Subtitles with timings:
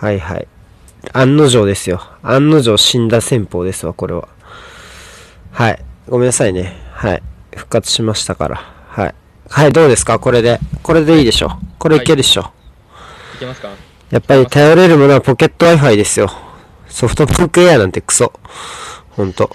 [0.00, 0.48] はいはい。
[1.12, 2.02] 案の定ですよ。
[2.22, 4.28] 案の定死んだ戦法ですわ、これは。
[5.52, 5.84] はい。
[6.08, 6.74] ごめんなさいね。
[6.92, 7.22] はい。
[7.54, 8.56] 復活しましたから。
[8.88, 9.14] はい。
[9.50, 10.18] はい、どうですか？
[10.18, 10.58] これで。
[10.82, 11.50] これでいいでしょ。
[11.78, 12.50] これいけるでしょ。
[13.36, 13.68] いけますか？
[14.10, 16.30] やっぱり頼れるものはポケット Wi-Fi ですよ。
[16.88, 18.32] ソフトバンクエアなんてクソ。
[19.10, 19.54] ほんと。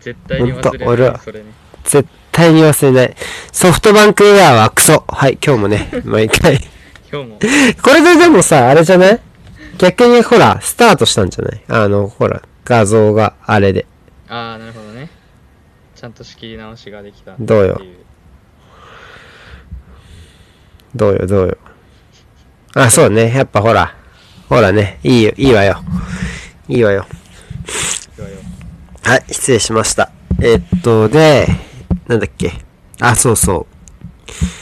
[0.00, 1.46] 絶対に忘れほんと俺はない、それね。
[1.84, 3.16] 絶対に忘れない。
[3.50, 5.04] ソフトバンクエアはクソ。
[5.08, 6.60] はい、今日もね、毎回。
[7.12, 7.38] 今日も、
[7.82, 9.20] これででもさ、あれじゃない？
[9.76, 11.62] 逆にほら、スタートしたんじゃない？
[11.68, 13.86] あの、ほら、画像があれで。
[14.28, 15.10] ああ、なるほどね。
[15.94, 17.34] ちゃんと仕切り直しができた。
[17.38, 17.80] どうよ？
[20.94, 21.58] どうよ、どうよ？
[22.74, 23.30] あ、そうね。
[23.34, 23.94] やっぱほら。
[24.48, 24.98] ほらね。
[25.02, 25.82] いいよ、いいわよ。
[26.68, 27.06] いいわよ。
[28.16, 28.36] いいわよ
[29.04, 30.10] はい、失礼しました。
[30.40, 31.46] えっと、で、
[32.08, 32.52] なんだっけ？
[33.00, 34.61] あ、そうそう。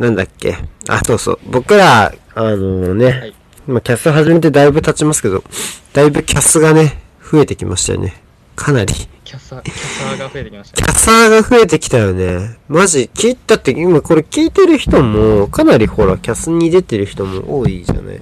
[0.00, 0.56] なんだっけ？
[0.88, 1.38] あ、そうそう。
[1.50, 3.34] 僕ら、あのね、はい
[3.68, 5.44] 今キャス始めてだいぶ経ちますけど、
[5.92, 8.20] だいぶキャスがね、増えてきましたよね。
[8.56, 8.92] かなり。
[9.22, 10.88] キャサ、キャサーが増えてきましたキね。
[10.88, 12.56] ャサーが増えてきたよね。
[12.68, 18.20] マジ、聞いたって今これ聞いてる人も、かなりほら、キャスに出てる人も多いじゃない？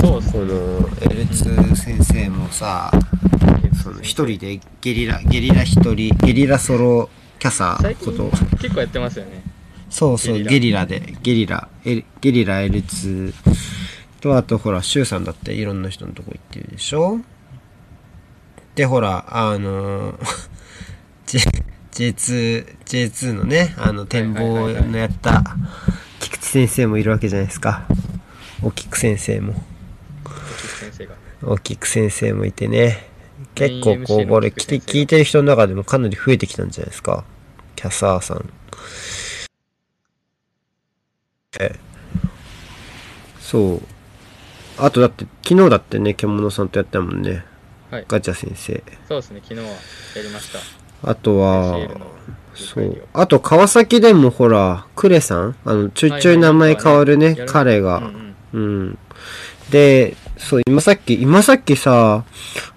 [0.00, 2.90] そうこの、L2 先生もさ、
[3.84, 9.44] その一人でゲリラ、ゲリラ一人、ゲリラソロキャサこと、結構やってますよね。
[9.90, 13.34] そうそう、ゲゲリリラで、ゲリラ、ゲリラ L2
[14.20, 17.18] と、あとほら、シュウさんだっていろんな人のとこ行ってるでしょ？
[18.74, 20.48] で、ほら、あのー
[21.26, 21.38] J、
[22.12, 25.42] J2、J2 のね、あの、展望のやった、
[26.20, 27.86] 菊池先生もいるわけじゃないですか。
[28.62, 29.54] お菊先生も。
[30.24, 31.14] お菊先生が。
[31.42, 33.06] お菊先生もいてね。
[33.54, 37.24] 結構こう、これ聞いてる人の中でもかなり増えてきたんじゃないですか。
[37.74, 38.48] キャサーさん。
[41.58, 41.74] え
[43.40, 43.80] そう。
[44.78, 47.44] あとだって、昨日だってね、獣さんとやったもんね。
[47.90, 48.04] はい。
[48.06, 48.84] ガチャ先生。
[49.08, 49.72] そうですね、昨日はや
[50.22, 51.10] りました。
[51.10, 51.88] あとは
[52.54, 53.02] そう。
[53.12, 55.56] あと、川崎でもほら、クレさん？
[55.64, 57.96] あの、ちょいちょい名前変わるね、やる彼が。
[57.98, 58.98] うんうんうん。
[59.70, 62.24] で、そう、今さっき、今さっきさ、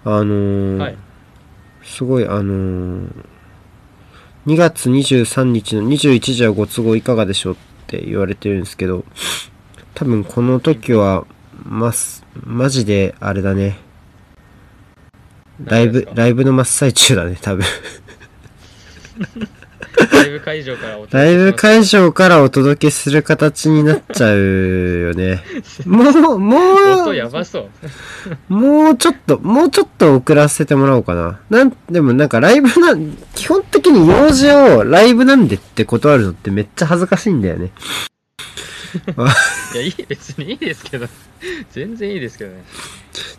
[0.03, 0.97] あのーはい。
[1.83, 3.07] すごい、あのー
[4.47, 7.57] 2月23日の21時はご都合いかがでしょう
[7.93, 9.05] って言われてるんですけど、
[9.93, 11.27] 多分この時は、
[11.63, 13.77] ます、マジで、あれだね。
[15.63, 17.63] ライブライブの真っ最中だね、多分。
[20.11, 25.43] ライブ会場からお届けライブ会場からお届けする形になっちゃうよね。
[25.85, 26.57] もう、も
[27.03, 27.69] 音う、やばそ
[28.49, 28.53] う。
[28.53, 31.39] もうちょっと、もうちょっと遅らせてもらおうかな。
[31.49, 32.95] なん、でもなんかライブな、
[33.35, 37.71] 基本的に用事をライブなんでって断るのってめっちゃ恥ずかしいんだよね。
[39.73, 41.07] いや、いい、別にいいですけど。
[41.71, 42.63] 全然いいですけどね。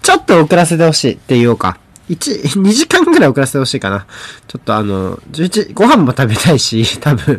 [0.03, 1.79] ちょっと遅らせてほしいって言おうか。
[2.11, 4.07] 1、2時間ぐらい遅らせてほしいかな。
[4.47, 7.35] ちょっとあの、11、ご飯も食べたいし、 多分。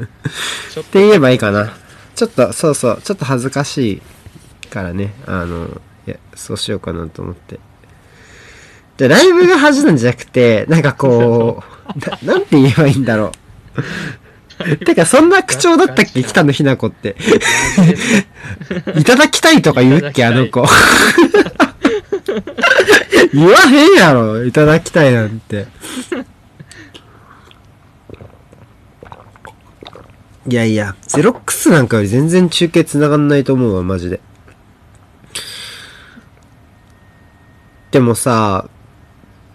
[0.80, 1.72] って言えばいいかな。
[2.16, 4.02] ちょっと、そうそう、ちょっと恥ずかし
[4.64, 7.60] いからね、あの、いや、そうしようかなと思って。
[8.98, 11.62] で、ライブが恥なんじゃなくて、なんかこ
[11.96, 13.32] う、 ななんて言えばいいんだろ
[14.62, 14.78] う。
[14.86, 16.24] てか、そんな口調だったっけ？
[16.24, 17.18] 北野ひな子って。
[18.98, 20.24] いただきたいとか言うっけ？
[20.26, 20.66] あの子。
[23.34, 25.68] 言わへんやろ、いただきたいなんて。
[30.48, 34.20] いやいや、ゼロックスなんかより全然中継繋がんないと思うわ、マジで。
[37.92, 38.70] でもさ、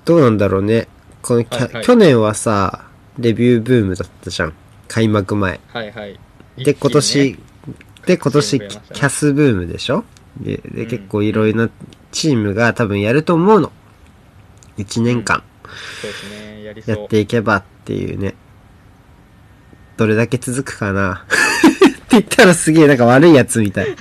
[0.05, 0.89] どうなんだろうね。
[1.23, 2.87] このはいはい去年はさ、
[3.19, 4.53] レビューブームだったじゃん。
[4.89, 5.61] 開幕前。
[5.73, 6.19] はいはい。
[6.57, 7.39] で、今年、
[8.07, 10.05] で、今年、チーム増えましたねキャスブームでしょ？
[10.41, 11.71] で、でうん結構いろいろな
[12.13, 13.73] チームが多分やると思うの。
[14.79, 15.43] 1年間
[16.01, 16.97] そうですね、やりそう。
[16.97, 18.35] やっていけばっていうね。
[19.97, 23.95] どれだけ続くかなって言ったらすげえなんか悪いやつみたい。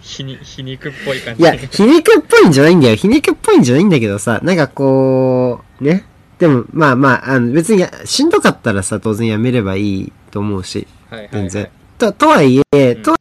[0.00, 1.42] 皮に皮肉っぽい感じ。
[1.42, 2.96] いや、皮肉っぽいんじゃないんだよ。
[2.96, 6.04] 皮肉っぽいんじゃないんだけどさ、なんかこう、ね。
[6.38, 10.86] でも、まあまあ、あの別にやしんどかったらさ、当然やめればいいと思うし。
[11.10, 11.68] はいはいはい全然。
[11.96, 13.16] と、とはいえ、うんとは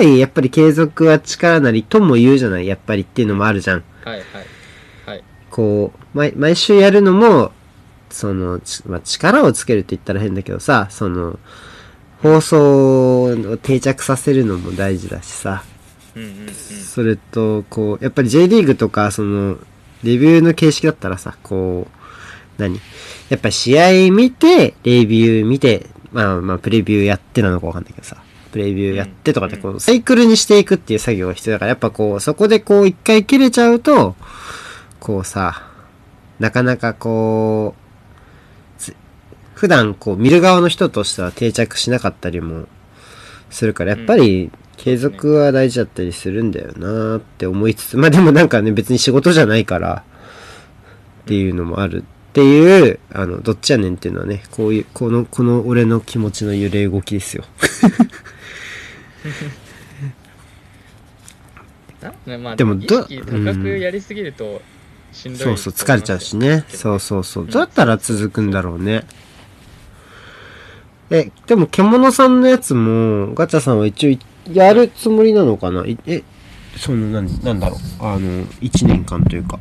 [0.00, 3.84] いえ、やっぱり継続は力なりとも言うじゃない、やっぱりっていうのもあるじゃん。
[4.04, 4.24] はいはい。
[5.06, 5.24] はい。
[5.50, 7.52] こう、毎、毎週やるのも、
[8.10, 11.38] その、ちまあ、力をつけるって言ったら変だけどさ、その、
[12.22, 15.62] 放送を定着させるのも大事だしさ、
[16.16, 16.48] うんうんうん。
[16.52, 19.58] それと、こう、やっぱり J リーグとか、その、
[20.02, 22.80] レビューの形式だったらさ、こう、何？
[23.28, 28.16] やっぱり試合見て、レビュー見て、まあまあ、プレビューやってなのかわかんないけどさ、
[28.50, 34.16] プレビューやってとかって、うんこう、サイクルにしていくっていう作業が必要だから、やっぱこう、そこでこう、一回切れちゃうと、
[35.00, 35.68] こうさ、
[36.38, 38.94] なかなかこう、つ
[39.54, 42.66] 普段こう、見る側の人としては定着しなかったりも
[43.50, 50.04] するから、やっぱり、継続は大事だったりするんだよなって思いつつ、まあでもなんかね、別に仕事じゃないから、
[51.24, 57.44] っていうのもあるっていう、あの、どっちやねんっていうのはね、こういう、この、この俺の気持ちの揺れ動きですよ。
[62.26, 64.62] ねまあ、でもど高くやりすぎると
[65.12, 66.64] しんどい、そうそう、疲れちゃうしね。
[66.68, 67.46] そうそうそう。
[67.46, 69.04] どうやったら続くんだろうね。
[71.10, 74.18] え、でも、獣さんのやつも、ガチャさんは一応い、
[74.52, 75.84] やるつもりなのかな？
[75.86, 76.22] いえ、
[76.76, 78.04] その、なん、なんだろう。
[78.04, 79.58] あの、一年間というか。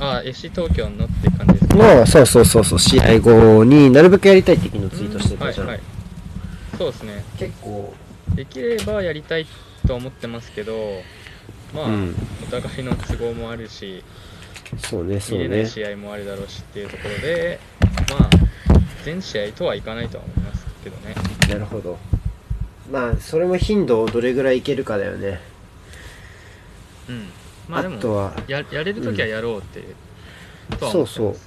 [0.00, 1.74] ああ、FC 東京のって感じですか？
[1.76, 5.66] の、そうそうそうそう、試合後になるべくやりたいって昨日ツイートしてたじゃん。
[5.68, 5.84] はいはい、
[6.78, 7.24] そうですね。
[7.38, 7.94] 結構、
[8.34, 9.46] できればやりたい
[9.86, 11.02] とは思ってますけど、
[11.74, 14.02] まあ、うんお互いの都合もあるし、
[14.78, 15.66] そうね、そう見れないね。
[15.66, 17.60] 試合もあるだろうしっていうところで、
[18.18, 18.30] まあ、
[19.04, 21.14] 全試合とはいかないとは思いますけどね。
[21.48, 21.98] なるほど。
[22.90, 25.40] まあ、それも頻度をどれぐらいいけるかだよね。
[27.08, 27.28] うん。
[27.68, 29.80] まあでも、あとは、ややれるときはやろうって、
[30.78, 31.14] とは思ってます。
[31.14, 31.40] そうそう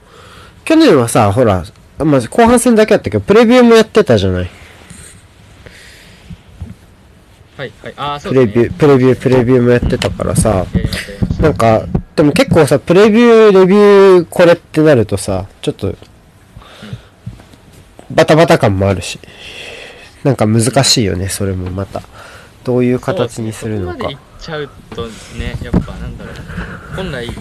[0.66, 1.64] 去年はさ、ほら、
[1.98, 4.59] まあ、後半戦だけやったけど、プレビューもやってたじゃない。
[7.60, 7.94] はいはい。
[7.98, 8.54] ああ、そうですね。
[8.54, 10.66] プレビュー、プレビュー、プレビューもやってたからさ。
[11.42, 11.86] なんか、
[12.16, 15.94] でも結構さ、プレビュー、レビュー、これってなるとさ、ちょっと、
[18.10, 19.20] バタバタ感もあるし、
[20.24, 22.02] なんか難しいよね、それもまた。
[22.64, 24.20] どういう形にするのかそうですねそこまでいっ。
[24.40, 25.08] ちゃうと
[25.38, 26.36] ね、やっぱなんだろう、
[26.96, 27.34] 本来、こ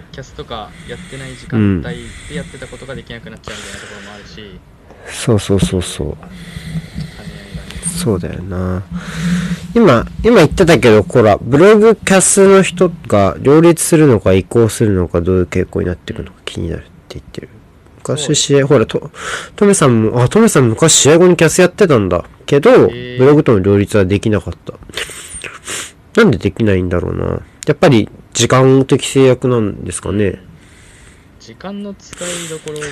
[0.00, 4.58] う、キャスとかやってない時間帯でやってたことができなくなっちゃうみたいなところもあるし、
[5.06, 6.16] そうそうそうそう。
[7.98, 8.82] そうだよな。
[9.74, 17.48] 今、今言ってたけど、ほら、ブログキャスの人が両立するのか移行するのかどういう傾向になっていくのか気になるって言ってる。
[17.98, 19.10] 昔試合、ほら、と、
[19.56, 22.24] トメさんも、あ、トメさん昔試合後にキャスやってたんだ。
[22.46, 24.74] けど、ーブログとの両立はできなかった。
[26.16, 27.40] なんでできないんだろうな。
[27.66, 30.40] やっぱり、時間的制約なんですかね。
[31.40, 32.82] 時間の使いどころっ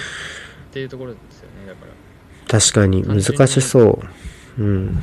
[0.72, 2.60] ていうところですよね、だから。
[2.60, 4.25] 確かに、難しそう。
[4.58, 4.94] うん。
[4.94, 5.00] ね、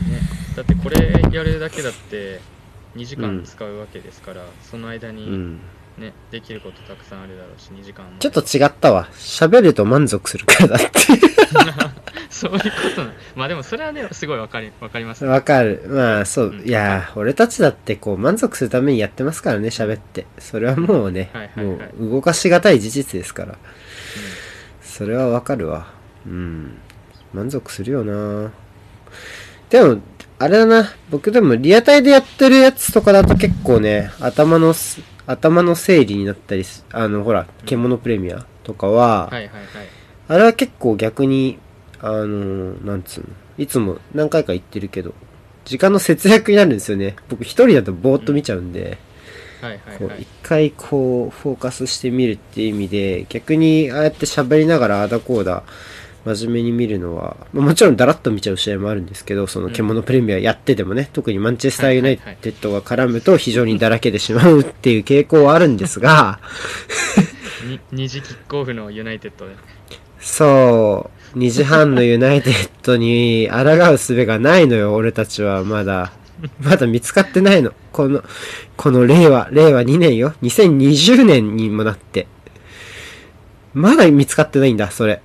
[0.56, 2.40] だってこれやるだけだって
[2.96, 5.60] 2時間使うわけですから、その間うにん。
[5.98, 8.12] ね、できることたくさんあるだろうし、2時間も。
[8.20, 9.08] ちょっと違ったわ。
[9.14, 11.00] 喋ると満足するからだって。
[12.32, 13.14] そういうことな。
[13.36, 15.30] まあでもそれはね、すごいわかり、わかりますね。
[15.30, 15.84] わかる。
[15.88, 16.64] まあ、そうう。
[16.64, 20.26] んいやー、俺たちだってこう、満足するためにやってますからね、喋って。
[20.40, 23.56] それはもうねはい、はいもはいう動かしがたい事実ですから。
[24.82, 25.88] それはわかるわ。
[26.26, 26.78] うん。
[27.34, 28.52] 満足するよな
[29.74, 29.98] でも、
[30.38, 30.92] あれだな。
[31.10, 39.66] 僕でもリアタイでやってるやつとかだと結構ね、頭のす、頭の整理になったりす、あの、ほら、獣プレミアとかは、はいはいはい。
[40.28, 41.58] あれは結構逆に、
[42.02, 43.28] あのーなんつうの。
[43.58, 45.16] いつも何回か言ってるけど、
[45.66, 47.16] 時間の節約になるんですよね。
[47.28, 49.00] 僕一人だとぼーっと見ちゃうんで、
[49.60, 50.28] はいはいはい一。
[50.44, 55.64] 回こう、フォーカスしてみるっていう意味で、逆にああやって喋りながらああだこうだ、
[56.26, 66.40] 真面目に見るのは、まあもちろんダラッと見ちゃう試合もあるんですけど、その獣プレミアやっててもね、特にマンチェスターユナイテッドが絡むと非常にだらけてしまうっていう傾向はあるんですが、
[67.68, 69.54] に二時キックオフのユナイテッドで。
[70.20, 71.38] そう。
[71.38, 76.14] 2時半のユナイテッドに抗う術がないのよ、俺たちはまだ。
[76.62, 77.72] まだ見つかってないの。
[77.92, 78.24] この、
[78.76, 80.34] この令和、令和2年よ。
[80.44, 82.28] 2020年にもなって。
[83.74, 85.22] まだ見つかってないんだ、それ。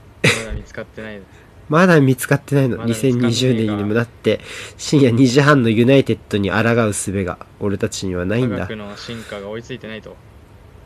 [0.78, 1.48] まだ見つかってないです。
[1.68, 2.76] まだ見つかってないの。
[2.78, 4.40] まだ見つかんねえか2020年にもなって、
[4.76, 8.76] 深夜2時半のユナイテッドに抗う術が、俺たちにはないんだ科学。
[8.76, 10.16] の進化が追いついてないと。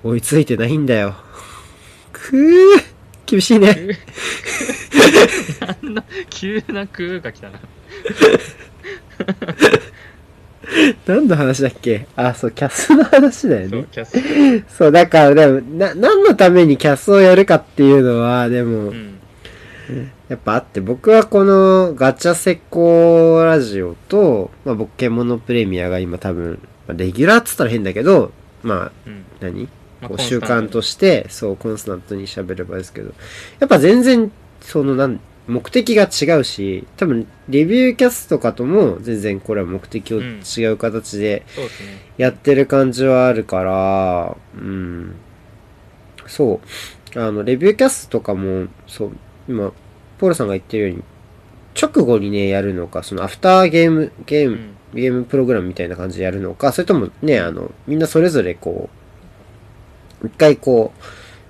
[0.03, 1.15] 追いついてないんだよ。
[2.13, 2.85] くー
[3.27, 3.77] 厳しいね。
[5.61, 7.61] あんな急な空が来たな。
[11.07, 12.07] 何の話だっけ？
[12.17, 13.85] あ、そう、キャスの話だよねそう、。
[13.91, 14.65] キャス。
[14.77, 19.19] そう、だから、でも、な、何のためにキャスをやるかっていうのは、でも、うん。
[20.29, 29.25] やっぱあって、僕はこのガチャセコラジオと、まあ、僕、獣プレミアが今多分、まあレギュラーっつったら変だけど、まあ、うん。
[29.41, 29.69] 何？
[30.01, 33.13] まあこう習慣としして、そう、コンスタントに喋ればですけど、
[33.61, 41.45] やっぱ全然、その、なん、目的が違うし、多分、レビューキャスとかとも、全然これは目的を違う形で。
[42.19, 45.15] やってる感じはあるから、うん。
[46.27, 46.61] そ
[47.15, 47.21] う。
[47.21, 49.13] あの、レビューキャストとかも、そう、
[49.49, 49.73] 今、
[50.19, 51.03] ポールさんが言ってるように、
[51.81, 54.75] 直後にね、やるのか、そのアフターゲーム、ゲーム、うん。
[54.95, 58.91] ゲームプログラムみたいな感じでやるのか、それともね、あの、みんなそれぞれこ
[60.23, 60.93] う、一回こ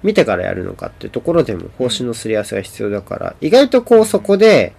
[0.03, 4.75] う、見てからやるのかっていうところでも方針のすり合わせが必要だから、意外とこうそこで、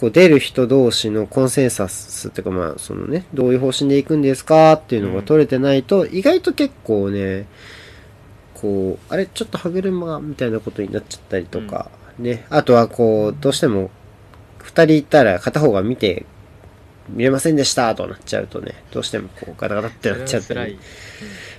[0.00, 7.46] こう出る人同士のコンセンサスっていうかまあ、そのね、どういう方針で行くんですかっていうのが取れてないと、意外と結構ね、
[8.54, 13.90] こう、あれ、ちょっと歯車みたいなことになっちゃったりとか、ね、あとはこう、どうしても、
[14.62, 16.26] 二人いたら片方が見て、
[17.08, 20.78] 見れませんでしたとなっちゃうとね、どうしてもこうガタガタってなっちゃったり。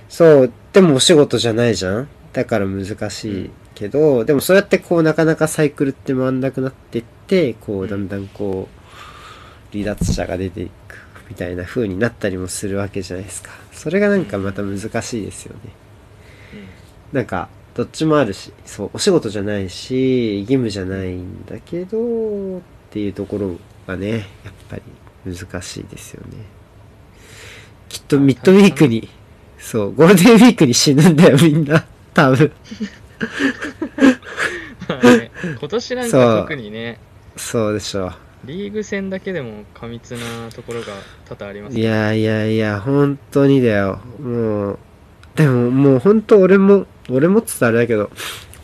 [0.08, 2.08] そう、でもお仕事じゃないじゃん。
[2.32, 10.72] だから難しいけど、でもそうやってこうなかなかサイクルって回んなくなってって、こうだんだんこう、離脱者が出ていく
[11.28, 13.50] みたいな風になったりもするわけじゃないですか。
[13.72, 15.60] それがなんかまた難しいですよね。
[17.12, 17.18] うん。
[17.18, 23.56] なんか、どっちもあるし、そう、お仕事じゃないし、義務じゃないんだけど、っていうところ
[23.86, 24.22] がね、やっ
[24.70, 24.82] ぱり
[25.36, 26.38] 難しいですよね。
[27.90, 29.10] きっとミッドウィークに、
[29.58, 31.84] そう、ゴールデンウィークに死ぬんだよ、みんな。
[32.14, 32.50] 多分。
[34.88, 36.98] まあね今年なんか特にね、
[37.36, 38.12] そうでしょ
[38.44, 40.86] リーグ戦だけでも過密なところが
[41.28, 41.72] 多々ありまう。
[41.72, 44.00] すいやいやいや、本当にだよ。
[44.18, 44.78] もう、
[45.36, 48.10] でももう本当俺も、俺もっつったらあれだけど、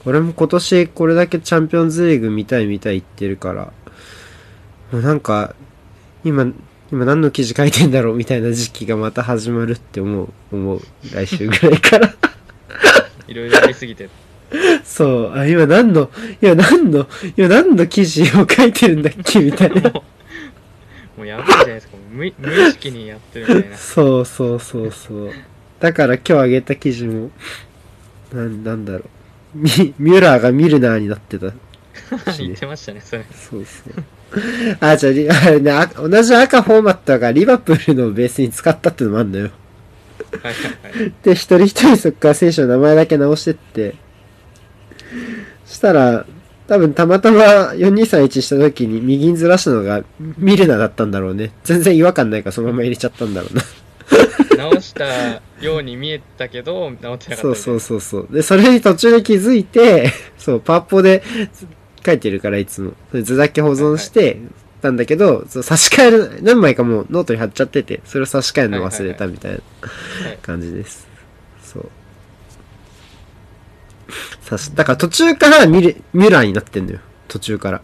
[0.04, 3.72] 俺も今年これだけチャンピオンズリーグ見たい見たい言ってるから、
[4.90, 5.54] もうなんか、
[6.24, 6.46] 今、
[6.90, 10.80] 今何の記事書いてんだろうみたいな時期がまた始まるって思う、思う。
[11.14, 12.14] 来週ぐらいから。
[13.28, 14.08] いろいろありすぎて。
[14.84, 16.10] そう、あ、今何の、
[16.40, 19.90] 今何の、今何の記事を書いてるんだっけみたいな。
[21.16, 21.96] もうやばいじゃないですか。
[21.96, 23.76] もう無無意識にやってるみたいな。
[23.76, 25.30] そうそうそうそう。
[25.82, 27.32] だから今日あげた記事も、
[28.32, 29.02] なん、なんだろう。
[29.56, 31.46] ミ、ミュラーがミルナーになってた。
[32.38, 33.24] 言ってましたね、それ。
[33.32, 34.04] そうそう。
[34.78, 39.50] あ、じゃあリ、あれね、あ同じ赤フォーマットがリバプールのベースに使ったってのもあんのよ。
[40.40, 41.12] はいはいはい。
[41.24, 43.96] で、一人一人そっから選手の名前だけ直してって、
[45.66, 46.26] したら、
[46.68, 50.04] 多分たまたま4231した時に右にずらしたのが
[50.38, 51.50] ミルナだったんだろうね。
[51.64, 53.62] 全然違和感ないからそのまま入れちゃったんだろうな。
[54.56, 57.80] 直したように見えたけど、直ってなかったそうそうう。
[57.80, 58.28] そうそう。
[58.30, 61.22] で、それに途中で気づいて、 そう、パワポで
[62.04, 62.92] 書いてるからいつも。
[63.10, 64.38] それ図だけ保存して
[64.80, 69.58] たんだけど、そう差し替える、何枚かもうノートに貼っちゃってて、それを差し替えるの忘れたみたいな
[70.28, 71.08] はい感じです。
[71.62, 71.88] そう。
[74.42, 76.98] 差し、だから途中からミルミュラーになってんのよ。
[77.28, 77.82] 途中から。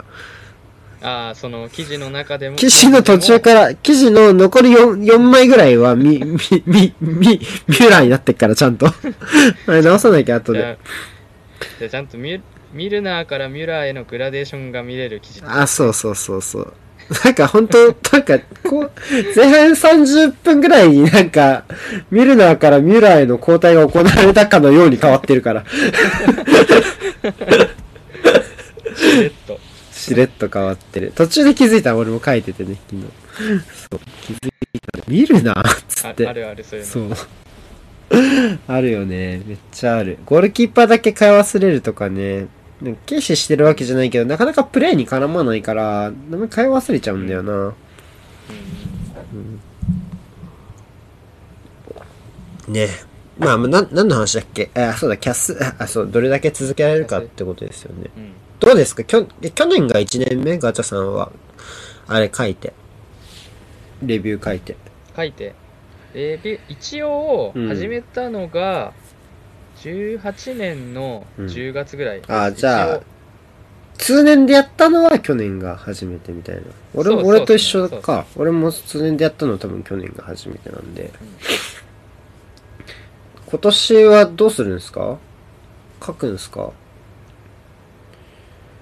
[1.02, 2.56] ああ、その記事の中でも。
[2.56, 8.86] 記事の途中から、記事の残り 4, 4枚ぐらいはミ、ミ、ミ、ミ、ミュラーになってっから、ちゃんと。
[9.66, 10.78] あれ直さなきゃ後で。
[11.78, 12.40] じゃあちゃんとミュ
[12.72, 15.42] ミルナーからミュラーへのグラデーションが見れる記事。
[15.46, 16.72] あ、そうそうそうそう。
[17.24, 18.38] なんか本当なんか、
[18.68, 18.92] こう、
[19.34, 21.64] 前半30分ぐらいになんか、
[22.10, 25.64] ミルナーからミュラーへの交代が行われたかのように変わってるから。
[30.08, 30.48] しれっと。
[30.48, 31.12] 変わってる。
[31.14, 33.02] 途中で気づいた俺も書いててね、昨日。
[33.90, 35.02] そう、気づいた。
[35.08, 36.26] 見るな、つあって。
[36.26, 36.90] あるある、そういうの。
[36.90, 37.28] そう。
[38.66, 39.42] あるよね。
[39.46, 40.18] めっちゃある。
[40.24, 42.46] ゴールキーパーだけ買い忘れるとかね。
[42.80, 47.52] なんか軽視してるわけじゃないけど、なかなかプレイに絡まないから、名前買い忘れちゃうんだよな。
[47.52, 47.74] うん
[52.72, 52.88] ね
[53.38, 54.70] まあ、まあな、何の話だっけ？
[54.74, 58.10] あ、そうだ、キャス、あ、そう、どれだけ続けられるかってことですよね。
[58.16, 58.32] うん。
[58.68, 59.02] どうですか？
[59.02, 60.58] きょえ去年が1年目？
[60.58, 61.32] ガチャさんは、
[62.06, 62.74] あれ書いて。
[64.02, 64.76] レビュー書いて。
[65.16, 65.54] 書いて。
[66.12, 68.92] レビュー、一応、うん始めたのが、
[69.78, 72.22] 18年の10月ぐらい。
[72.28, 73.00] あじゃあ
[73.96, 76.62] 通年でやったのは去年が初めてみたいな。
[76.92, 78.26] 俺も、そう俺と一緒そうか。
[78.36, 81.10] 俺も通年でやったのは多分去年が初めてなんで。
[83.46, 85.16] 今年はどうするんですか？
[86.04, 86.70] 書くんですか？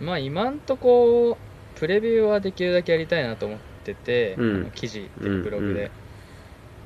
[0.01, 1.39] まあ今んとこ、
[1.75, 5.91] プレビューはできるだけやりたいなと思ってて、うんあの記事でうんブログで。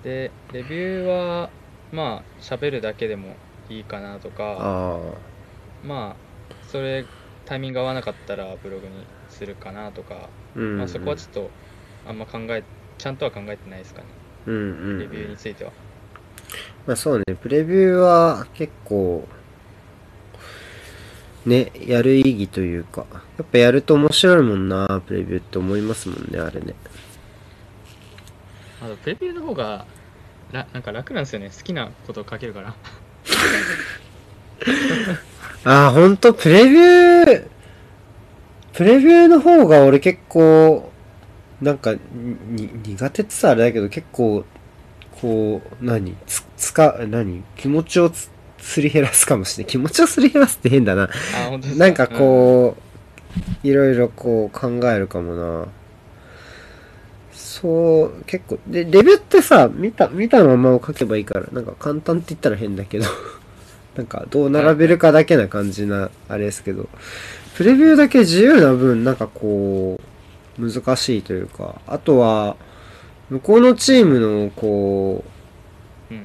[0.03, 1.51] で、レビューは、
[1.93, 3.37] まあ喋るだけでも
[3.69, 4.99] いいかなとか、あ
[5.85, 7.07] まあ、それ、
[7.47, 8.93] タイミング合わなかったらブログに
[9.29, 10.29] するかなとか、あ。
[10.57, 10.79] うん。
[10.79, 11.51] まあそこはちょっと、
[12.07, 12.65] あんま考え、
[12.99, 14.07] ちゃんとは考えてないですかね、
[14.47, 14.59] うんう
[14.95, 15.73] ん、レビューについては。
[16.87, 19.27] まあそうね、プレビューは結構、
[21.47, 23.07] ね、やる意義というか、
[23.39, 26.75] やっぱやると面白いもんな、プレビューって思いますもんね、あれね。
[28.83, 29.87] あと、プレビューの方が、
[30.53, 32.75] らなんか楽なんですよね、好きなことを書けるから。
[35.65, 37.43] ああ、ほんと、プレビュー、
[38.73, 40.91] ププレビューの方が俺結構、
[41.61, 42.01] なんか、に、
[42.87, 44.45] 苦手ってあれだけど、結構、
[45.21, 46.17] こう、何？
[46.27, 47.43] つ、つか、何？
[47.57, 48.31] 気持ちをつ、
[48.61, 49.71] すり減らすかもしれない。
[49.71, 51.09] 気持ちをすり減らすって変だな。
[51.77, 52.77] なんかこ
[53.65, 55.67] う、いろいろこう考えるかもな。
[57.33, 63.07] そう、結構、で、レビューってさ、見た、見たままを書けばいいから、なんか簡単って言ったら変だけど、
[63.97, 66.89] なんかどう並べるかだけな感じな、あれですけど、
[67.57, 70.01] プレビューだけ自由な分、なんかこ
[70.59, 72.57] う、難しいというか、あとは、
[73.31, 75.30] 向こうのチームの、こう、うん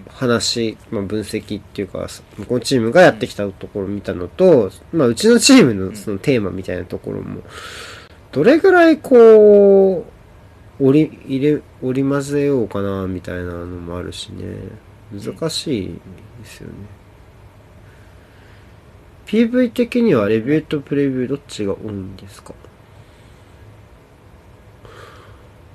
[0.09, 7.41] 話、まあ、分析っていうか、向こうのチームがやってきたところを見たのと、まあ、うちのチームのそのテーマみたいなところも、
[8.31, 10.05] どれぐらいこ
[10.79, 14.43] う、織り、入れ、織り交ぜようかな、みたいなのもあるしね。
[15.13, 15.87] 難しい
[16.41, 16.73] ですよね。
[19.27, 22.53] PV 的にはレビューとプレビューどっちが多いんですか？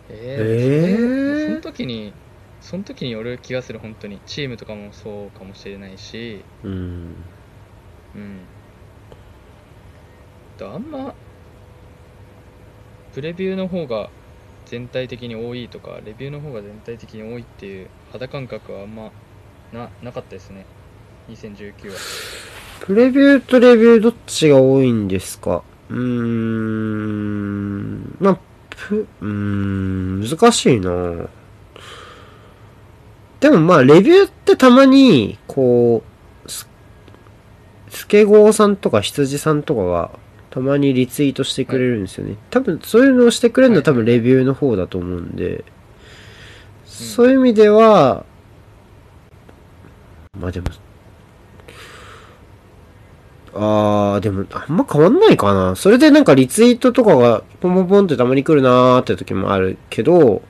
[0.09, 1.49] えー、えー？
[1.49, 2.13] その時に
[2.71, 4.21] その時による気がする本当に。
[4.27, 6.45] チームとかもそうかもしれないし。
[6.63, 6.73] うん。
[6.73, 6.77] う
[8.19, 8.39] ん。
[10.57, 11.13] だあんま
[13.13, 14.09] プレビューの方が
[14.67, 19.11] 全体的に多いとかレビューの方が全体的に多いっていう肌感覚はあんま
[19.73, 20.65] ななかったですね。
[21.29, 21.95] 2019は。
[22.83, 25.65] プレビューとレビューどっちが多いんですか？
[25.89, 28.17] うーん。
[28.21, 28.39] まあ、
[28.71, 31.29] プ、うーん、難しいな
[33.41, 36.03] でもまあ、レビューってたまに、こ
[36.47, 36.69] う、ス
[37.89, 40.11] スケゴーさんとか羊さんとかが、
[40.51, 42.37] たまにリツイートしてくれるんですよね。
[42.51, 45.65] 多分、そういうのをしてくれるのは多分レビューの方だと思うんで、
[46.85, 48.25] そういう意味では、
[50.39, 50.67] まあでも、
[53.55, 55.77] あー、でも、あんま変わんないかな。
[55.77, 60.43] それでなんかリツイートとかがポンポンポンってたまに来るなーって時もあるけど、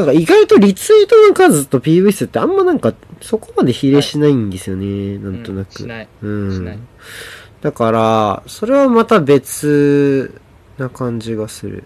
[0.00, 5.18] なんか意外とリツイートの数と PV 数ってあんまなんかそこまで比例しないんですよね。
[5.18, 5.68] なんとなく。
[5.68, 6.88] うんしないうん
[7.60, 10.40] だから、それはまた別
[10.78, 11.84] な感じがする。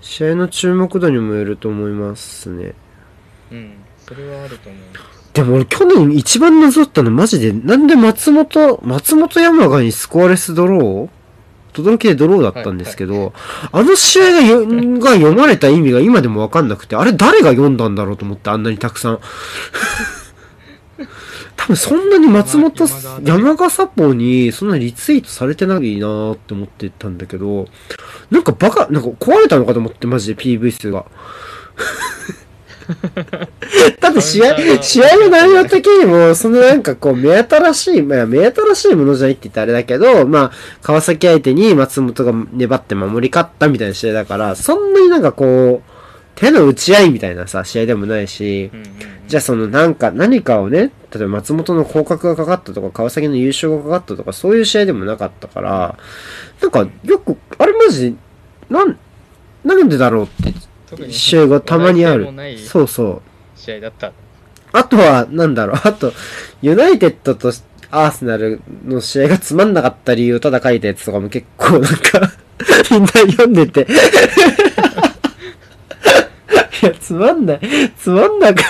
[0.00, 2.72] 試合の注目度にもよると思いますね。
[3.52, 11.17] うんそれはあると思いますでも俺去年一番謎ったのマジで、なんで松本、松本山雅にスコアレスドロー
[11.82, 13.32] 轟きでドローだったんですけど、
[13.72, 14.66] あの試合がよ
[14.98, 19.20] が読まれた意味が今でもわかんなくて、あれ誰が読んだんだろうと思ってあんなにたくさん。
[21.56, 27.66] 多分そんなに松本山山、山賀サポにそんなリツイートされてないなーって思ってたんだけど、
[28.30, 31.04] なんかバカ、なんか壊れたのかと思ってマジで PV 数が。
[34.00, 45.90] だって試合、試合の内容的にも、そのなんかこう、目新しい、まあ目新しいものじゃないって言ったらあれだけど、まあ、川崎相手に松本が粘って守り勝ったみたいな試合だから、そんなになんかこう、
[46.34, 48.92] 手の打ち合いみたいなさ、試合でもないし、うんうんうん。
[49.26, 55.98] じゃあそのなんか、何かをね、例えば松本の降格がかかったとか、川崎の優勝がかかったとか、そういう試合でもなかったから、
[56.62, 58.16] なんか、よく、あれマジで、
[58.70, 58.96] なん、
[59.64, 60.54] なんでだろうって
[61.10, 62.28] 試合がたまにある。
[62.58, 63.22] そうそ
[63.56, 63.58] う。
[63.58, 64.12] 試合だった
[64.72, 66.12] あとは、なんだろう、 あと、
[66.62, 67.52] ユナイテッドと
[67.90, 72.32] アーセナルの試合がつまんなかった理由をただ書いたやつとかも結構なんか、
[72.90, 73.86] みんな読んでて。
[76.82, 77.60] いや、つまんない。
[77.98, 78.64] つまんなかっ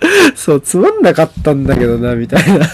[0.00, 0.36] た。
[0.36, 2.66] そう、つまんなかったんだけどな、みたいな。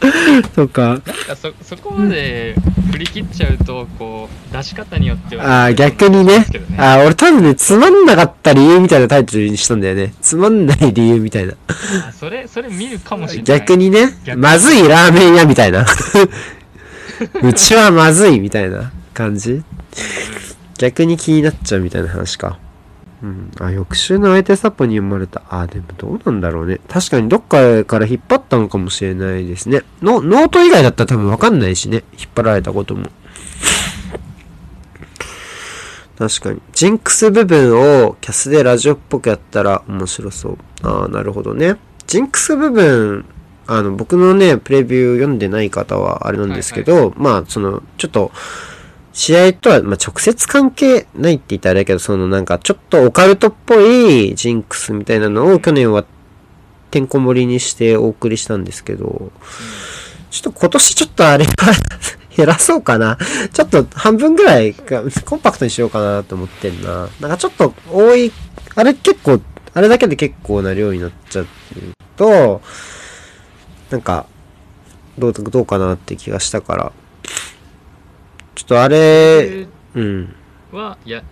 [0.54, 0.88] とか。
[0.88, 2.54] なんかそそこまで
[2.92, 6.46] 振り切っちゃうとこう出し方によってはああ、逆にね。
[6.76, 10.14] ああ、俺多分ね、つまんなかった理由みたいなタイトルにしたんだよね。
[10.20, 11.54] つまんない理由みたいな。
[12.08, 15.86] あそれそれ見るかもしれない逆にね、まずいラーメン屋みたいな。
[17.42, 19.62] うちはまずいみたいな感じ
[20.78, 22.58] 逆に気になっちゃうみたいな話か。
[23.24, 23.50] うん。
[23.58, 25.42] あ、翌週の相手サポに生まれた。
[25.48, 26.78] あ、でもどうなんだろうね。
[26.88, 29.80] 確かにどっかから引っ張ったのかもしれないですね。
[30.02, 32.04] の、ノート以外だったら多分わかんないしね。
[32.18, 33.06] 引っ張られたことも。
[36.18, 36.60] 確かに。
[36.72, 40.58] ジンクス部分をキャスでラジオっぽくやったら面白そう。
[40.82, 41.76] ああ、なるほどね。
[42.06, 43.24] ジンクス部分、
[43.66, 48.30] あの、僕のね、プレビュー読んでない方はあれなんですけど、まあ、その、ちょっと、
[49.14, 56.04] 試合とは、まあ、直接関係ないって言ったらあれだけど、そのなんか、ちょっとオカルトっぽいジンクスみたいなのを去年は
[56.90, 59.30] てんこ盛りにしてお送りしたんですけど、
[60.30, 61.50] ちょっと今年ちょっとあれは
[62.36, 63.16] 減らそうかな。
[63.52, 67.08] ちょっと半分ぐらいコンパクトにしようかなと思ってんな。
[67.20, 68.32] なんかちょっと多い、
[68.74, 69.40] あれ結構、
[69.74, 71.46] あれだけで結構な量になっちゃう
[72.16, 72.62] と、
[73.90, 74.26] なんか、
[75.18, 76.92] どう、どうかなって気がしたから、
[78.54, 80.34] ちょっとあれ、うん。
[80.72, 81.22] はや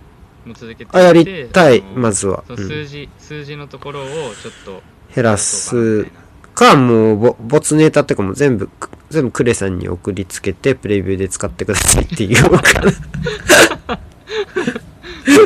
[0.45, 2.43] もう続けてあ、やりたい、まずは。
[2.47, 4.11] そううん数字、数字のところをちょ
[4.51, 4.83] っと
[5.13, 6.05] 減らす
[6.53, 8.69] か、もう、ぼ、没ネタってかもう全部、
[9.09, 12.59] 全部クレさんに送りつけて、プレビューで使ってくださいって言おう。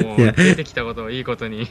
[0.03, 1.67] もいうや出てきたことをいいことにい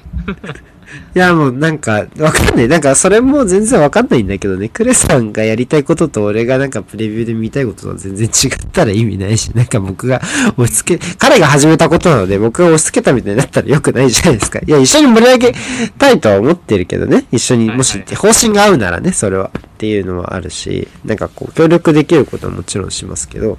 [1.14, 2.68] や、もうなんか、わかんない。
[2.68, 4.68] なんか、それも全然わかんないんだけどね。
[4.68, 10.20] クレさんがやりたいことと俺がなんかプレビューで見たいこととは全然違ったら意味ないし、なんか僕が
[10.56, 14.60] 押し付け、彼が始めたことなので僕が押し付けたみたいになったら良くないじゃないですか。
[14.60, 15.54] いや、一緒に盛り上げ
[15.98, 17.26] たいとは思ってるけどね。
[17.32, 19.50] 一緒に、もし方針が合うならね、それは。
[19.76, 23.58] っていうのはあるし、なんかこう、協力できることはもちろんしますけど、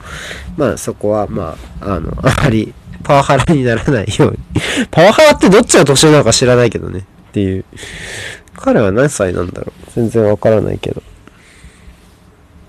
[0.58, 2.74] まあそこは、まあ、あの、あまり、
[3.08, 4.38] パワハラにならないように。
[4.92, 7.06] パワハラってどっちが年上なのか知らないけどね。
[7.30, 7.64] っていう。
[8.58, 11.02] 彼は何歳なんだろう全然わからないけど。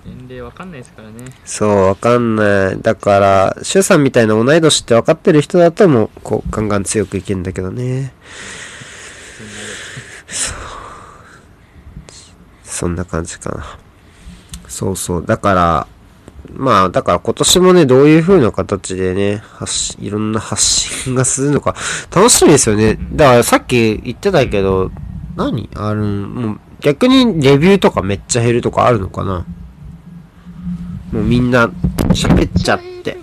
[0.05, 2.81] 年齢わかんないですからねそう、わかんない。
[2.81, 8.13] だから、シュウさんみたいな同い年って分かってる人だともう、こう、ガンガン強くいけるんだけどね。
[12.63, 13.77] そんな感じかな。
[14.69, 15.25] そうそう。
[15.25, 15.87] だから、
[16.53, 21.75] まあ、だから今年もね、どういう風な形でね、発信、いろんな発信がするのか、
[22.13, 22.97] 楽しみですよね。
[23.13, 24.91] だからさっき言ってたけど、
[25.35, 25.69] 何？
[25.75, 29.45] あるもう、逆にレビューとかめっちゃ減るとかあるのかな？
[31.11, 31.67] もうみんな
[32.09, 33.17] 喋っちゃって。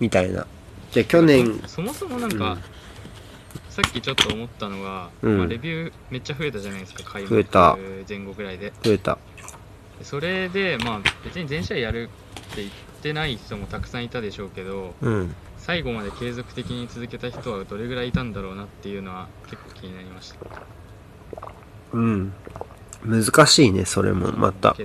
[0.00, 0.46] みたいな。
[0.90, 2.58] じゃあ去年、そもそもなんか、うん。
[3.68, 5.38] さっきちょっと思ったのが、うん。
[5.38, 7.70] まあ、レビューめっちゃ増えたじゃないですか開増えた。
[7.70, 8.72] 幕前後ぐらいで。
[8.82, 9.18] 増えた。
[10.02, 12.10] それでまあ別に全試合やる
[12.52, 12.70] って言っ
[13.02, 15.34] てない人もたくさんいたでしょうけどうん。
[15.58, 20.38] 最後まで継続的に続けた人はどれぐらいいたんだろうなっていうのは結構気になりました。
[21.94, 22.34] うん。
[23.02, 24.76] 難しいね、それも、また。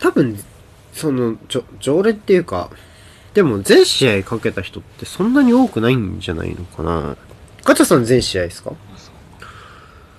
[0.00, 0.42] 多分、
[0.92, 2.68] その、じょ、常連っていうか、
[3.32, 7.16] でも全試合かけた人ってそんなに多くないんじゃないのかな。
[7.62, 8.72] ガチャさん全試合ですか？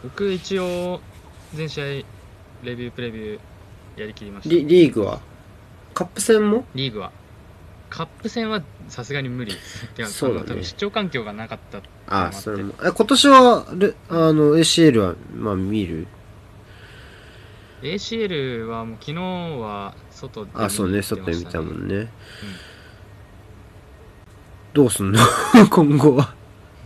[0.04, 1.02] 僕一応
[1.54, 1.86] 全試合
[2.64, 4.56] レビュープレビューやりきりました。
[4.56, 5.20] リ、リーグは？
[5.94, 6.66] カップ戦も？
[6.76, 7.12] リーグは。
[7.90, 9.54] カップ戦はさすがに無理。
[9.54, 10.48] ですてかそうだね。
[10.48, 12.74] 多分視聴環境がなかったっああ、それも。
[12.84, 16.08] え、今年は、レあの、ACL は、まあ見る
[17.82, 22.12] ？ACL はもう昨日は外であ、そうね、外で見たもんね。
[24.74, 25.20] どうすんの？
[25.72, 26.34] 今後は。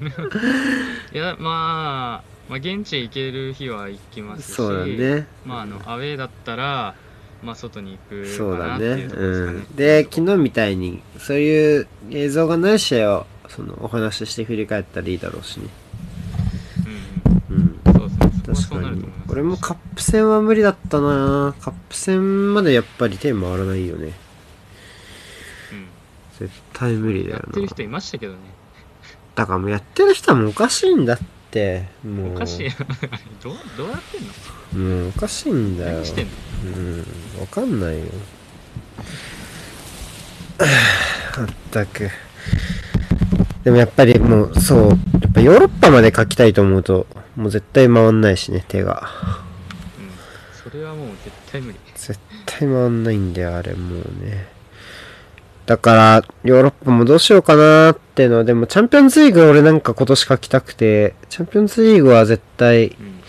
[1.13, 5.25] いやまあ、まあ現地行ける日は行きますしそうだね。
[5.45, 6.95] まああのアウェーだったら
[7.41, 9.03] まあ外に行くそうだかなっていね。
[9.05, 9.75] うところですかねうん。
[9.77, 15.67] で、昨日みたいに、そういう映像がない試合を、その、お話しして振り返ったらいいだろうしね。
[17.49, 17.79] うんうん。
[17.85, 19.31] うんそうですねそこは確かにそうなると思います。
[19.31, 24.13] 俺もカップ戦は無理だったなカップ戦までやっぱり手回らないよね。
[25.71, 25.87] うん
[26.37, 27.39] 絶対無理だよな。
[27.39, 28.39] やってる人いましたけどね
[29.35, 31.17] だからもうやってる人はもうおかしいんだっ
[31.51, 31.83] て。
[32.03, 32.35] もう。
[32.35, 32.69] おかしい
[33.43, 34.21] どうどうやってん
[34.79, 34.89] の？
[35.01, 35.97] もうおかしいんだよ。
[35.97, 36.31] 何してんの？
[36.63, 37.05] うん。
[37.41, 38.05] わかんないよ。
[41.37, 42.09] まったく。
[43.63, 44.89] でもやっぱりもう、そう。
[44.89, 44.95] や
[45.27, 49.09] っぱヨーロッパまで書きたいと思うと、もう絶対回んないしね、手が。
[49.99, 54.47] うんそれはもう絶対無理絶対回んないんだよ、あれもうね。
[55.65, 63.21] だから、ヨーロッパもどうしようかなーってのは、でもチャンピオンズリーグ俺なんか今年書きたくて、チャンピオンズリーグは絶対うん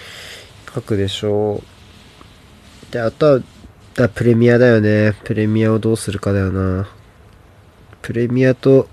[0.75, 1.63] 書くでしょ
[2.91, 2.93] う。
[2.93, 3.41] で、あとは、
[3.95, 5.15] だプレミアだよね。
[5.25, 6.89] プレミアをどうするかだよな。
[8.01, 8.89] プレミアと、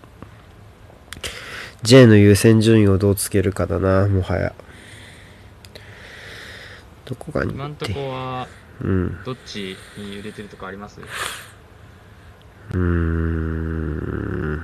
[1.84, 4.54] J の優先順位をどうつけるかだな、もはや。
[7.06, 8.47] どこが今んとこは
[8.82, 9.17] うん。
[9.23, 10.99] どっちに揺れてるとかあります？
[12.73, 14.62] うーん。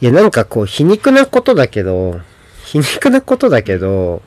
[0.00, 2.20] いや、なんかこう、皮肉なことだけど、
[2.64, 4.22] 皮肉なことだけど、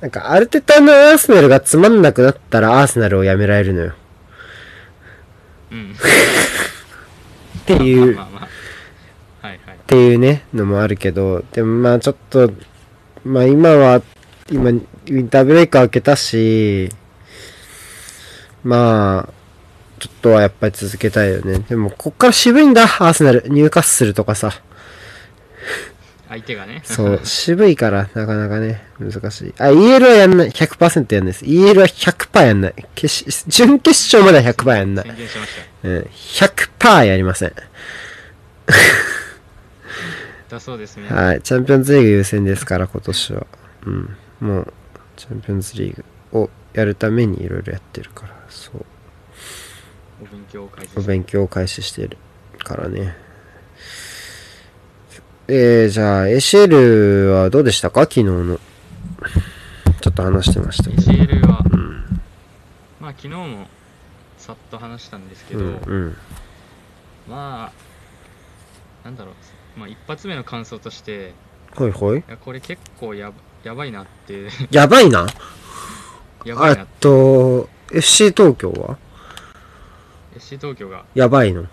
[0.00, 3.92] なんか、アルテタのアーセナルがつまんなくなったらアーセナルをやめられるのよ。
[5.72, 5.94] うん
[7.60, 8.26] っていう、っ
[9.86, 12.50] ていうね、のもあるけど、でもまあちょっと、
[13.24, 14.02] まあ今は、
[14.50, 16.90] 今、ウィンターブレイク開けたし、
[18.64, 19.39] まあ、
[20.00, 21.58] ちょっとはやっぱり続けたいよね。
[21.68, 23.44] でも、こっから渋いんだ、アーセナル。
[23.48, 24.50] 入荷するとかさ。
[26.30, 29.54] 相手がねそう、 渋いから、なかなかね、難しい。
[29.58, 30.50] あ、EL はやんない。
[30.50, 31.44] 100%やんないです。
[31.44, 32.74] EL は100%やんない。
[32.94, 35.06] 決し準決勝までは100%やんない。
[35.06, 35.50] 宣言しまし
[35.82, 35.98] うん、
[36.78, 37.52] 100%やりません。
[40.48, 41.42] ただそうですねはい。
[41.42, 43.46] チャンピオンズリーグ優先ですから、今年は。
[43.86, 44.16] うん。
[44.40, 44.72] もう、
[45.16, 45.96] チャンピオンズリー
[46.32, 48.86] グをやるためにいろいろやってるから、そう。
[50.58, 52.18] お勉強を開始おして勉強を開始してる
[52.58, 53.16] からね。
[55.48, 58.02] えー、じゃあ、ACL はどうでしたか？
[58.02, 58.58] 昨日の。
[60.00, 61.02] ちょっと話してましたけど。
[61.02, 62.20] ACL は、うん。
[63.00, 63.66] まあ昨日も
[64.38, 66.16] さっと話したんですけど、うん、うん。
[67.28, 67.72] ま
[69.04, 69.32] あなんだろ
[69.76, 71.34] う、まあ、一発目の感想として
[71.76, 72.18] ほいほい。
[72.18, 75.26] いやこれ結構やばやばいなってやばいな？
[75.26, 75.26] あ
[76.48, 78.98] やばいなってと、FC 東京は？
[80.50, 81.60] FC 東京が、やばいの。
[81.60, 81.68] うん、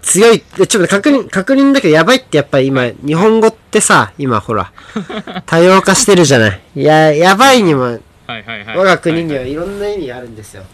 [0.00, 4.72] 強い、えちょっと確認、確認だけどやばいってやっぱり今、日本語ってさ、今ほら、
[5.44, 6.60] 多様化してるじゃない。
[6.76, 8.76] いや、やばいにも、はいはいはい。
[8.76, 10.64] 我が国にははいろんな意味あるんですよ。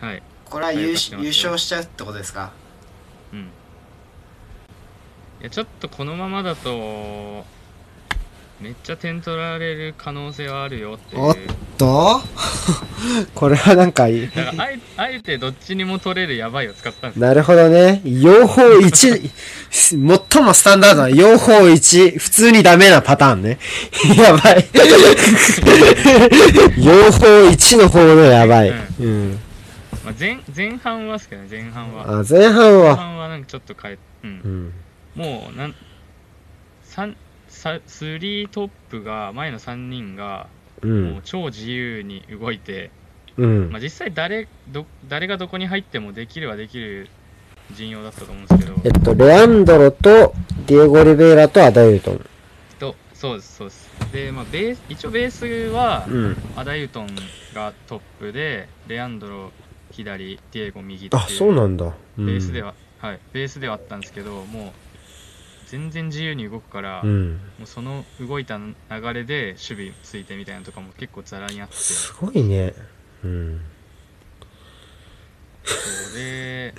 [0.00, 2.52] はい、はいこれは優優勝しちゃうってことですか？
[3.32, 3.40] うん。
[5.40, 7.44] いやちょっとこのままだと
[8.60, 11.36] めっちゃ点取られる可能性はあるよっていうおっ
[11.78, 12.20] と？
[13.36, 18.02] これはなんかいい、だからあえあえてどっちにも取れるやばいを使ったんですなるほどね。
[18.04, 19.30] 用法一、
[19.70, 23.58] 最もスタンダードな用法一、普通にダメなパターンね。
[24.18, 24.66] やばい。
[26.78, 28.70] 用法一の方のやばい。
[29.00, 29.38] うん。
[30.04, 32.96] まあ、前前半はですけどね前半はあ、前半前は。
[32.96, 34.72] 半はなんかちょっと変えうん
[35.16, 35.22] うん。
[35.22, 35.74] もうなん
[36.82, 37.16] 三
[37.58, 40.46] さスリートップが前の3人が
[40.82, 40.86] う。
[40.86, 42.90] もうん超自由に動いて、
[43.36, 47.08] うんまあ、実際誰ど誰がどこに入ってもできるはできる
[47.72, 50.32] 陣容だったと思うんですけどえっと、レアンドロと、
[50.66, 52.24] ディエゴ・リベイラとアダユートン。
[52.78, 56.36] とそうですそうですで、まあ、ベース一応ベースはうん。
[56.56, 57.08] アダユトン
[57.54, 59.50] がトップでレアンドロ
[59.90, 61.92] 左ディエゴ右っていうあ、そうなんだ。
[62.18, 64.87] うんベースでは、はいベースではあったんですけどもう
[65.68, 67.40] 全然自由に動くから、もうん。
[67.62, 68.74] うその動いた流
[69.12, 72.74] れで守備ついてみたいなのとかも結構ザラにあってすごいね。
[73.24, 73.60] うん。
[75.64, 76.74] それ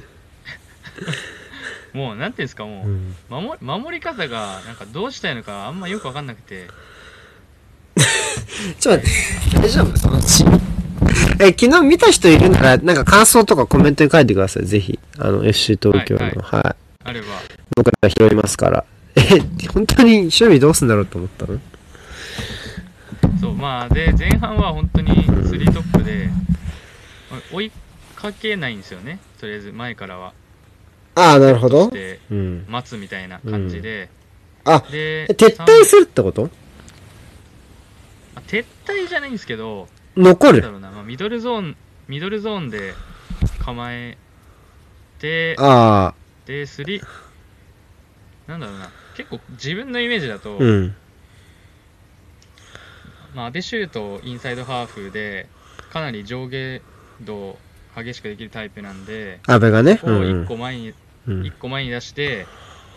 [1.93, 3.15] もうなんていうんですかもう、うん。
[3.29, 6.67] 守り守り方がなんかどうしたいのかあんまよく分かんなくて
[8.79, 9.11] ちょっと待
[9.47, 9.97] って、大丈夫？
[9.97, 10.45] そのチ。
[11.39, 14.99] え、昨日見た人いるなら、なんか感想とかコメントに書いてください、ぜひ。
[15.17, 16.21] あの、FC 東京の。
[16.21, 16.75] はいはい、は
[17.05, 17.27] あれば
[17.79, 18.85] 僕ら拾いますから。
[19.15, 19.39] え、
[19.73, 21.59] 本当に守備どうすんだろうと思ったの？
[23.39, 26.29] そうまあで前半は本当に3トップで
[27.31, 27.71] まあ追い
[28.15, 29.19] かけないんですよね。
[29.39, 30.33] とりあえず前からは。
[31.15, 31.85] ああ、なるほど。
[31.85, 31.93] そし。
[31.93, 32.65] てうん。
[32.67, 34.09] 待つみたいな感じで、
[34.65, 36.49] あ、でえ撤退するってこと？
[38.35, 39.87] あ撤退じゃないんですけど
[40.17, 40.61] 残る。
[40.61, 41.77] なんだろうな、まあ、ミドルゾーン
[42.09, 42.93] ミドルゾーンで
[43.59, 44.17] 構え
[45.19, 46.13] てあ
[46.45, 47.01] で3
[48.49, 48.89] なんだろうな。
[49.15, 50.95] 結構自分のイメージだと、あ、うん。
[53.35, 55.45] まあ、安倍シュートインサイドハーフで
[55.93, 56.81] かなり上下
[57.21, 57.55] 動
[57.95, 59.97] 激しくできるタイプなんで安倍がね。
[59.97, 60.43] こううんうん。
[60.45, 60.93] 1個前に、
[61.27, 61.45] うん。
[61.45, 62.47] 一個前に出して、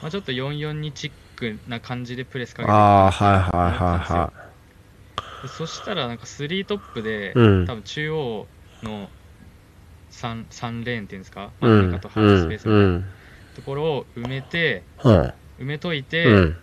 [0.01, 4.33] まあ、ちょっと4-4にチックな感じでプレスかけてああ、はいはいはいは
[5.43, 7.67] でそしたらなんか3トップで、うん。
[7.67, 8.47] 多分中央
[8.83, 9.11] の
[10.11, 11.51] 3, 3レーンっていうんですか？
[11.61, 12.09] 真ん中と。
[12.09, 13.05] ハーフスペースみたいなうん。
[13.55, 16.03] ところを埋めては埋めといい。
[16.03, 16.57] て、うん。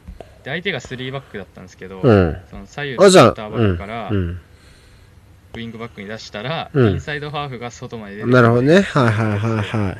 [0.43, 2.38] で相手が3バックだったんですけど、うん。
[2.49, 4.39] その左右のセンターバックから、うん。
[5.56, 8.28] ウィングバックに出したら、うんインサイドハーフが外まで出うん。
[8.30, 8.82] るなるほどね。
[8.82, 9.97] はいはいはいは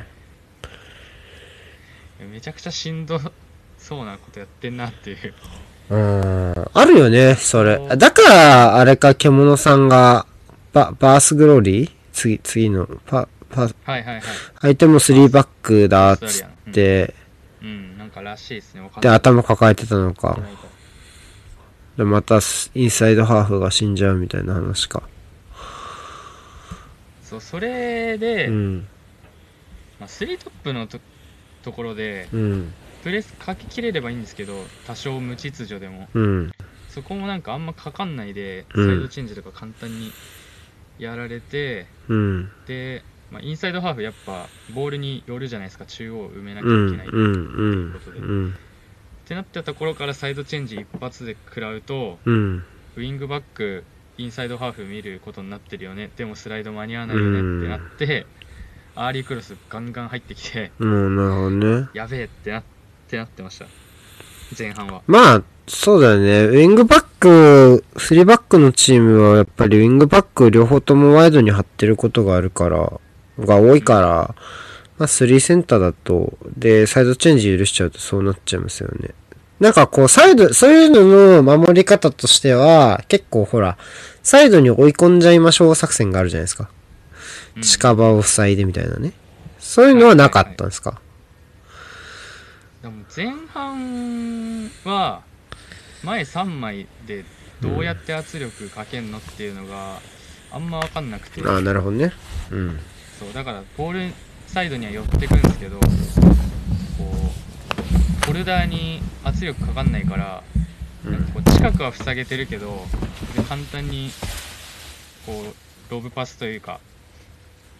[2.22, 2.24] い。
[2.32, 3.18] めちゃくちゃしんど
[3.78, 5.34] そうなことやってんなっていう
[5.90, 6.70] うーん。
[6.72, 10.26] あるよね、それだから、あれか、獣さんが、
[10.72, 11.90] バ、バースグローリー？
[12.12, 14.22] 次、次の、パ、パ、はいはいはい
[14.60, 17.20] 相手も3バックだっつって、うん
[18.10, 20.36] なんからしいですねで、頭抱えてたのか。
[21.96, 22.40] で、また、
[22.74, 25.02] インサイドハーフが死んじゃうみたいな話か。
[27.22, 28.88] そうそれで、うん。
[30.00, 30.98] まあ、3トップのと
[31.62, 32.72] ところでうん。
[33.04, 34.52] プレスかけきれればいいんですけど
[34.86, 36.50] 多少無秩序でもうん。
[36.88, 40.10] そこもなんかあんまかかんないで、うんサイドチェンジとか簡単に
[40.98, 42.50] やられてうん。
[42.66, 46.88] で、まあ、インサイドハーフやっぱボールによるじゃないですか中央を埋めなきゃうん。
[46.88, 47.16] いけない、うん。
[47.16, 48.00] うん。
[48.18, 48.54] うん。
[48.54, 48.58] っ
[49.24, 52.64] てなったところからサイドチェンジ一発で食らうとうん。
[52.96, 53.84] ウィングバック
[54.18, 58.26] インサイドハーフ見ることになってるよねでもスライド間に合わないよねってなって、
[58.96, 61.16] アーリークロスガンガン入ってきてうん。
[61.16, 61.88] なるほどね。
[61.94, 62.62] やべえってなっ
[63.08, 63.66] てなってました
[64.58, 66.46] 前半はまあ、そうだよね。
[66.46, 73.00] ウィングバック、3バックのチームはやっぱりウィングバック両方ともワイドに張ってることがあるから、
[73.46, 74.34] が多いから、
[74.98, 79.10] まあ3センターだと、で、サイドチェンジ許しちゃうとそうなっちゃいますよね。
[79.58, 83.76] なんかこう、サイド、そういうのの守り方としては、結構ほら、
[84.22, 86.64] サイドに追い込んじゃいましょう作戦があるじゃないですか。
[86.64, 86.80] うん
[87.62, 89.12] 近場を塞いでみたいなね。
[89.58, 91.00] そういうのはなかったんですか、
[92.82, 95.22] でも前半は
[96.02, 97.24] 前3枚で
[97.60, 100.00] どうやって圧力かけんのっていうのが
[100.50, 102.12] あんま分かんなくて、ああ、なるほどね。
[102.50, 102.78] うん。
[103.20, 104.14] そうだからボール
[104.46, 105.86] サイドには寄ってくんですけどこ
[108.22, 110.42] うホルダーに圧力かかんないから、
[111.04, 112.86] なんかこう近くは塞げてるけど
[113.36, 114.10] で簡単に
[115.26, 116.80] こうロブパスというか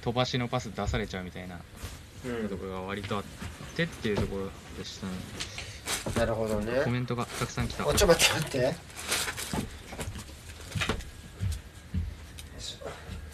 [0.02, 1.56] 飛ばしのパス出されちゃうみたいな
[2.48, 3.24] ところが割とあっ
[3.76, 5.12] てっていうところでしたね。
[6.16, 6.82] なるほどね。
[6.84, 7.86] コメントがたくさん来た。
[7.86, 8.74] おちょ待って待って。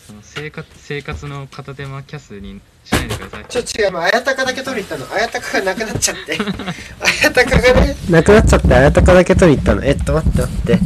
[0.07, 5.15] その生活生活の片手間キャスにしないでくださいちょっと違う、もう、あやたかだけ取りに行ったの。
[5.15, 6.37] あやたかがなくなっちゃって。
[7.01, 9.83] あやたかがね、なくなっちゃって、あやたかだけ取りに行ったの。
[9.83, 10.79] えっと、待って待って。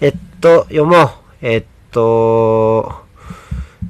[0.00, 1.10] えっと、読もう。
[1.42, 3.04] えっと、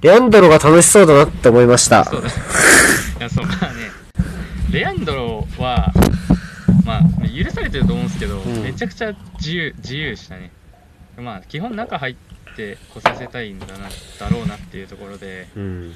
[0.01, 2.05] レアンドロが楽しそうだなって思いました。
[2.05, 2.33] そうだい
[3.21, 3.91] やそうまあね
[4.71, 5.93] レアンドロは
[6.85, 10.53] まあ許されてると思うんですけど、んめちゃくちゃ自由自由でしたね
[11.17, 15.95] まあ基本中入って来させたいんだなだろうなっていうところでうん。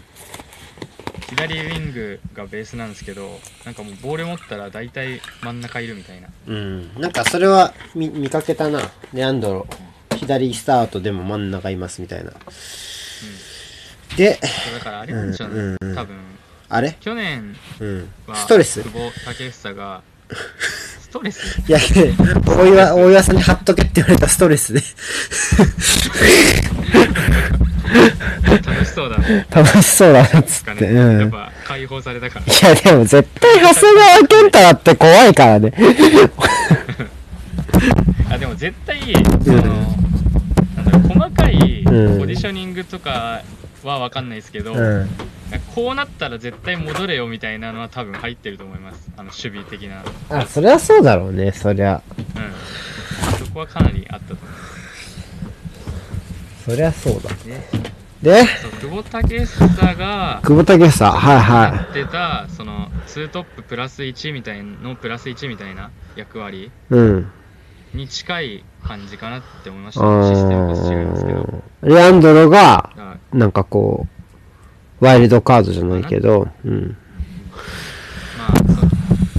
[1.31, 7.01] 左ウィングがベースなんですけどなんかもうボール持ったら大体真ん中いるみたいなうん。
[7.01, 8.91] なんか、それは見、見かけたな。
[9.15, 9.67] レアンドロ。
[10.17, 12.33] 左スタートでも真ん中いますみたいな。
[14.17, 16.17] で、そうだからあれなんでしょうね、うんうんうん多分
[16.69, 16.97] あれ？
[17.01, 18.13] 去年うん。
[18.27, 18.83] はストレス？
[18.83, 20.03] 久保建英が
[20.61, 21.79] ス トレスいや、
[22.47, 24.81] 大岩、大岩さんに貼っとけって言われたストレスで。
[28.67, 30.87] 楽しそうだね楽しそうだなっつって。
[30.87, 31.21] うん。
[31.21, 35.73] やっぱ解放されたからいや、でも絶対長谷川健太だって怖いからね。
[38.31, 38.99] あでも絶対
[39.45, 43.43] その、なん細かいうんポジショニングとか
[43.89, 45.09] は分かんないですけど、うん。
[45.75, 52.03] こうなったら絶対戻れよみたいなのは多分入ってると思いますあの守備的なあ、そりゃそうだろうね、そりゃ。
[52.37, 54.57] うんそこはかなりあったと思いま
[56.65, 57.31] そりゃそうだ。
[57.31, 57.69] すね
[58.23, 58.45] で、
[58.81, 60.91] 久保建英が久保建英、はい
[61.35, 66.71] やはってたその2トッププラス1みたいのプラス1みたいな役割い。
[66.91, 67.33] うん。
[67.95, 74.07] に近い感じかなって思いましあたシステムと違いますけどーレアンドロが、なんかこ
[75.01, 76.97] う、ワイルドカードじゃないけど、うん。
[78.39, 78.53] まあ、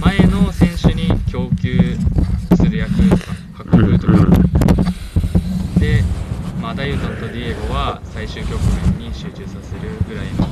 [0.00, 1.96] 前の選手に供給
[2.56, 3.24] する役とか
[3.72, 4.12] 運ぶとか、
[5.78, 6.02] で、
[6.60, 8.58] まあ、アダユトンとディエゴは最終局
[8.98, 10.48] 面に集中させるぐらいの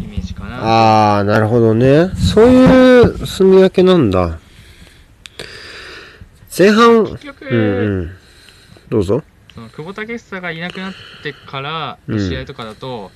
[0.00, 2.10] イメージかなあー、なるほどね。
[2.14, 4.38] そういう住み分けなんだ。
[6.56, 8.10] 前半、うんうん。
[8.90, 9.22] どうぞ。
[9.54, 13.10] その久保建英がいなくなってからうんの試合とかだと、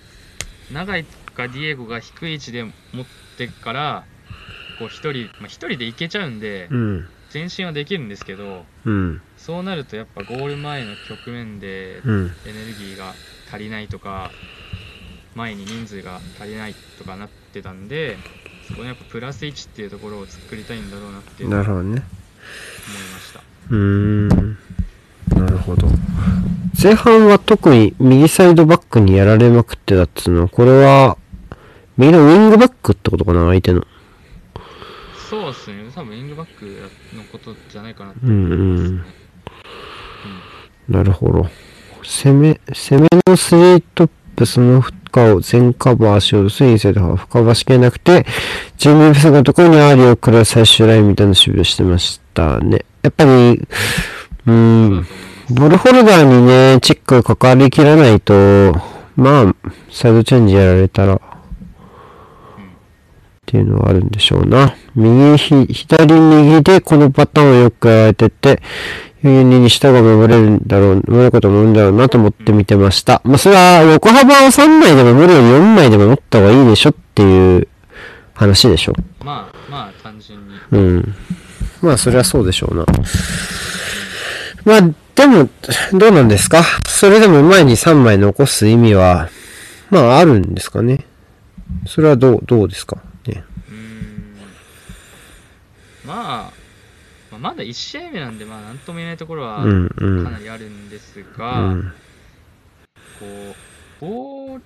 [0.73, 1.05] 永井
[1.37, 2.71] かディエゴが低い位置で持
[3.03, 4.05] ってから
[4.79, 7.09] こう一人、まあ、一人でいけちゃうんでうん。
[7.35, 9.21] 前進はできるんですけどうん。
[9.37, 12.33] そうなるとやっぱゴール前の局面でうん。
[12.47, 13.15] エネルギーが
[13.51, 14.31] 足りないとか
[15.35, 18.17] 前に人数が足りないとかなってたんで
[18.63, 22.17] そこにやっぱプラス1っていうところを作りたいんだろうなっていうのは思いなるほどね。
[23.13, 24.66] ましたうーん。
[25.35, 25.89] なるほど。
[26.81, 31.17] 前半は特に右サイドバックにやられまくってたっつうのは、これは、
[31.97, 33.87] 右のウィングバックってことかな、相手の。
[35.29, 36.65] そうですね多分ウィングバック
[37.17, 39.01] のことじゃないかなってうん思いますね、
[40.89, 40.95] うん。
[40.95, 41.49] なるほど。
[42.05, 48.27] 攻め、攻めのスリートップ、その負荷を全カバーしようとするインサイドハーフ深ばしきれなくて、
[48.77, 52.85] 準備不足のところにアーリーを食らう最終ラインみたいな守備をしてましたね。
[53.03, 53.67] やっぱり、
[54.47, 55.07] うーん。
[55.51, 58.75] ボールホルダーにね、チェックがかかりきらないと、
[59.15, 59.55] まあ、
[59.91, 61.21] サイドチェンジやられたら、っ
[63.47, 64.75] ていうのはあるんでしょうな。
[64.97, 68.61] 右ひ、左右でこのパターンをよくやられてて、
[69.23, 73.21] 4人に下が守れるんだろう、守ることもあるんだろうなと思って見てました。
[73.25, 77.69] まあ、それは横幅を3枚で守るより4枚で守った方がいいでしょっていう
[78.35, 78.93] 話でしょ。
[79.25, 81.15] まあまあ単純にうん。
[81.83, 82.85] まあ、それはそうでしょうな。
[84.67, 84.81] まあ、
[85.15, 85.49] でも、
[85.95, 86.63] どうなんですか？
[86.87, 89.31] それでも前に3枚残す意味は、
[89.91, 91.07] まあ、あるんですかね？
[91.87, 92.97] それはどう、どうですか？
[93.27, 93.45] ね。
[93.69, 94.37] うーん
[96.07, 96.53] まあ、
[97.31, 100.25] まあ、まだ1試合目なんでまあ何とも言えないところはかうん、うん。
[100.25, 101.95] なりあるんですうが、ん。
[103.19, 104.63] こうボール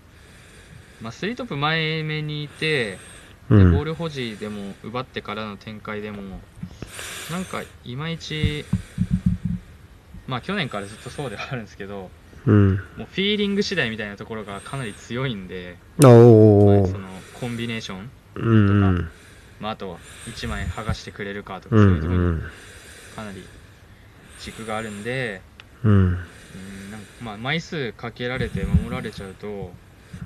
[1.01, 2.99] まあスリートップ前目にいて
[3.49, 6.41] うんでボール保持でも奪ってからの展開でも
[7.31, 8.65] なんかいまいち
[10.31, 12.09] まあ去年からずっとそうではあるんですけど
[12.47, 12.75] うん。
[12.97, 17.09] もうフィーリング次第みたいなところがかなり強いんで、あおーその
[17.39, 19.11] コンビネーション、うんうん。
[19.61, 22.43] まあ、あとは1枚剥がしてくれるかとか、うそういうところにん
[23.15, 23.45] かなり
[24.41, 25.43] 軸があるんで、
[25.85, 25.93] うん。
[25.93, 29.71] うんなんかまあ、枚数かけられて守られちゃうと、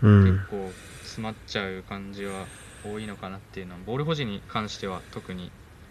[0.02, 0.24] うん。
[0.24, 0.70] 結構
[1.02, 2.46] 詰まっちゃう感じは
[2.84, 5.50] 多いのかなっていうのは、ボール保持に関しては特に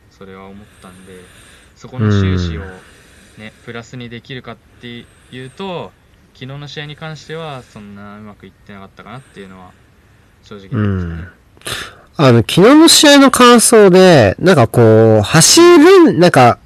[0.09, 1.13] それは思ったんで、
[1.75, 2.61] そこの収支を
[3.37, 5.91] ね、プラスにできるかっていうと、
[6.33, 9.71] 昨日の試合に関してはそんなうまくいってなかったかなっていうのは
[10.43, 11.29] 正直なりましたね。
[12.15, 16.59] あの、昨日の試合の感想で、なんかこう、走る、なんか、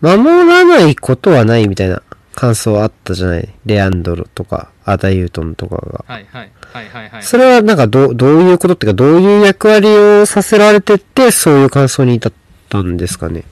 [0.00, 2.02] 守らないことはないみたいな
[2.36, 3.48] 感想あったじゃない？
[3.66, 6.04] レアンドロとか、アダユートンとかが。
[6.06, 7.22] はいはいはいはいはい。
[7.24, 12.32] それはなんかどう、どういうことっていうか、どういう役割をさせられてって、そういう感想に至っ
[12.68, 13.42] たんですかね？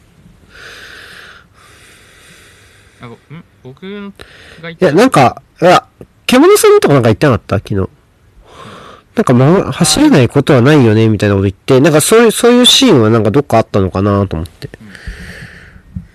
[3.06, 3.44] あごん？
[3.62, 4.12] 僕が
[4.62, 5.86] 言っいや、なんか、いや、
[6.26, 7.56] 獣さんとかなんか言ってなかった？
[7.56, 7.88] 昨日。
[9.14, 14.68] なんか、ま、走れないことはないよね、みたいなこと言って、なんかそういう、そういうシーンはなんかどっかあったのかなと思って。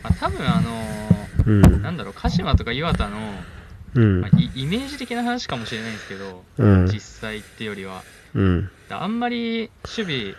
[0.03, 1.81] あ多分あのーうん。
[1.81, 3.17] なんだろう、鹿島とか岩田の、
[3.95, 4.37] うんまあ。
[4.37, 6.85] イイメージ的な話かもしれないんですけど、うん。
[6.87, 8.03] 実際ってよりは。
[8.35, 8.69] うん。
[8.87, 10.35] だあんまり守備、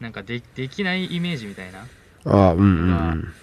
[0.00, 1.86] なんかでできないイメージみたいな。
[2.26, 3.34] ああ、うんうん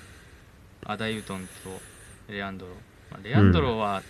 [0.85, 1.81] アダユトンと
[2.29, 2.71] レアンドロ。
[3.11, 4.03] まあ、レアンドロは、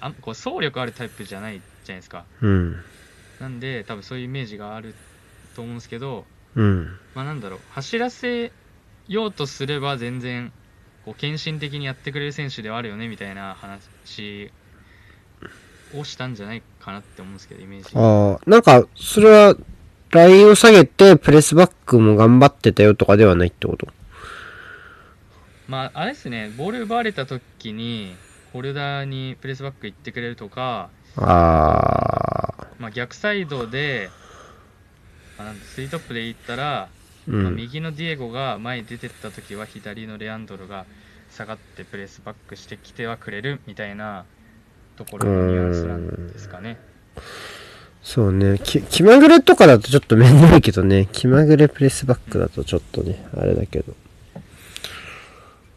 [0.00, 2.24] あんこう走力あるタイプじゃないじゃないですか。
[2.40, 2.50] うん。
[2.50, 2.84] うん。
[3.40, 4.94] なんで、多分そういうイメージがある
[5.56, 6.98] と思うんですけど、うん。
[7.14, 8.52] まあなんだろう、走らせ
[9.08, 10.52] ようとすれば全然、
[11.04, 14.50] こう献身的にやってくれる選手ではあるよねみたいな話
[15.94, 17.90] をしたんじゃないかなって思うんですけど、イメージ。
[17.94, 19.56] ああ、なんか、それは、
[20.10, 23.88] ラインを下げて、プレスバックも頑張ってたよとかではないってこと？
[25.68, 28.16] まあ、あれですね、ボール奪われた時に、
[28.54, 34.08] ホルダーにプレスバック行ってくれるとか、ああ、まあ、逆サイドで、
[35.36, 36.88] まあ、なんだスリートップで行ったら、
[37.26, 37.56] まあうん。
[37.56, 40.86] 右のディエゴが前に出てった時は左のレアンドロが
[41.30, 44.24] 下がってプレスバックしてきてはくれるみたいな
[44.96, 46.78] ところのニュアンスなんですかね。
[48.02, 48.58] そうね。
[48.58, 51.06] き、気まぐれとかだとちょっとめんどいけどね。
[51.12, 53.94] 気まぐれプレスバックだとちょっとね、あれだけど。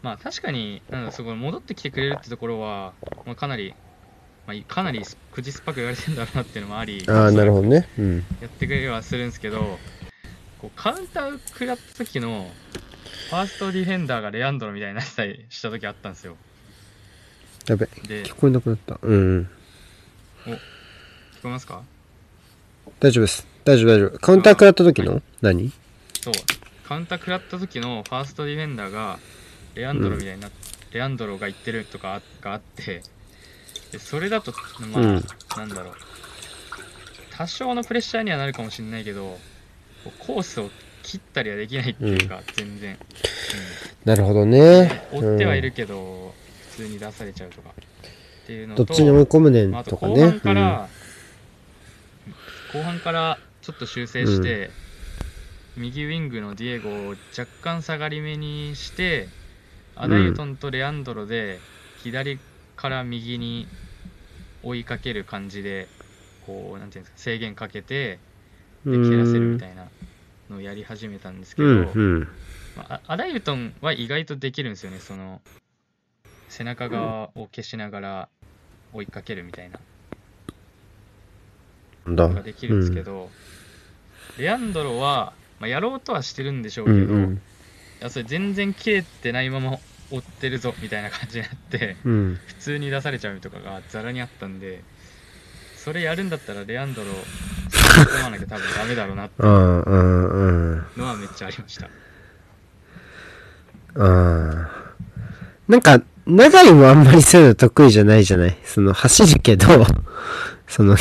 [0.02, 2.92] まあ確かに、なんだそこ戻ってきてくれるってところは、
[3.24, 3.74] まあ、かなり、
[4.46, 7.88] まあ、かなり口酸っぱく言われてんだろうなっていうのもあり、ああ、なるほどね。
[7.98, 8.16] うん。
[8.40, 9.78] やってくれはするんですけど、
[10.60, 12.50] こうカウンター食らった時の、
[13.30, 16.36] ファーストディフェンダーがレアンドロみたいになったりした時あったんですよ。
[17.66, 18.98] やべ、で、聞こえなくなった。
[19.00, 19.48] うんうん。
[20.44, 20.58] 聞こ
[21.44, 21.82] えますか？
[22.98, 23.46] 大丈夫です。
[23.64, 24.18] 大丈夫大丈夫。
[24.18, 25.22] カウンター食らった時の？
[25.40, 25.72] 何？
[26.20, 26.34] そう、
[26.88, 29.20] カウンター食らった時のファーストディフェンダーが、
[29.74, 30.50] レアンドロみたいになっ
[30.92, 33.02] レアンドロが言ってるとかがあって、
[33.92, 34.52] でそれだと、
[34.92, 35.24] まあ、うん
[35.56, 35.94] なんだろう、
[37.30, 39.38] 多少のプレッシャーにはなるかもしれないけど、
[40.18, 40.70] コースを
[41.02, 42.98] 切ったりはできないっていうか、全然。
[44.04, 45.08] なるほどうんね。
[45.12, 46.34] 追ってはいるうんけど、
[46.70, 47.70] 普通に出されちゃうとか。
[47.70, 50.14] っていうのと、どっちに追い込むねんとかね。
[50.14, 50.88] 後半から、
[52.72, 54.70] 後半からちょっと修正して、
[55.76, 59.28] 右ウィングのディエゴを若干下がり目にして、
[59.96, 61.58] アダユトンとレアンドロで
[62.02, 62.38] 左
[62.76, 63.66] から右に
[64.62, 65.88] 追いかける感じで、
[66.46, 68.18] こう、なんていうんですか、制限かけて、
[68.84, 69.86] でうん蹴らせるみたいな
[70.50, 72.28] のをやり始めたんですけど、うんうん。
[72.76, 75.40] まあ、アダユトンは意外とできるんですよね、その
[76.48, 78.28] 背中側を消しながら
[78.92, 79.78] 追いかけるみたいな。
[82.06, 83.30] のができるんですけど、
[84.38, 87.42] レアンドロは、まあ、やろうとはしてるんでしょううけど、いんうん。
[88.02, 89.78] やそれ全然切れてないまま
[90.10, 92.38] 追ってるぞみたいな感じになって、うん。
[92.46, 94.82] 普通に出されちゃうとかがざらにあったんで、
[95.76, 97.08] それやるんだったらレアンドロ、
[97.70, 100.84] 吸い込まなきゃ多分ダメだろうなってうんう。
[100.96, 101.88] のはめっちゃありました。
[103.94, 104.66] うん。
[105.68, 108.56] なんか、長井もあんまりそういうの得意じゃないじゃない？
[108.64, 109.66] その、走るけど、
[110.68, 110.96] その、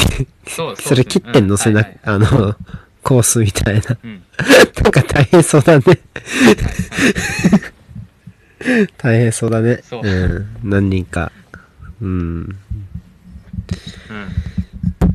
[0.47, 1.57] そうそれ切ってんの？
[1.57, 2.55] せな、あの、
[3.03, 3.97] コースみたいな。
[4.03, 4.23] うん。
[4.83, 5.83] なんか大変そうだね。
[5.85, 6.05] はいはい
[8.97, 9.81] 大変そうだね。
[9.83, 10.47] そううん。
[10.63, 11.31] 何人か。
[11.99, 12.55] うん。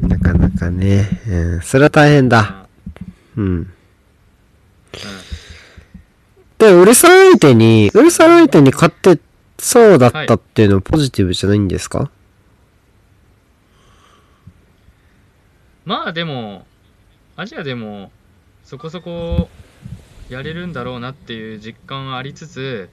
[0.02, 0.08] うん。
[0.08, 1.08] なかなかね。
[1.28, 1.60] うん。
[1.62, 2.66] それは大変だ。
[3.36, 3.72] うんうん。
[6.58, 9.20] で、ウルサン相手に、ウルサン相手に勝って
[9.58, 12.10] そうだったっていうのはポジティブじゃないんですか、
[15.84, 16.66] まあでも、
[17.36, 18.10] アジアでも
[18.66, 19.48] そこそこ
[20.28, 22.90] やれるんだろうなっていう実感はありつつ、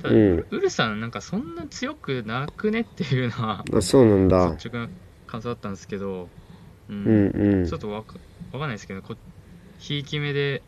[0.00, 0.46] ただ、うん。
[0.50, 4.52] ウルさんなんかそんな強くなくねっていうのはあそうなんだ。
[4.54, 4.88] 率直な
[5.26, 6.28] 感想だったんですけど、
[6.88, 7.04] うん。
[7.04, 7.66] うんうん。
[7.66, 8.14] ちょっとわか
[8.52, 9.16] わかんないですけどこ
[9.80, 10.62] ひいき目で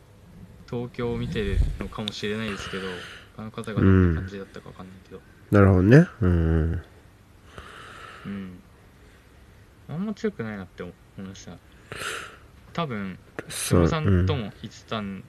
[0.69, 2.83] 東京を見てるのかもしれないですけど
[3.37, 5.21] 他の方がどんな感じだったかわかんないけど。
[5.51, 6.05] なるほどね。
[6.19, 6.81] うん。
[8.25, 8.59] うん、
[9.87, 11.51] あんま強くないなって思いました
[12.77, 13.17] 多分
[13.49, 15.23] そう黒さんとも言ってたん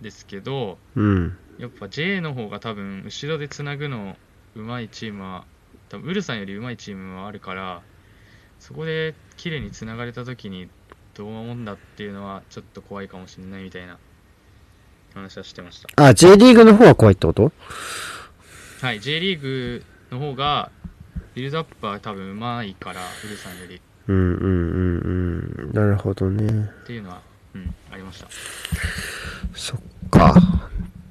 [0.00, 1.36] ですけど、うん。
[1.58, 4.16] やっぱ J の方が多分後ろでつなぐの
[4.54, 5.44] うまいチームは
[5.88, 7.82] 多分ウルさんよりうまいチームはあるから
[8.60, 10.68] そこで綺麗につながれた時に
[11.14, 13.98] どう思うんだっていうのはちょっと怖いかもしれないみたいな
[15.12, 15.88] 話はしてました。
[15.96, 17.50] あ J リーグの方は怖いってこと？
[18.80, 20.70] はい J リーグの方が
[21.34, 23.76] ビルドアップは多分うまいからウルさんより。
[23.76, 25.70] っうんうんうんうん。
[25.72, 26.70] なるほどね。
[26.86, 27.20] ていうのは
[27.54, 28.28] うんありました。
[29.54, 29.80] そっ
[30.10, 30.34] か。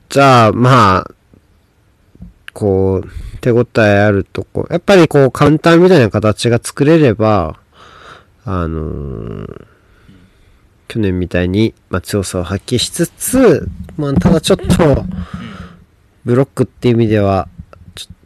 [0.09, 1.11] じゃあまあ
[2.53, 4.67] こう手応えあるとこ。
[4.69, 7.57] やっぱりこうカウンターみたいな形が作れれば
[8.45, 9.67] あのー
[10.91, 15.05] 去年みたいに、まあ、強さを発揮しつつ、まあ、ただちょっと、
[16.25, 17.47] ブロックっていう意味では、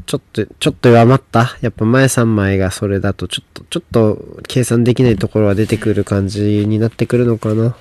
[0.05, 1.57] ちょっと、ちょっと弱まった。
[1.61, 7.69] やっぱ前3枚がそれだと、ちょっと、ちょっと計算できないところが出てくる感じになってくるのかな。
[7.69, 7.75] っ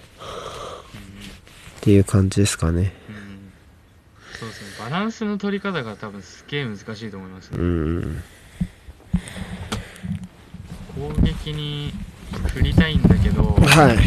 [1.83, 2.95] ていう感じですかね。
[4.39, 8.23] そうですねバランスの取り方が多分すげえ難しいと思いますねうん。
[10.97, 11.93] 攻撃に
[12.55, 13.97] 振りたいんだけど、はい。
[13.97, 14.05] 守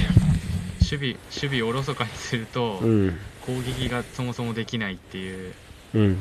[0.81, 3.17] 備守備をおろそかにすると、うん。
[3.45, 5.53] 攻撃がそもそもできないっていう、
[5.93, 6.17] うん。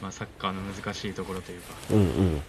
[0.00, 2.42] まあ、サッカーの難しいところというかうんうん。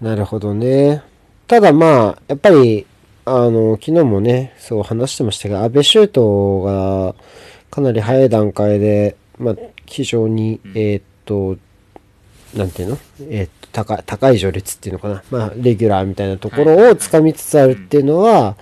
[0.00, 1.02] なるほどね。
[1.46, 2.86] ただまあ、やっぱり、
[3.24, 7.14] あの、昨日もね、そう話してましたが、安倍シュートが
[7.70, 9.54] かなり早い段階で、まあ、
[9.86, 11.56] 非常に、うんえーっと、
[12.54, 12.98] なんていうの？
[13.28, 15.22] えーっと、高い、高い序列っていうのかな。
[15.30, 18.56] まあ、レギュラーみたいなところをつかみつつあるっていうのは、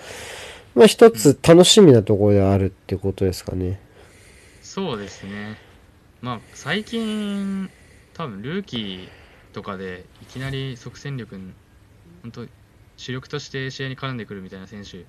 [0.75, 3.81] まあ一つ楽しみなところであるってことですかね。
[4.63, 5.57] そうですね
[6.27, 7.71] まあ最近
[8.15, 9.09] 多分ルーキー
[9.53, 11.39] とかでいきなり即戦力
[12.23, 12.47] 本当
[12.97, 15.05] 主力として試合に絡んでくるみたいな選手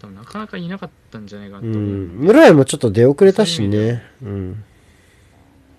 [0.00, 2.06] 多分なかなかいなかったんじゃないかなと思う、ん。
[2.10, 4.04] 村井もちょっと出遅れたしね。
[4.22, 4.28] うん。
[4.28, 4.54] うんうん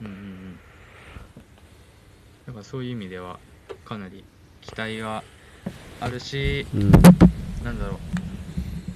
[0.01, 0.59] うん
[2.47, 3.39] だからそういう意味では
[3.85, 4.25] かなり
[4.59, 5.23] 期待が
[6.01, 6.91] あるしうん。
[7.63, 7.97] なんだろう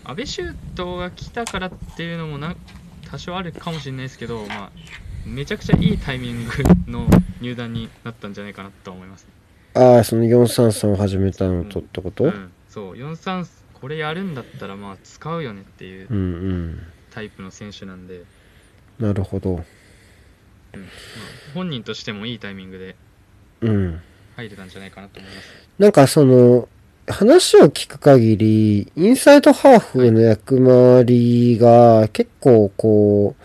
[0.03, 2.57] 安倍シュートが来たからっていうのもな
[3.09, 4.71] 多少あるかもしれないですけど、まあ、
[5.27, 6.51] めちゃくちゃいいタイミング
[6.91, 7.07] の
[7.41, 9.27] 入団になったんじゃないかなと思います、
[9.73, 12.33] ああ、その433を始めたのとってこと、うん、う。
[12.33, 16.79] ん、そう43これやるんだったらまあ使うよねっていううん
[17.11, 18.23] タイプの選手なんで、
[18.99, 19.49] なるほど。
[19.51, 19.57] うん。
[19.57, 19.63] まあ、
[21.53, 22.95] 本人としてもいいタイミングで
[23.61, 24.01] うん。
[24.35, 25.47] 入れたんじゃないかなと思います。
[25.79, 26.69] なんかその、
[27.07, 33.35] 話を聞く限り、インサイドハーフの役回りが結構こ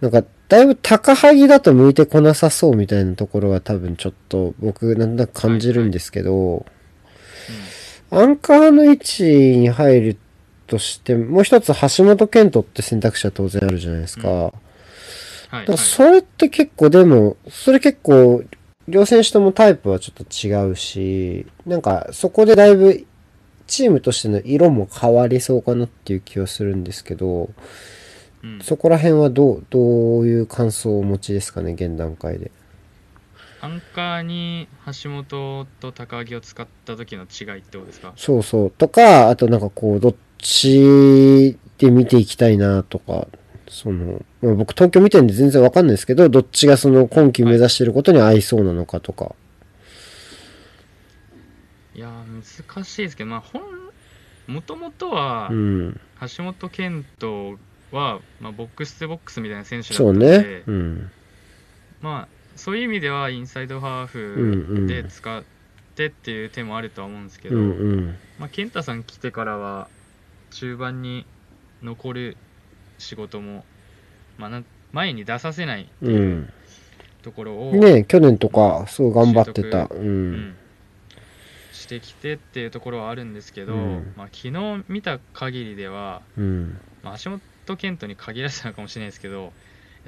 [0.00, 6.64] う、なんかだいぶ高はぎだと向いてこなさそうみたいなところが多分ちょっと僕なんだか感じるんですけど、
[8.10, 10.16] アンカーの位置に入る
[10.66, 14.28] として、もう一つ橋本健人って選択肢は当然あるじゃないですか。
[14.28, 14.36] うん。
[14.42, 14.52] は
[15.64, 18.42] い、はい、それって結構でも、それ結構、
[18.86, 23.06] 両選手ともタイプはちょっと違うし、なんかそこでだいぶ
[23.66, 27.50] チームとしての色も変わりそうかなっていう気はするんですけど、
[28.42, 32.50] うんそこら辺はどう、どういう感想をお持ちですかね、現段階で。
[33.60, 34.68] アンカーに
[35.02, 38.12] 橋本と高木を使った時の違いってことですか？
[38.16, 38.70] そうそう。
[38.70, 43.26] とか、あとなんかこう、どっちで見ていきたいなとか、
[43.68, 49.34] その、まあ、僕東京見てるんで全然わかんないですけど、どっちがその今季目指してることに合いそうなのかとか。
[51.94, 53.60] いやー難しいですけどまあ本
[54.46, 56.00] もともとはうん。
[56.36, 57.58] 橋本健人
[57.92, 60.62] は、まあ、ボックス・ボックスみたいな選手だったのでね。
[60.66, 61.10] うん。
[62.00, 65.44] まあそういう意味ではインサイドハーうんうんフで使っ
[65.94, 68.16] てっていう手もあるとは思うんですけど、うんうん。
[68.38, 69.88] まあ、健太さん来てからは
[70.50, 71.24] 中盤に
[71.82, 72.36] 残る
[72.98, 73.64] 仕事も、
[74.38, 74.62] まあ、
[74.92, 76.10] 前に出させないってう。
[76.10, 76.52] いうん
[77.22, 79.84] ところを、ね去年とか、すごい頑張ってた。
[79.84, 79.88] う。
[79.92, 80.56] うんん
[81.72, 86.78] してきてっていうところはあるんですけど、うんまあ、昨日見た限りでは、うん。
[87.02, 87.18] まあ、
[87.68, 89.52] 橋本健人に限らせたのかもしれないですけど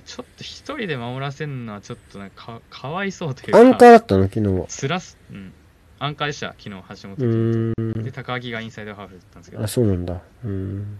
[0.07, 4.67] ちょっと一人で守らせるのはちょっとなんかかかわいそうというかアンカーだったの昨日は。
[4.67, 5.53] つらす、うん、
[5.99, 8.13] アンカーでした昨日橋本う健ー人でん。
[8.13, 10.21] 高木がインサイドハーフだったんですけどあ、そうなんだ。
[10.45, 10.51] うん。
[10.51, 10.99] うん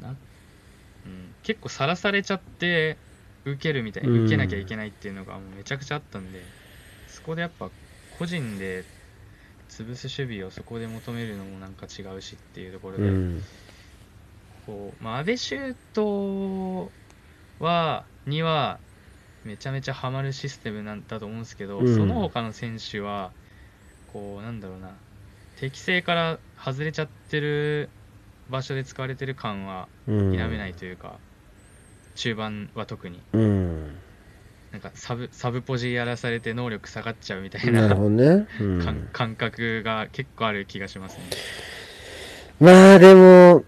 [0.00, 0.12] なう
[1.08, 2.96] ん、結構さらされちゃって
[3.44, 6.42] 受けるみたいうん受けなきゃいけないっていうのがもうめちゃくちゃあったんで、
[7.06, 7.70] そこでやっぱ
[8.18, 8.84] 個人で
[9.68, 13.42] 潰す守備をそこで求めるのもなんか違うしっていうところで、うん。
[14.66, 16.90] こう、まあ、安倍シュート
[17.64, 18.78] はには
[19.44, 23.30] めちゃめちゃハマるシステムなんだと思うんですけど、うんその他の選手は
[24.12, 24.90] こうなんだろうな
[25.60, 27.88] 適正から外れちゃってる
[28.50, 30.32] 場所で使われてる感はうん。
[30.32, 31.14] 否めないというか、
[32.14, 33.96] 中盤は特にうん。
[34.72, 38.46] なんかサブサブポジやらされて能力下がっちゃうみたいなね。
[39.12, 41.22] 感覚が結構ある気がしますね。
[42.60, 43.64] まあでも、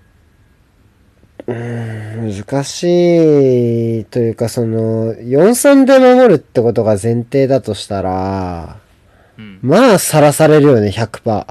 [1.48, 8.76] うーん、難しいというか、その、4-3で守るってことが前提だとしたら、
[9.38, 11.40] うんまあ、さらされるよね、100%。
[11.40, 11.46] っ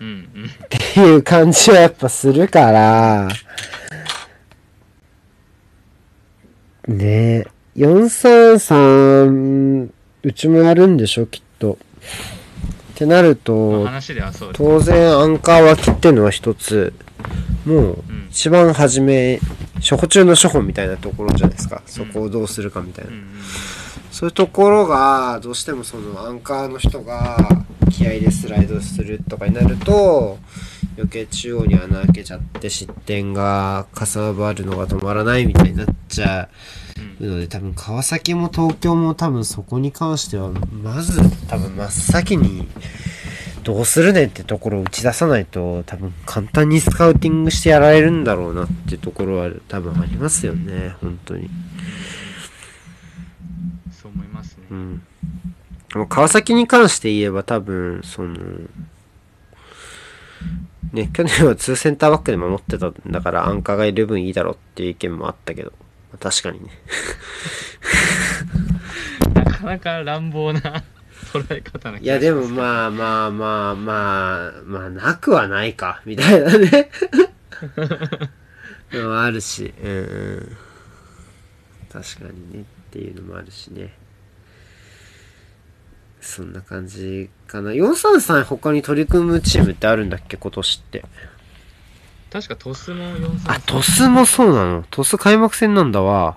[0.00, 0.28] うんうん
[0.68, 3.28] ていう感じはやっぱするから、
[6.88, 7.46] ねえ、
[7.76, 9.88] 4-3-3、
[10.22, 11.78] うちもやるんでしょ、きっと。
[12.92, 13.32] ってなるま
[13.96, 14.00] あ
[14.32, 14.52] と。
[14.52, 16.92] 当然アンカー脇っていうのは一つ、
[17.66, 19.40] もううん一番初め、
[19.76, 21.82] 初歩中の初歩みたいなところじゃないですか。
[21.86, 23.10] そこをどうするかみたいな。
[24.12, 27.36] そういうところが、どうしてもそのアンカーの人が
[27.90, 30.38] 気合でスライドするとかになると、
[30.96, 36.48] 余計中央に穴開けちゃって失点がかさばるのが止まらないみたいになっちゃ
[37.20, 41.18] うので、多分川崎も東京も多分そこに関しては、まず
[41.48, 42.68] 多分真っ先に、
[43.62, 51.48] どうするねってところを打ち出さないと、多分簡単にスカウティングしてやられるんだろうなってところは多分ありますよね、本当に。
[53.92, 54.66] そう思いますね。
[54.70, 55.02] うん。
[56.08, 58.36] 川崎に関して言えば多分、その、
[60.92, 65.72] ね、去年は2センターバックで守ってたんだからアンカーがいる分いいだろうっていう意見もあったけど、
[66.12, 66.70] まあ確かにね。
[69.34, 70.82] なかなか乱暴な
[71.32, 76.90] 捉え方ないやでもまあまあまあまあ、まあなくはないか、みたいなね。
[78.92, 80.56] のもあるし、うん。
[81.92, 83.92] 確かにねっていうのもあるしね。
[86.20, 87.70] そんな感じかな。
[87.70, 91.04] 433他に取り組むチームってあるんだっけ今年って。
[92.30, 94.84] 確かトスも4あ、トスもそうなの。
[94.90, 96.36] トス開幕戦なんだわ。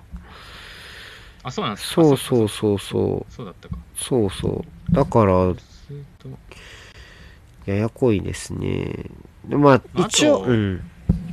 [1.42, 3.32] あ、そうなんですかそうそうそうそう。
[3.32, 3.76] そうだったか。
[3.96, 4.64] そうそう。
[4.90, 5.54] だから、
[7.66, 9.06] ややこいですね。
[9.46, 10.90] でまあ、一応、うん。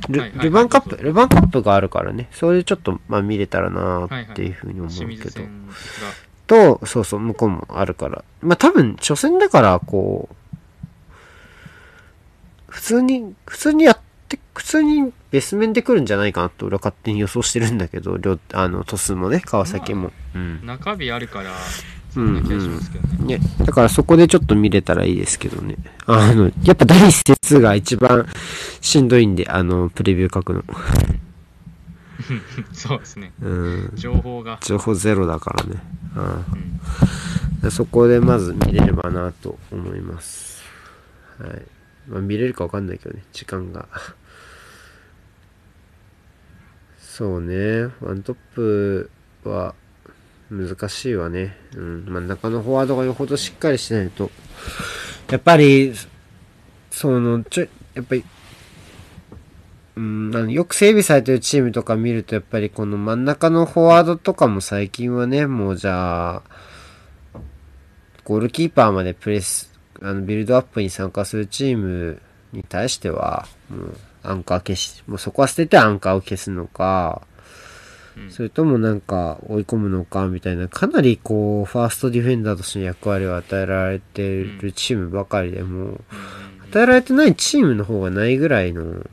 [0.08, 2.28] ルヴァンカップ、はいルヴァンカップがあるからね。
[2.32, 5.42] それでちょっと、まあ見れたらなーっていうふうに思う清けど。
[6.46, 8.24] と、そうそう、向こうもあるから。
[8.40, 11.12] まあ多分、初戦だから、こう、
[12.68, 13.98] 普通に、普通にやっ
[14.28, 20.10] て、普通にベス面で来るんじゃないかなと、俺は勝手に予想してるんだけど、両、あの、トスもね、川崎も。
[20.34, 20.66] うん。
[20.66, 21.50] 中日あるから、
[22.12, 23.38] そんな気がしますけどね。
[23.38, 25.76] ね、だからそこでちょっと見れたらいいですけどね。
[26.06, 28.26] あの、やっぱ第一節が一番
[28.80, 30.62] しんどいんで、あの、プレビュー書くの。
[32.72, 33.32] そうですね。
[33.40, 33.90] うん。
[33.94, 34.58] 情報が。
[34.62, 35.82] 情報ゼロだからね。
[36.16, 36.44] うん
[37.62, 37.70] うん。
[37.70, 40.62] そこでまず見れればなと思います。
[41.38, 41.62] はい。
[42.08, 43.88] まあ見れるかわかんないけどね、時間が。
[46.98, 49.10] そうね、ワントップ
[49.44, 49.74] は
[50.52, 51.56] 難しいわね。
[51.74, 52.04] うん。
[52.06, 54.30] 真ん中のフォワードがよほどしっかりしないと。
[55.30, 55.94] やっぱり、
[56.90, 58.24] その、ちょ、やっぱり、
[59.96, 66.42] うん、あのよく整備されてるチームとか見ると、やっぱりこの真ん中のフォワードとかも最近はね、もうじゃあ、
[68.24, 69.72] ゴールキーパーまでプレス、
[70.02, 72.20] あの、ビルドアップに参加するチーム
[72.52, 77.22] に対しては、もう、アンカー消し、もうそこは捨ててアンカーを消すのか、
[78.28, 86.00] それともなんか追い込むのかみたいな、かなりこう、ファーストディフェンダーとしての役割を与えられているチームばかりでも
[86.70, 89.06] 与えられてないチームの方がないぐらいの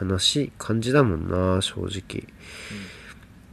[0.00, 2.24] 悲しい感じだもんな、正直。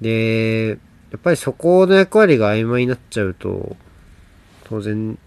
[0.01, 0.77] で、
[1.11, 3.75] やっぱりそこの役割が曖昧になっちゃうと、
[4.65, 5.17] 当然、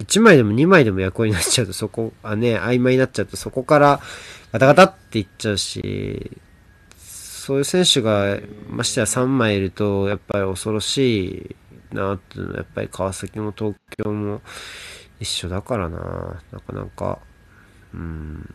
[0.00, 4.00] 1枚でも2枚でも役割になっちゃうと、そこ、あね、曖昧になっちゃうと、そこから
[4.52, 6.32] ガタガタっていっちゃうし、
[7.40, 8.38] そういう選手が、
[8.68, 11.56] ましてや3枚いると、やっぱり恐ろし
[11.90, 14.42] いなっていうのは、やっぱり川崎も東京も
[15.20, 17.18] 一緒だからな、なかなか、
[17.94, 18.54] うん。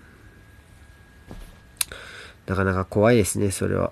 [2.45, 3.91] なかなか怖いですね、それは。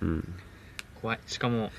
[0.00, 0.34] うん。
[1.02, 1.20] 怖い。
[1.26, 1.72] しかも、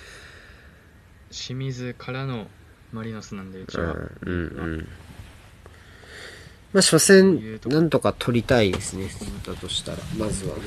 [1.30, 2.48] 清水からの
[2.92, 3.94] マリノスなんで、うちは。
[3.94, 4.88] うんうん。
[6.74, 9.10] まあ、初戦、なんとか取りたいですね。
[9.46, 10.62] だとしたら、まずはね。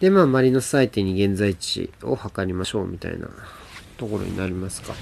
[0.00, 3.28] で、まあ、マリノス相手に現在地を測りましょうみたいな
[3.96, 4.94] ところになりますか。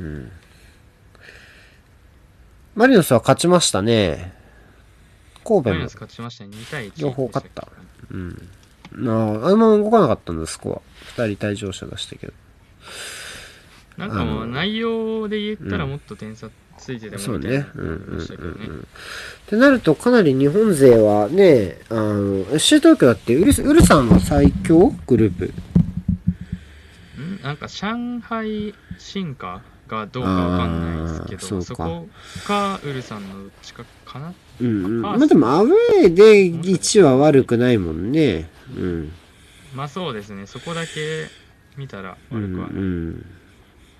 [0.00, 0.32] うん。
[2.74, 4.34] マリノスは勝ちましたね。
[5.44, 5.80] 神戸も。
[5.84, 6.50] 勝ちましたね。
[6.56, 7.02] 2対1。
[7.02, 7.68] 両方勝った。
[8.10, 8.48] うん。
[8.92, 10.82] なあ、あれも動かなかったんだ、スコ
[11.18, 11.24] ア。
[11.24, 12.32] 二人退場者出したけど。
[13.96, 17.48] なんかもう内容で言ったらうんもっと点差ついてたいなね。
[17.48, 18.80] うねうん。
[18.80, 18.84] っ
[19.46, 25.52] てなると、かなり日本勢はね、あの、FC 東京だって、ウルスウルさんは最強グループ。
[27.20, 27.42] ん？
[27.42, 32.08] なんか上海進化がどうかわかんないですけど、そこ
[32.46, 34.32] かウルさんのどっちかかな？
[34.60, 35.06] うんうん。
[35.06, 38.48] あまあでも、アウェーで1は悪くないもんね。
[38.74, 39.12] うん。
[39.74, 40.46] まあそうですね。
[40.46, 41.28] そこだけ
[41.76, 42.76] 見たらうん悪くはない。
[42.76, 43.26] うん。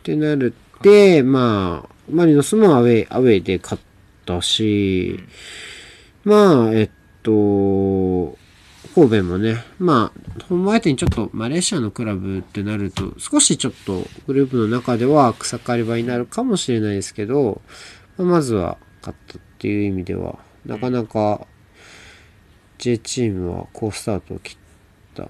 [0.03, 3.83] ってなるって、まあ、マリノスもアウェー、アウェーで勝っ
[4.27, 5.21] たし、
[6.25, 6.91] まあ、えっ
[7.23, 8.37] と、
[8.97, 17.63] 神戸もね、まあ、本場相手にちょっとマレーシアのクラブってなると、少しちょっとグループの中では草刈り場になるかもしれないですけど、
[18.19, 21.47] まあまずは勝ったっていう意味では、なかなか
[22.79, 24.57] J チームは好スタートを切っ
[25.15, 25.23] た。
[25.23, 25.27] う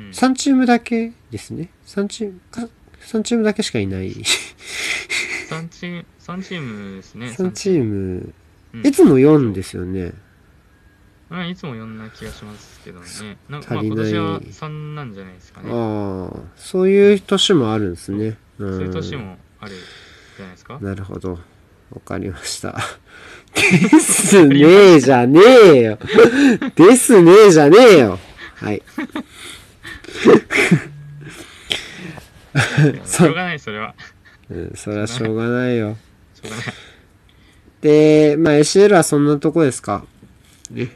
[0.00, 1.70] ん3チームだけですね。
[1.86, 2.68] 3チームか、
[3.06, 4.10] 3チームだけしかいない。
[4.10, 7.26] 3チーム、三チームですね。
[7.28, 8.32] 3チーム、
[8.74, 10.12] うんいつも4ですよね。
[11.30, 13.06] うん、いつも4な気がしますけどね。
[13.48, 15.70] なんか足りないまあ今年は3なんじゃないですかね。
[15.72, 18.36] ああ、そういう年もあるんですね。
[18.58, 19.72] うんそういう年もある
[20.36, 20.78] じゃないですか。
[20.80, 21.38] なるほど。
[21.92, 22.76] わかりました。
[23.54, 24.58] ですね
[24.96, 25.98] えじゃねえよ。
[26.74, 28.18] ですねえじゃねえよ。
[28.56, 28.82] はい。
[33.06, 33.94] しょうがない、それは。
[34.50, 35.96] うん、それはしょうがないよ。
[36.34, 36.66] しょうがない。
[37.82, 40.04] で、まあ ACL はそんなとこですか？
[40.70, 40.90] ね。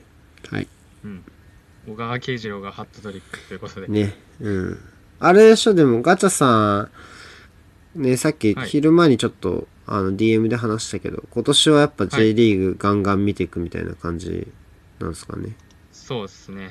[0.50, 0.68] はい。
[1.04, 1.22] うん。
[1.88, 3.88] 小川慶次郎がハットトリックということで。
[3.88, 4.14] ね。
[4.40, 4.78] うん。
[5.18, 6.88] あれでしょ、でもガチャさ
[7.94, 14.46] ん、ね、さっきはい昼間にちょっと、あの DM で話したけど、今年はやっぱは J いリーグガンガン見ていくみたいな感じ
[15.00, 15.56] なんですかね？
[15.92, 16.70] そうですね。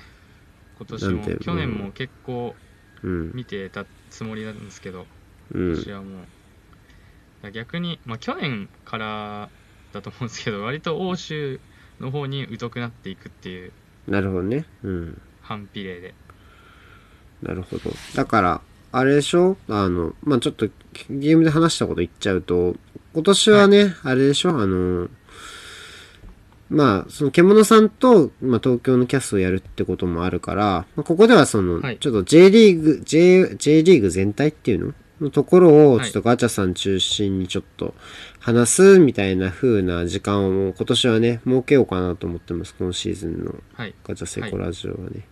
[0.78, 2.56] 今年もなんて、去年も結構
[3.04, 3.32] うん。
[3.36, 3.86] 見てた
[4.20, 5.08] つもりなんですけど、
[5.54, 5.78] うん今。
[5.78, 6.10] 年はも
[7.46, 9.50] う、逆に、まあ去年から
[9.94, 11.62] だと思うんですけど、割と欧州
[12.02, 13.72] の方に疎くなっていくっていう
[14.10, 14.66] なるほどね。
[14.84, 15.22] うん。
[15.42, 16.14] 反比例で。
[17.42, 17.92] なるほど。
[18.14, 18.62] だから、
[18.92, 19.56] あれでしょ？
[19.70, 20.68] あの、まあ、ちょっと
[21.10, 22.76] ゲームで話したこと言っちゃうと、
[23.14, 24.50] 今年はね、あれでしょ？
[24.50, 25.08] あの、
[26.70, 37.94] まあ、その獣さんと、まあ、東京のキャストをやるってこともあるから、まあ、ここではその、はいちょっと J リーグ、J、J リーグ全体っていうののところを、はいちょっとガチャさん中心にちょっと
[38.40, 42.76] 話すみたいな風な時間を今年はね、設けようかなと思ってます。
[42.78, 43.94] 今シーズンのはい。
[44.04, 45.28] ガチャセコラジオはね。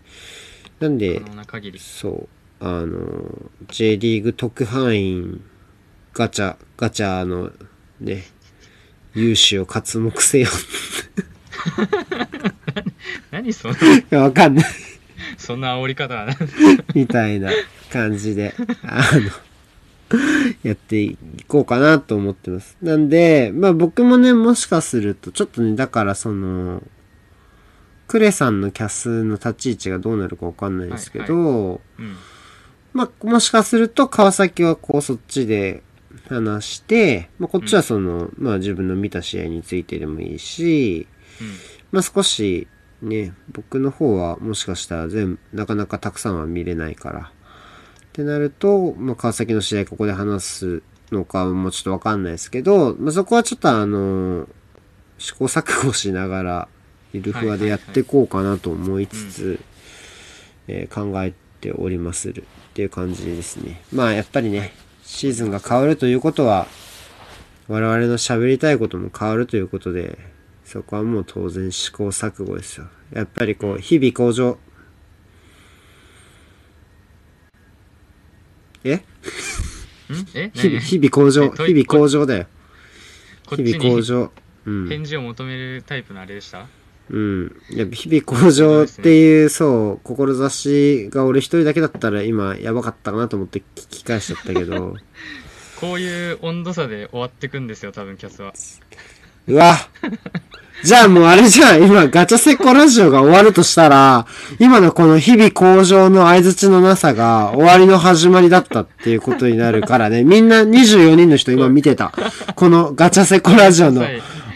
[0.79, 1.79] なんで、可能な限り。
[1.79, 2.27] そう。
[2.59, 5.41] あの、J リーグ特派員、
[6.13, 7.51] ガチャ、ガチャの、
[7.99, 8.23] ね、
[9.17, 10.47] 融資を刮目せよ。
[13.31, 13.77] 何その、い
[14.11, 14.65] やわかんない。
[15.37, 16.35] そんな煽り方はな。
[16.93, 17.49] みたいな
[17.91, 18.53] 感じで、
[18.83, 19.01] あ
[20.11, 20.19] の、
[20.61, 22.77] やっていこうかなと思ってます。
[22.83, 26.83] なんで、まあ僕もね、もしかすると、ちょっとね、だからその、
[28.07, 32.15] クレさんのキャスの立ち位置がどうなるかわかんないですけど、うん。
[32.93, 35.81] まあ、もしかすると、川崎はこう、そっちで
[36.29, 41.07] 話して、まあ、こっちはその、まあ、自分の見た試合についてでもいいし、
[41.41, 41.47] うん。
[41.91, 42.67] まあ、少し、
[43.01, 47.19] ね、僕の方はもしかしたら全部、なかなかたくさんは見れないから。
[47.19, 54.47] ってなると、まあ、川崎の試合ここで話すのかもちょっとわかんないですけど、まあ、そこはちょっとあの、
[55.17, 56.67] 試行錯誤しながら、
[57.13, 59.59] ゆるふわでやっていこうかなと思いつつ、
[60.67, 63.81] えー考えておりまするっていう感じですね。
[63.93, 64.73] まあやっぱりね、
[65.07, 66.67] シーズンが変わるということは、
[67.69, 70.17] 我々の喋りたいことも変わるということで、
[70.65, 72.87] そこはもう当然試行錯誤ですよ。
[73.13, 74.59] やっぱりこう、日々向上。
[78.83, 78.95] え？
[78.95, 79.01] ん？
[80.35, 80.51] え？
[80.53, 80.79] 日々、何？
[80.81, 81.49] 日々向上。
[81.51, 82.47] 日々向上だよ。
[83.55, 84.31] 日々向上。
[84.65, 84.89] うん。
[84.89, 86.67] 返事を求めるタイプのあれでした？
[87.09, 87.61] うん。
[87.71, 94.95] やっぱ日々向上っていう、そう、志が俺一人だけだったら今やばかったかなと思って聞き返しちゃったけど、
[95.79, 98.53] こういう温度差で終わってくんですよ、多分キャスは。
[99.47, 99.77] うわ
[100.83, 104.27] じゃあもうあれじゃん、今ガチャセコラジオが終わるとしたら、
[104.59, 112.13] 今のこの日々向上の相槌のなさが終わりの始まりだったっていうことになるからね、みんな24人の人今見てた。
[112.55, 114.05] このガチャセコラジオの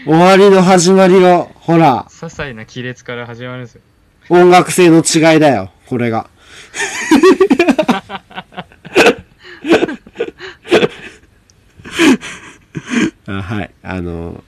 [0.04, 3.82] 終わりの始まりを、ほら、些細な亀裂から始まるんですよ。
[4.28, 6.28] 音楽性の違いだよ、これが。
[13.26, 13.70] あはい。
[13.82, 14.42] あの、はい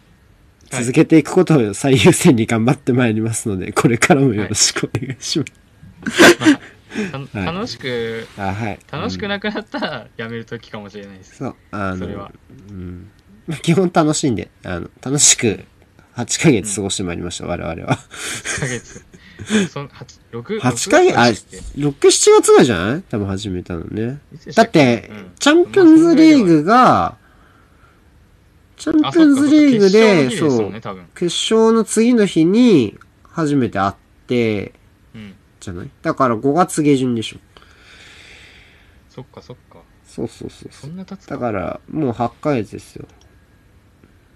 [0.70, 5.44] 続けていくことを最優先に頑張ってまいりますので、これからもよろしくお願いしま
[6.10, 6.38] す。
[6.38, 6.60] たはい
[7.46, 8.78] 楽しくあはい。
[8.90, 12.32] 楽しくうんなくなったらやめる時かもしれないです、そう、あのそれは、
[12.70, 13.10] うん。
[13.46, 15.64] ま あ基本楽しんで、あの、楽しく
[16.16, 17.98] 8ヶ月過ごしてまいりました、我々は。
[17.98, 19.04] 1ヶ月。
[19.68, 21.26] そん八六8ヶ月、あ、
[21.76, 23.02] 六月6、7月ぐらいじゃない？
[23.02, 24.20] 多分始めたのね。
[24.54, 25.32] だって、うん。
[25.38, 27.16] チャンピオンズリーグが、
[28.76, 30.72] チャンピオンズリーグで、あそう
[31.14, 33.92] 決勝の次の日に初めて会っ
[34.28, 34.72] て、
[35.14, 35.34] うん。
[35.58, 35.90] じゃない？
[36.02, 37.38] だから5月下旬でしょ。
[39.10, 39.78] そっかそっか。
[40.06, 43.06] そうそうそうそんな経つだから、もう8ヶ月ですよ。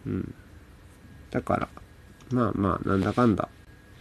[0.06, 0.34] うん。
[1.30, 1.68] だから、
[2.30, 3.48] まあまあ、なんだかんだ、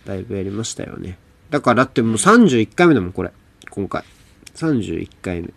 [0.06, 1.18] だいぶやりましたよね。
[1.50, 3.32] だから、だってもう31回目だもん、これ。
[3.70, 4.04] 今回。
[4.56, 5.54] 31回目。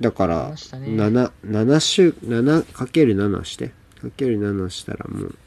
[0.00, 3.68] だからやりました、ね7、7週、7かける7して。
[4.00, 5.38] かける7したらもう、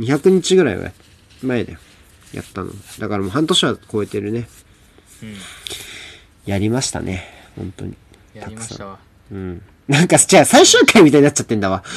[0.00, 0.90] 200日ぐらいは
[1.42, 1.78] 前だよ。
[2.32, 2.72] やったの。
[2.98, 4.48] だからもう半年は超えてるね。
[5.22, 5.34] うん
[6.44, 7.24] やりましたね。
[7.56, 7.96] 本当に。
[8.34, 8.98] やりましたわ
[9.30, 9.62] うん。
[9.88, 11.82] なんか、じゃあ最終回みたいになっちゃってんだわ。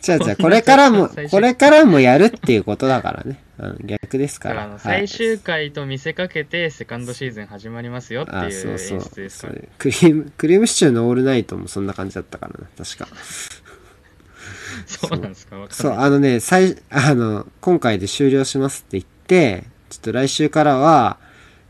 [0.00, 3.42] じゃあじゃあこれからも これからもやるっていうことだからね。
[3.84, 4.50] 逆ですか。
[4.50, 9.10] だから最終回と見せかけてセカンドシーズン始まりますよってあ、いう演そうそう。
[9.14, 12.66] 出ですからそれクリーム、クリームシチューのオールナイトもそんな感じだったからな。
[12.84, 13.08] 確か。
[14.86, 15.58] そうなんですか？
[15.58, 21.18] わかそう、あのね、最、あの、今回で終了しますって言って、ちょっと来週からは、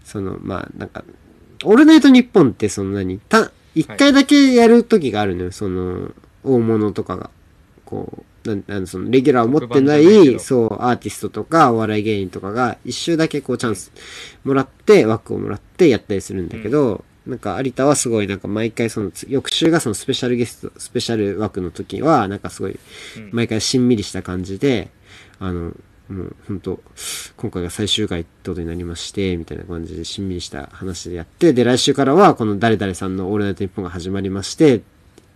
[0.05, 1.05] その、まあ、なんか、
[1.67, 6.12] オールナイトニッポンってその何た、一回だけやる時があるのよ、その、
[6.45, 7.31] 大物とかが。
[7.85, 13.91] こう、なん、なんその、レギュラーを持ってないそう、アーティストとか、お笑い芸人とかが、一周だけこう、チャンス
[14.45, 22.79] もらって、枠をもらってやったりするんだけど、なんか、有田はすごい、なんか、毎回その、つ翌週がそのスペシャルゲスト、スペシャル枠の時は、なんかすごい、
[23.17, 23.31] うん。
[23.33, 24.91] 毎回しんみりした感じで、
[25.41, 25.73] あの、
[26.09, 26.81] もう本当
[27.37, 34.81] 今回が最終回ってことになりまして、みたいな感じでしんみりした話でやって、で、来週からはこの誰々さんのオールナイトニッポンが始まりまして、っ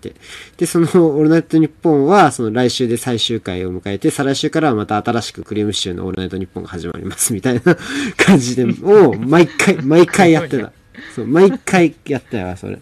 [0.01, 0.15] て
[0.57, 7.77] で、そのオールナイトニッポンは、その来週で最終回を迎えて、再来週からはまた新しくクリームシチューのオールナイトニッポンが始まります、みたいな
[8.17, 10.73] 感じで、を毎回、 毎回やってた。
[11.15, 12.79] そう、毎回やったよ、それ。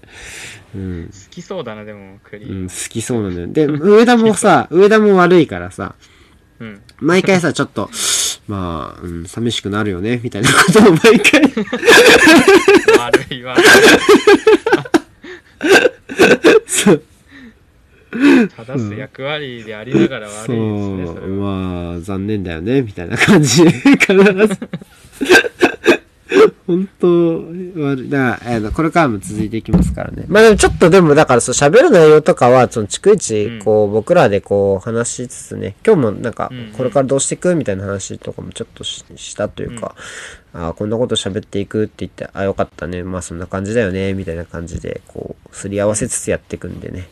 [0.75, 1.07] うん。
[1.07, 3.49] 好きそうだなでもクリームうん、好きそうなんだよ。
[3.49, 5.95] で、上田もさ、上田も悪いからさ、
[6.61, 6.81] うん。
[6.99, 7.91] 毎回さ、ちょっと、
[8.49, 11.43] まあ、うん、寂しくなるよね、みたいなことを毎回、
[12.99, 13.57] 悪いわ。
[16.67, 17.03] そう、
[18.57, 21.55] 正す役割でありながら悪いですねそそう、れは。
[21.91, 24.25] まあ、残念だよね、みたいな感じで、必ず。
[26.67, 27.45] 本当
[27.83, 28.11] 悪い。
[28.11, 30.25] だから、えーこれからも続いていきますからね。
[30.29, 39.95] まあでもちょっとでも、だからそう喋る内容とかは、その逐一、こう、僕らでこう、話しつつね、今日もなんかうんうん、これからどうしていくみたいな話とかもちょっとししたというか、
[40.53, 47.09] ああ、こんなこと喋っていくって言って、あよかったね、まあそんな感じだよね、みたいな感じで、こう、すり合わせつつやっていくんでね。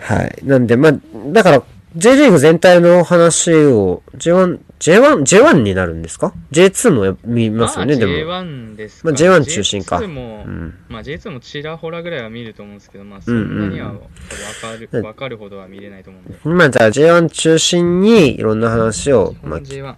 [0.00, 0.38] はい。
[0.42, 0.94] なんで、まあ、
[1.32, 1.62] だから、
[1.96, 8.12] J リーグ全体の話を、J1、J1、J1 になるんですか ?J2 もや見ますよね、まあ、でも。
[8.12, 9.10] J1 ですか？
[9.10, 10.74] まあ J1 中心か J2 も、うん。
[10.88, 14.06] まあ J2 もちらほらぐらいは見ると思うんですけど、まあそんなにはうん分
[14.60, 16.38] かる、うかるほどは見れないと思うんで。
[16.44, 19.96] まあ、じゃあ J1 中心にいろんな話を、まあ、J1。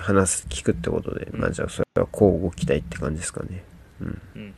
[0.00, 3.64] 話す、聞くってことで、まあじゃあそれは交互期待って感じですかね。
[4.02, 4.54] うん。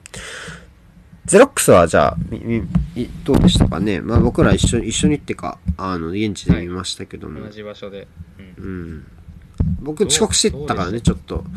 [1.27, 4.01] ゼロックスはじゃあ、みみいどうでしたかね？
[4.01, 7.41] まあ僕ら一緒に、一緒にってか、あの、現地で見ましたけども。
[7.41, 8.07] 同じ場所で。
[8.59, 8.65] うん。
[8.65, 9.07] うん。
[9.81, 11.45] 僕遅刻してったからね、ちょっと。
[11.45, 11.51] ま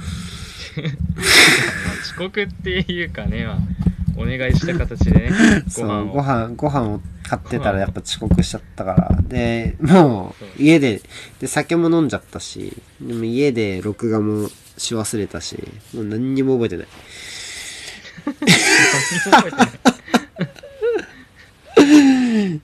[0.84, 3.58] あ遅刻っていうかね、まあ、
[4.18, 5.32] お願いした形でね、
[5.66, 6.06] ご そう、飯を。
[6.08, 9.20] ご飯、ご飯を買ってたらやっぱ遅刻しちゃったから。
[9.22, 11.02] で、もう、家で、
[11.40, 15.62] で、酒も飲んじゃったし、でも家で録画もし忘れたし、
[15.94, 16.88] もう何にも覚えてない。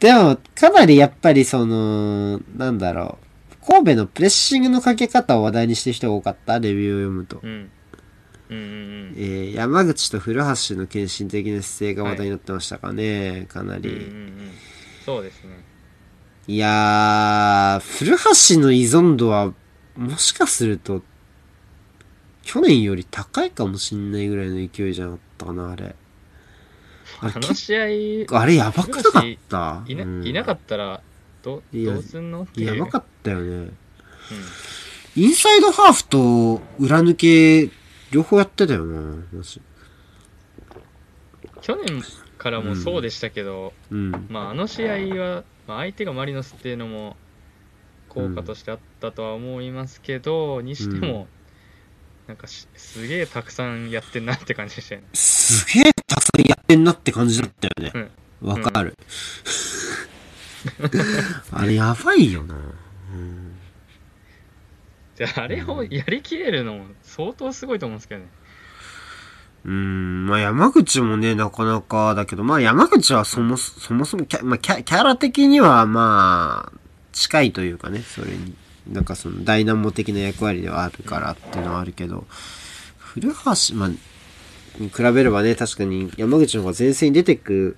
[0.00, 3.26] でも、かなりやっぱりその、なんだろう。
[3.66, 7.40] 神戸のプレッシングのかけ方を話題にしてる人が多かった、レビューを読むと。
[7.42, 7.70] うん。
[8.50, 13.84] うんうんえー山口と古橋の献身的な姿勢が話題になってましたかね、かなうん。
[13.84, 14.04] うんうんうり。
[14.46, 14.50] ん。
[15.04, 15.50] そうですね。
[16.46, 19.52] いやー、古橋の依存度は、
[19.96, 21.02] もしかすると、
[22.50, 25.94] 去年より高いかもしんないぐらいの勢いじゃなかったかな、あれ。
[27.20, 29.84] あの試合、いあれやばくなかった？
[29.86, 30.26] いな,、うん。
[30.26, 31.02] いなかったら、
[31.42, 32.48] どどうすんの？
[32.56, 33.44] やばかったよね。
[33.50, 33.72] うん。
[35.14, 37.70] インサイドハーフと裏抜け、
[38.12, 39.60] 両方やってたよな、マジ。
[41.60, 42.02] 去年
[42.38, 44.26] からもそうでしたけど、うん。
[44.30, 47.18] まあ、あの試合は、まあ、相手がマリノスっていうのも
[48.08, 51.28] 効果としてあったとは思いますけど、にしても、
[52.28, 55.06] なんかしすげえたくさんやってんなって感じでしたよね。
[55.14, 58.10] すげえたくさんやってんなって感じだったよね。
[58.42, 58.94] わ、かる。
[61.52, 62.54] あれやばいよな。
[62.54, 62.58] う
[63.16, 63.54] ん
[65.16, 68.28] であれをやりきれるのも相当すごいと思うんですけどね。
[69.64, 76.78] うーん、まあ山口もね、なかなかだけど、まあ山口はそもそそもそもキャ,、まあ、キャキャラ的にはまあ、
[77.12, 78.54] 近いというかね、それに。
[78.88, 82.26] なんかそのダイナモ的な役割ではあるからっていうのはあるけど、
[82.98, 87.76] 古橋、まあ、に比べればね、確かに山口の方が前線に出てく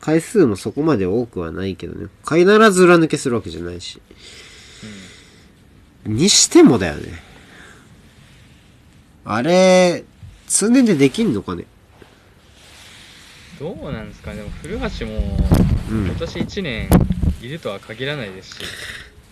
[0.00, 2.08] 回数もそこまで多くはないけどね。
[2.28, 4.00] 必ず裏抜けするわけじゃないし。
[6.06, 7.22] にしてもだよね。
[9.24, 10.04] あれ、
[10.46, 11.66] 通年でできんのかね？
[13.60, 15.38] どうなんですかね、でも古橋も
[15.90, 16.88] うん今年1年
[17.42, 18.62] いるとは限らないですし、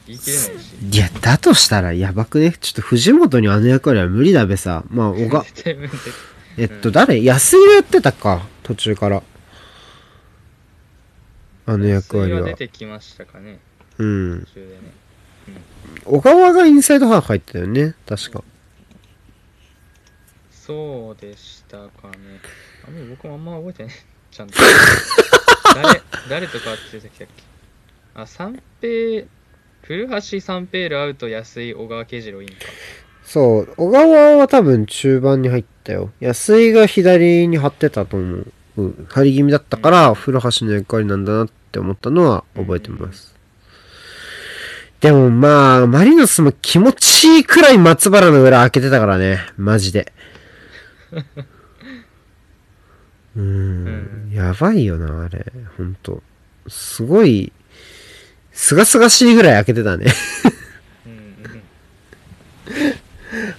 [0.09, 0.74] 言い切れないし。
[0.90, 2.52] いや、だとしたらやばくね？
[2.52, 4.82] ちょっと藤本にあの役割は無理だべさ。
[4.90, 5.44] まあ、小が、
[6.56, 7.22] えっと、誰？
[7.22, 8.46] 安井がやってたか？
[8.62, 9.22] 途中から。
[11.66, 12.54] あの役割は出。
[12.54, 13.61] てきましたかね、
[13.98, 14.40] うん。
[14.40, 14.80] 途中でね。
[16.04, 17.94] 小川がインサイドハーフ入ってたよね。
[18.06, 18.42] 確か。
[20.50, 22.40] そうでしたかね。
[22.86, 23.92] あんまり僕もあんま覚えてない。
[24.30, 24.54] ちゃんと。
[25.74, 27.42] 誰、誰とかって出てきたっけ？
[28.14, 29.26] あ、三平、
[29.83, 32.57] 古橋三平ールアウト安井小川慶次郎いいんか。
[33.22, 33.74] そう。
[33.76, 36.11] 小川は多分中盤に入ったよ。
[36.20, 38.53] 安井が左に張ってたと思う。
[38.79, 39.07] うん。
[39.11, 43.35] 張り気味だったから、古橋の役割なんだなって思ったのは覚えてます。
[45.01, 49.39] でもまあ、マリノスも気持ちいいくらい松原の裏開けてたからね。
[49.57, 50.12] マジで。
[53.37, 54.31] うーん。
[54.33, 55.53] やばいよな、あれ。
[55.76, 56.22] ほんと。
[56.66, 57.53] すごい、
[58.61, 60.06] すがすがしいぐらい開けてたね。
[61.06, 61.62] うんうん。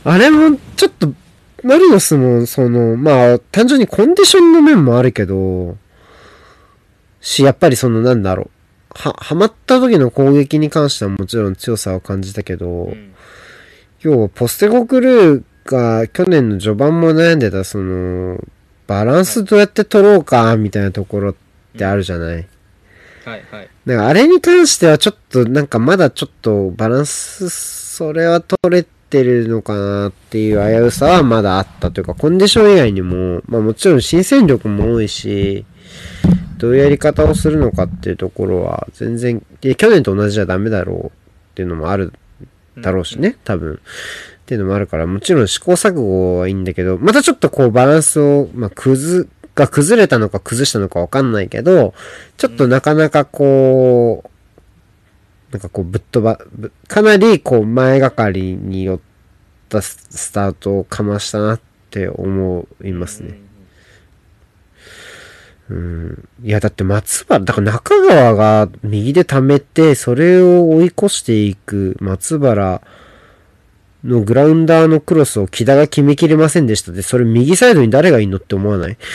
[0.03, 1.13] あれも、ちょっと、
[1.63, 5.77] マリノスも、その、まあ、単純にコンディションの面もあるけど、
[7.21, 8.49] し、やっぱりその、なんだろう。
[8.93, 13.13] は、はまった時の攻撃に関してはもちろん強さを感じたけど、うん
[14.01, 18.37] 要はポステコクルーが去年の序盤も悩んでた、その、
[18.87, 21.35] バランスどうやって取ろうか、みたいなところっ
[21.77, 22.47] てあるじゃない？
[23.25, 23.69] はいはい。
[23.85, 35.65] だからあれに関してはちょっとなんかまだちょっとバランス、それは取れてるのかなっていう危うさはまだあったというか、コンディション以外にも、まあもちろん新戦力も多いし、
[36.57, 41.09] どういうやり方をするのかっていうところは全然、で去年と同じじゃダメだろうっ
[41.55, 42.13] ていうのもある
[42.77, 43.75] だろうしね、多分。
[43.75, 51.93] っていうのもあるから、もちろん試行錯誤はいいんだけど、またちょっとこうバランスを、まあ、崩、が崩れたのか崩したのかわかんないけど、
[52.37, 54.29] ちょっとなかなかこう、
[55.51, 58.99] なんかこうぶっ飛ば、ぶかなりこう前がかりによっ
[59.69, 63.39] たススタートをかましたなって思いますね。
[65.69, 66.29] うん。
[66.43, 72.81] いや、だって松原、だから中川が右で溜めて、それを追い越していく松原
[74.03, 78.97] のグラウンダーのクロスを木田が決めきれませんでしたで、それ右サイドに誰がいんのって思わない？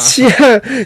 [0.00, 0.30] チア、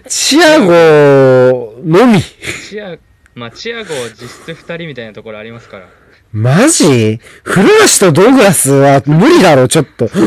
[0.08, 2.20] チアゴのみ。
[2.68, 2.96] チア、
[3.34, 5.88] まあ、チアゴ実質2人みたいなところありますから。
[6.32, 7.20] マジ？
[7.44, 7.66] 古
[8.00, 10.10] 橋とドグラスは無理だろ、ちょっと。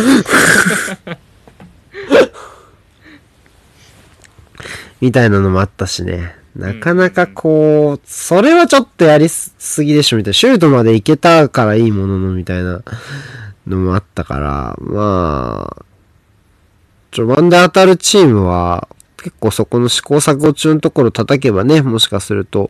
[5.01, 6.35] みたいなのもあったしね。
[6.55, 10.33] なかなかこう、それはちょっとやりすぎでしょ、みたいな。
[10.33, 12.81] シュートまで行けたからいいものの、みたいな
[13.67, 15.85] のもあったから、まあ、
[17.11, 18.87] 序盤で当たるチームは、
[19.17, 22.69] 結構そこの試行錯誤中のところ叩けばね、もしかすると、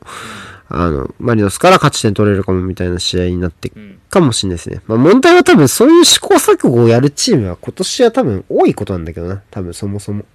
[0.74, 4.00] あの、マリノスから勝ち点取れるかもみたいな試合になってうん。
[4.10, 4.82] かもしれないですね。
[4.88, 9.42] まあ問題は多分そういう試行錯誤をやるチームは今年は多分多いことなんだけどな。
[9.52, 10.26] 多分そもそも。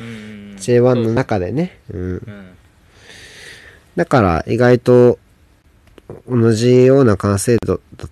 [0.00, 0.10] うんう
[0.54, 0.56] ん。
[0.56, 1.78] J1 の中でね。
[1.92, 2.00] うん。
[2.00, 2.20] うん。
[4.00, 5.18] だから意外と
[6.26, 8.10] 同じような完成度だっ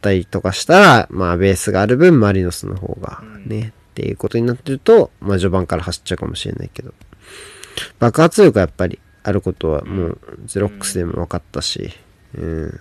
[0.00, 6.94] たりとかしたら、まあベースがある分マリノスの方がね、っていうことになってると、まあ序盤から走っちゃうかもしれないけど。
[7.98, 11.90] 爆発力がやっぱりあることはもうゼロックスでも分かったし、
[12.38, 12.80] うん。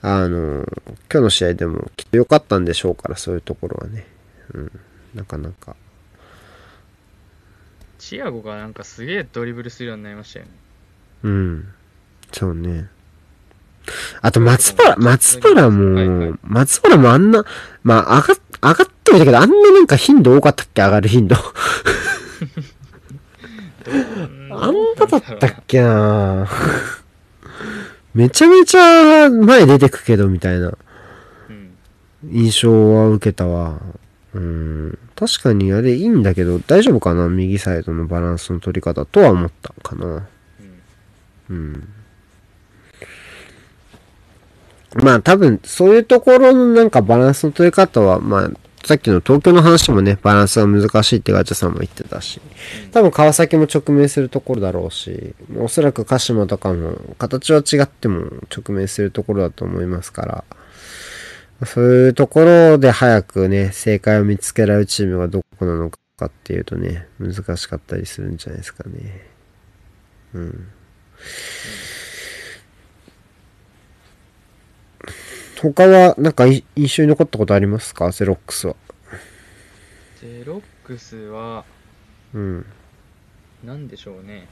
[0.00, 0.64] あの、
[1.12, 4.06] 今日の試合でもきっと良かったんでしょうから、そういうところはね。
[4.54, 4.80] うん。
[5.14, 5.76] なかなか。
[7.98, 10.52] チアゴがなんかすげえドリブルするようになりましたよね。
[11.22, 11.68] うん。
[12.32, 12.88] そうね。
[14.22, 17.44] あと、松原、松原はいはいも、松原もあんな、
[17.82, 20.82] まあ、上が、上がってはいたけど、あんななんか頻度多かったっけ？
[20.82, 21.36] 上がる頻度。
[24.52, 26.46] あんなだったっけな？
[28.14, 30.72] めちゃめちゃ前出てくけど、みたいな
[31.48, 31.70] うん。
[32.30, 33.80] 印象は受けたわ。
[34.34, 34.98] うん。
[35.16, 37.28] 確かにあれいいんだけど、大丈夫かな？
[37.28, 40.28] 右サイドのバランスの取り方とは思ったかな。
[44.94, 48.50] まあ多分、そういうところのなんかバランスの取り方は、まあ、
[48.84, 52.40] さっきの東京の話もね、バランスが難しいってガチャさんも言ってたし、
[52.92, 60.44] 多分川崎も直面するところだろうし、おそらく鹿島とかも形は違っても直面するところだと思いますか
[61.60, 69.28] ら、そういうところで早くね、正解を見つけられるチームがどこなのかっていうとね、難しかったりするんじゃないですかね。
[70.34, 70.68] うん。
[75.56, 78.10] 他は、なんかい印象に残ったことありますか？
[78.12, 78.76] ゼロックスは。
[80.20, 81.64] ゼロックスは、
[82.32, 82.66] うん。
[83.64, 84.48] なんでしょうね。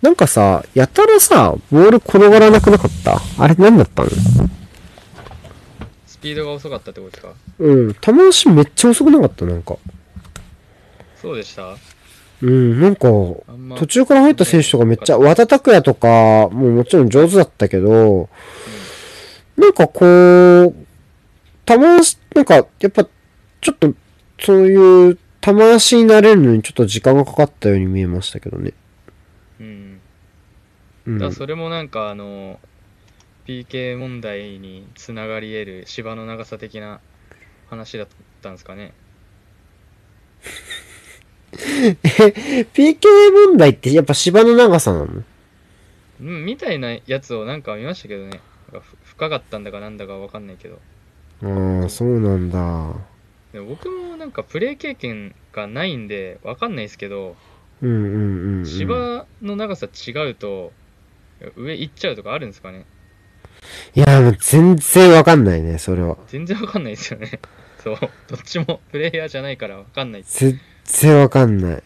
[0.00, 3.20] なんかさ、やたらさ、ボール転がらなくなかった？
[3.38, 4.08] あれ何だったの？
[6.06, 7.34] スピードが遅かったってことですか？
[7.58, 7.94] うん。
[7.94, 9.44] 球足めっちゃ遅くなかった？
[9.44, 9.76] なんか。
[11.20, 11.76] そうでした？
[12.42, 13.08] うん、なんか、
[13.76, 18.28] 途中から入った選手とかめっちゃ、和田拓也とか、もうもちろん上手だったけど、
[19.56, 20.04] なんかこ
[20.64, 20.74] う、
[21.64, 23.06] 球足、なんか、やっぱ、
[23.60, 23.94] ちょっと、
[24.40, 28.72] そういう、球足になれるのにちょっと時間がかかったように見えましたけどね。
[29.60, 30.00] うん。
[31.06, 31.18] うん。
[31.18, 32.60] だそれもなんかあの
[33.46, 37.00] PK 問題につながり得る芝の長さ的な
[37.68, 38.08] 話だっ
[38.40, 38.94] たんですかね
[41.52, 45.22] PK 問題ってやっぱ芝の長さなの？
[46.20, 48.40] うんみたいなやつをなんか見ましたけどね。
[49.04, 50.78] 深かったんだかなんだかわかんないけど。
[51.42, 52.94] ああ、そうなんだ。
[53.52, 57.36] でも僕もなんかプレー経験がないんでわかんないですけど
[57.82, 58.66] うんうんうん、うん。
[58.66, 60.72] 芝の長さ違うと
[61.56, 62.86] 上行っちゃうとかあるんですかね？
[63.94, 66.16] いや、もう全然わかんないね、それは。
[66.28, 67.40] 全然わかんないですよね。
[67.82, 67.96] そう。
[68.28, 70.24] どっちもプレイヤーじゃないからわかんない。
[70.26, 71.82] 全然わかんない。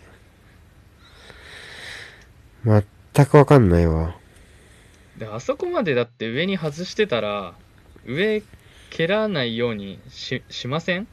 [2.65, 4.17] 全くわかんないわ。
[5.19, 7.55] であそこまでだって上に外してたら
[8.05, 8.43] 上
[8.91, 11.07] 蹴らないようにししません？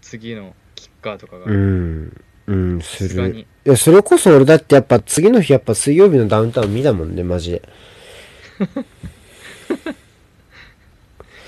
[0.00, 2.20] 次のキッカーとかがうん。
[2.46, 3.28] うん、する。
[3.40, 7.62] いや、それこそ俺だってやっぱ次の日やっぱ水曜日のダウンタウン見たもんね、マジで。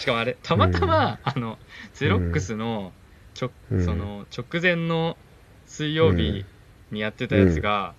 [0.00, 1.56] しかもあれたまたま、あの
[1.94, 2.92] ゼロックスの
[3.34, 5.16] ちょ、うんその直前の
[5.68, 6.44] 水曜日
[6.90, 7.94] にやってたやつが、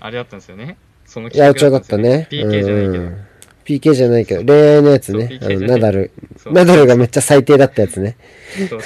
[0.00, 0.76] あれだったんですよね。
[1.04, 2.28] そのいや、ちょったね。
[2.30, 3.26] PK じゃないけど、うん
[3.64, 5.28] PK じゃないけど、恋愛のやつね。
[5.40, 6.10] そうあの、ゃないナダル。
[6.38, 6.52] そう。
[6.52, 8.16] ナダルがめっちゃ最低だったやつね。
[8.68, 8.80] そう。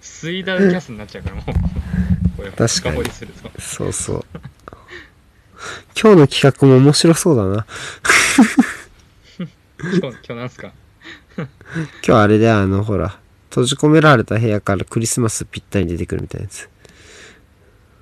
[0.00, 1.44] 水ダウキャスになっちゃうからもう。
[2.36, 4.24] これ確かに深掘りするとそうそう。
[6.00, 7.66] 今日の企画も面白そうだな。
[9.80, 10.72] 今日今日なんすか？
[11.36, 11.48] 今
[12.02, 13.18] 日あれであの、ほら、
[13.58, 16.70] 閉じ込められた部屋からクリスマスぴったり出てくるみたいなやつ。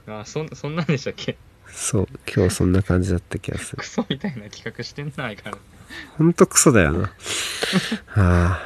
[0.06, 1.38] あそんそんなんでしたっけ？
[1.72, 3.78] そう、今日そんな感じだった気がする。
[3.78, 5.60] クソみたいな企画してんな相変わらず
[6.18, 6.98] ほんとクソだよな。
[7.08, 7.12] は
[8.16, 8.60] あ。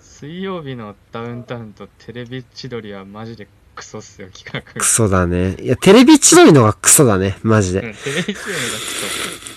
[0.00, 3.46] 水曜日のダウンタウンとテレビ千鳥はマジで
[3.76, 5.56] クソっすよ企画クソだね。
[5.60, 7.38] いや、テレビ千鳥のがクソだね。
[7.42, 7.80] マジで。
[7.80, 8.44] うんテレビ千鳥がク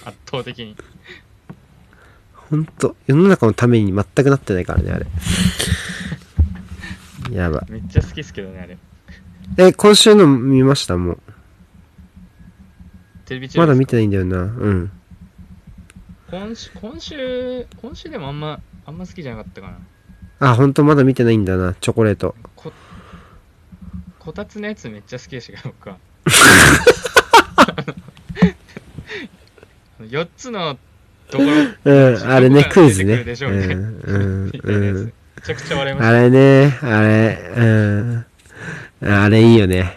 [0.04, 0.76] ソ圧倒的に
[2.34, 5.08] ほんと、世の中のために全くなってないからね、あれ。
[7.32, 7.66] やば。
[7.70, 8.78] めっちゃ好きっすけどねあれ
[9.58, 10.98] え、今週の見ました？
[10.98, 11.20] もう。
[13.26, 14.38] テレビ千鳥まだ見てないんだよな。
[14.42, 14.92] うん。
[16.30, 19.68] 今週今週今週でもあんまあんま好きじゃなかったか
[20.40, 21.74] なあ、ほんとまだ見てないんだな。
[21.76, 22.36] チョコレート。
[22.56, 22.72] こ
[24.20, 25.98] こたつのやつめっちゃ好きでしたけど僕は
[30.02, 30.78] 4つの
[31.30, 31.52] ところ
[31.86, 33.16] うん、あれね、クイズね。
[33.16, 35.14] うん、うん、うん。
[35.48, 38.26] めちゃくちゃ笑いましあれね、あれ、うん。
[39.02, 39.96] あれいいよね。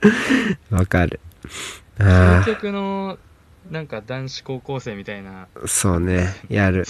[0.70, 1.20] わかる。
[1.98, 3.18] たあ究極の
[3.70, 6.86] なんか男子高校生みたいなあ、そうね、やる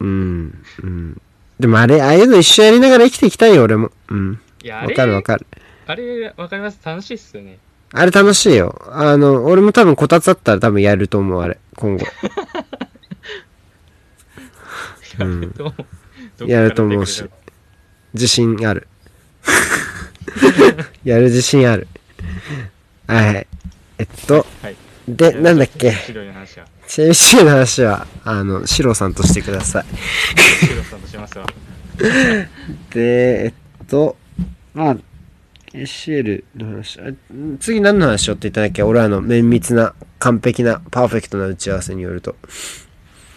[0.00, 1.20] うん、うん。
[1.60, 3.92] でもあれ、ああいうの一緒やりながら生きていきたいよ、俺も。
[4.08, 4.40] うん。
[4.68, 5.46] わかるわかる。
[5.86, 6.80] あれわかります？
[6.84, 7.58] 楽しいっすよね
[7.92, 8.82] あれ楽しいよ。
[8.90, 11.58] あの、俺も多分こたつだったら多分やると思う、あれ。
[11.76, 12.04] 今後。
[15.18, 15.84] うんやると思うどっか
[16.44, 17.24] らやると思うし
[18.14, 18.88] 自信ある。
[21.04, 21.88] やる自信ある。
[23.06, 23.46] はい。
[23.98, 24.76] えっと、はい。
[25.08, 25.92] で、なんだっけ？
[25.92, 26.66] シロの話は。
[26.86, 29.84] CBC の話は、あの、シロさんとしてください。
[30.66, 31.46] シロさんとしますわ。
[32.90, 33.52] で、え
[33.84, 34.16] っと、
[34.74, 34.96] まあ、
[35.72, 37.00] ACL の話。
[37.00, 37.04] あ
[37.60, 38.82] 次何の話しようって言ったんだっけ？
[38.82, 42.36] 俺らの綿密な、完璧な、パーフェクトな打ち合わせによると。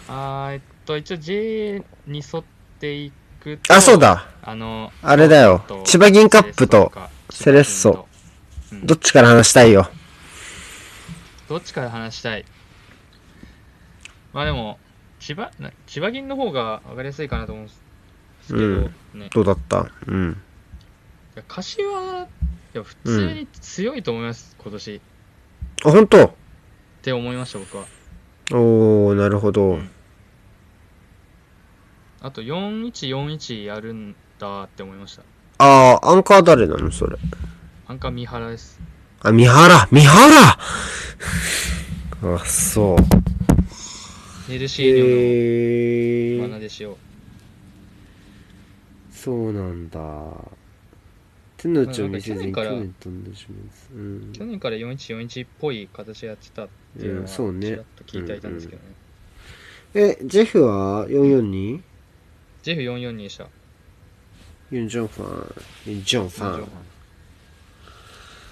[0.08, 2.44] あーえっと、一応 J に沿っ
[2.80, 6.90] ていくと、あ、そうだあの、あれだよと千葉銀カップと
[7.30, 7.90] セレッソ。
[7.90, 8.06] うん
[8.84, 9.88] どっちから話したいよ？
[11.48, 12.44] どっちから話したい？
[14.32, 14.80] まあでも、
[15.20, 17.78] 千葉、な千葉銀の方が分かりやすいかなと思うんです
[18.48, 19.30] けど、うんね。
[19.32, 19.88] どうだった？
[20.06, 20.32] うん。
[20.32, 22.26] いや柏、い
[22.72, 24.94] や、普通に強いと思います、今年。
[24.96, 25.00] っ
[25.84, 26.34] あ、本当？
[27.02, 27.84] て思いました、僕は。
[28.50, 29.62] おー、なるほど。
[29.62, 29.90] うん
[32.26, 35.22] あと、4141やるんだって思いました。
[35.58, 37.16] あー、アンカー誰なのそれ？
[37.86, 38.80] アンカー三原です。
[39.22, 39.86] あ、三原？
[39.92, 40.58] 三原？
[42.34, 44.50] あ、そう。
[44.50, 46.48] ネルシーニョへー。
[46.48, 46.98] の愛弟子を。
[49.12, 50.00] そうなんだ。
[51.58, 53.48] 手の内を見せずに去年から年と同じです。
[53.94, 54.32] うん。
[54.32, 58.88] 去年から4141っぽい形やってたっていうのは、うんそうねちらっと聞いていたんですけどね。
[59.94, 61.82] え、ジェフは 442?
[62.66, 63.46] ジェフ442でした。
[64.72, 65.92] ユン・ジョンファン。
[65.92, 66.68] ユン・ジョンファン。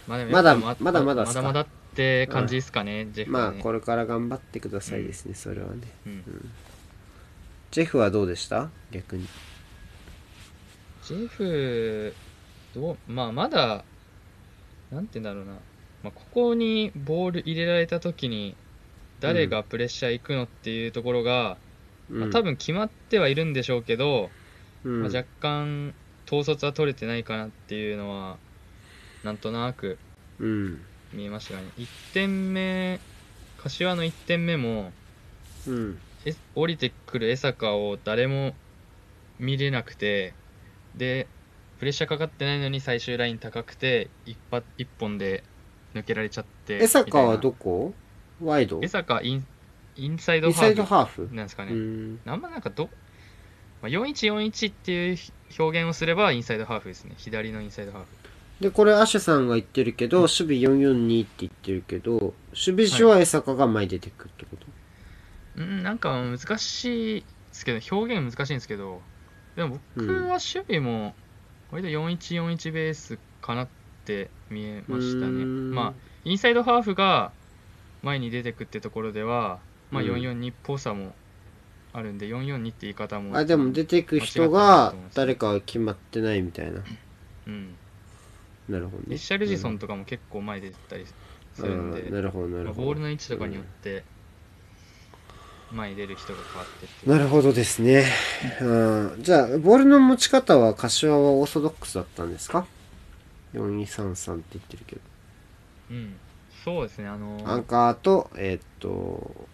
[0.06, 1.42] まあでもまだまだまだっすか？
[1.42, 1.66] まだまだっ
[1.96, 3.52] て感じですかね、ジェフまあ。
[3.60, 5.80] これから頑張ってくださいですね、それはね。
[6.06, 6.50] うん
[7.72, 8.70] ジェフはどうでした？
[8.92, 9.26] 逆に。
[11.02, 12.14] ジェフ、
[12.72, 13.84] どう、まあまだ、
[14.92, 15.54] なんて言うんだろうな。
[16.04, 18.54] まあ、ここにボール入れられた時に、
[19.18, 21.56] 誰がプレッシャー行くのっていうところが、
[22.10, 24.30] まあ、多分決まってはいるんでしょうけど、
[24.84, 25.94] うん、まあ、若干
[26.26, 28.36] 統率は取れてないかなっていうのは
[29.22, 29.98] なんとなく
[30.38, 30.80] うん。
[31.12, 31.68] 見えましたがね。
[31.78, 33.00] 1点目
[33.58, 34.92] 柏の1点目も
[35.66, 35.98] うん。
[36.26, 38.54] え降りてくる江坂を誰も
[39.38, 40.32] 見れなくて
[40.96, 41.26] で
[41.78, 45.42] プレッシャーかかってないのに最終ライン高くて一発一本で
[45.94, 47.92] 抜けられちゃって江坂はどこ？
[48.42, 48.78] ワイド？
[48.78, 49.46] な江坂イン
[49.96, 51.34] インサイドハーフフ？
[51.34, 52.20] なんですかね、うん。
[52.26, 52.90] あんまなんかど、
[53.82, 55.18] まあ、4141っていう
[55.58, 57.14] 表現をすればインサイドハーフですね。
[57.16, 58.06] 左のインサイドハーフ。
[58.60, 64.66] で、これ、アシュさんが言ってるけど、守備442って言ってるけど、守備時は江坂が前に出てくるってこと、
[65.56, 69.02] うん、なんか難しいですけど、表現難しいんですけど、
[69.56, 71.14] でも僕は守備も、
[71.72, 73.68] 割と4141ベースかなっ
[74.04, 75.44] て見えましたね。
[75.44, 75.94] まあ、
[76.24, 77.32] インサイドハーフが
[78.02, 79.58] 前に出てくってところでは、
[79.94, 81.14] まあ、うん442っぽさも
[81.92, 83.36] あるんで、442って言い方も。
[83.36, 86.82] あ、でも出てく人が誰かは決まってないみたいな。
[87.46, 87.74] うん。
[88.68, 89.04] なるほどね。
[89.08, 91.06] リッシャルジソンとかも結構前出てたり
[91.54, 92.86] するんで、うんなるほど、なまあるほど。
[92.86, 94.02] ボールの位置とかによって
[95.70, 98.06] 前に出る人が変わってって、なるほどですね。
[98.60, 102.66] うん、じゃあ、ボールの持ち方は柏はオーソドックスだったんですか
[103.54, 105.02] ?4233 って言ってるけど。
[105.90, 106.16] うん、
[106.64, 109.46] そうですねあのアンカーと、えーっと、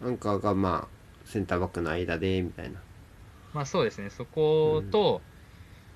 [0.00, 2.80] うんアンカーがまあ、センターバックの間で、みたいな。
[3.52, 5.20] まあそうですねそこと、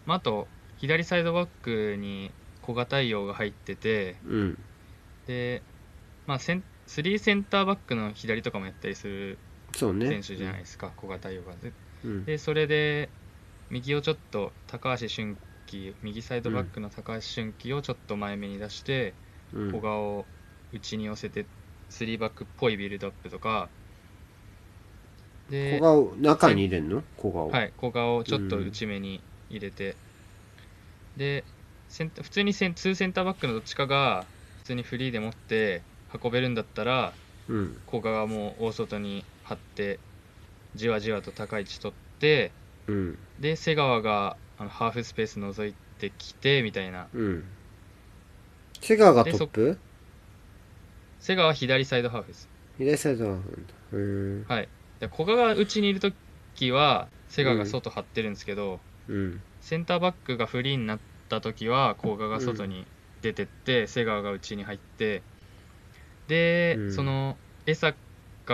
[0.06, 2.32] まあ、あと左サイドバックに
[2.62, 4.58] 小型対応が入っててうん。
[5.26, 5.62] で
[6.26, 9.38] まあセン3センターバックの左とかもやったりする
[9.72, 10.08] そうね。
[10.08, 11.72] 選手じゃないですか、小型対応がで
[12.04, 12.24] うん。
[12.24, 13.08] でそれで
[13.70, 15.36] 右をちょっと高橋俊
[15.66, 19.24] 樹右サイドバックの高橋俊樹をちょっと前目に出して、うん
[19.68, 20.26] 古賀を
[20.72, 21.46] 内に寄せて
[21.90, 23.68] 3バックっぽいビルドアップとか
[25.50, 27.02] で小顔、中に入れんの？
[27.16, 27.50] 小顔。
[27.50, 29.20] はい古賀をちょっと内目に
[29.50, 29.94] 入れて、
[31.16, 31.44] で
[31.88, 34.24] センタ普通にセン2センターバックのどっちかが
[34.60, 35.82] 普通にフリーで持って
[36.22, 37.12] 運べるんだったら
[37.48, 37.76] うん。
[37.90, 40.00] 古賀がもう大外に張って
[40.74, 42.50] じわじわと高い位置取って
[42.86, 43.18] うん。
[43.38, 47.44] で瀬川があのハーフスペース覗いてきてみたいなうん。
[48.80, 49.78] 瀬川がトップ？
[51.24, 52.50] 瀬川は左サイドハーフです。
[52.76, 53.72] 左サイドハーフなんだ。
[53.94, 54.46] へー。
[54.46, 54.68] はい。
[55.00, 56.12] で古賀が内にいると
[56.54, 58.78] きは瀬川が外張ってるんですけど、
[59.08, 59.40] うん。
[59.62, 60.98] センターバックがフリーになっ
[61.30, 62.84] た時は古賀が外に
[63.22, 65.22] 出てって、瀬川が内に入って
[66.28, 66.92] で、うん。
[66.92, 67.96] その江坂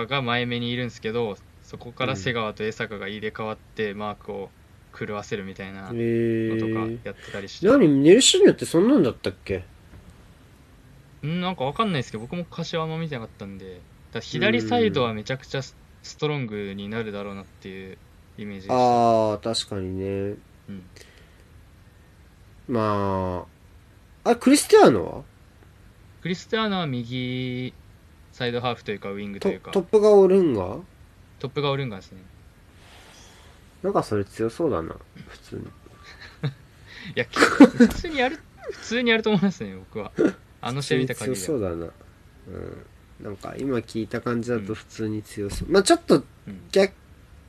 [0.06, 4.48] が前目にいるんですけどそこから瀬川と江坂が入れ替わってマークを
[4.96, 5.92] 狂わせるみたいなへ
[6.54, 7.00] のとかー。
[7.02, 9.56] やってたりして、何ネルシーニョってそんなんだったっけ？
[9.56, 9.62] う
[11.26, 13.80] んなんかわかんないですけど僕も柏も見てなかったんで
[14.12, 17.98] だ左サイドはめちゃくちゃスストロングになるだろうなっていう
[18.38, 20.04] イメージでしたああ、確かにね。
[20.68, 20.82] うん。
[22.68, 23.46] ま
[24.24, 25.22] あ、あ、クリスティアーノは？
[26.22, 27.74] クリスティアーノは右
[28.32, 29.72] サイドハーフというかウィングとトいうか。
[29.72, 30.78] トップがおるんが
[31.38, 32.22] トップがオルンガですね。
[33.82, 34.94] なんかそれ強そうだな、
[35.28, 35.62] 普通に。
[37.16, 38.38] いや普通にやる
[38.72, 40.12] 普通にやると思いますね僕は
[40.60, 41.74] あの試合見た限り強そうだな。
[41.74, 42.86] うん。
[43.24, 45.68] なんか今聞いた感じだと普通に強そう。
[45.70, 46.16] まあちょっと
[46.46, 46.94] うん逆、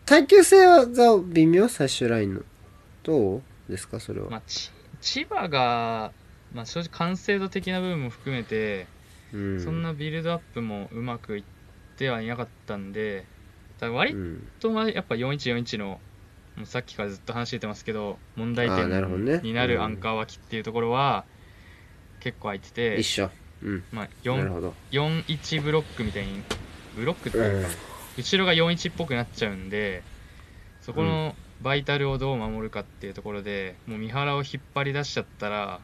[0.05, 0.85] 耐久性が
[1.23, 1.67] 微妙？
[1.67, 2.41] 最終ラインの。
[3.03, 3.99] どうですか？
[3.99, 4.29] それは。
[4.29, 6.11] まあ、ち千葉が、
[6.53, 8.87] まあ、正直完成度的な部分も含めて、
[9.33, 9.63] うん。
[9.63, 11.43] そんなビルドアップもうまくいっ
[11.97, 13.25] てはいなかったんで
[13.79, 14.47] 割うん。
[14.59, 15.99] とまあやっぱ4141の
[16.57, 18.89] もうさっきからずっと話してますけど問題点
[19.41, 21.23] になるアンカー脇っていうところは
[22.21, 23.29] 結構空いてて、一緒。
[23.63, 23.83] うん。
[23.91, 24.73] まあ、4なるほど。
[24.91, 26.41] 41ブロックみたいに
[26.95, 27.69] ブロックっていうか、
[28.17, 30.03] 後ろが41っぽくなっちゃうんで
[30.81, 35.79] そこのバイタルをどう守るかっていうところでもう三原を引っ張り出しちゃったら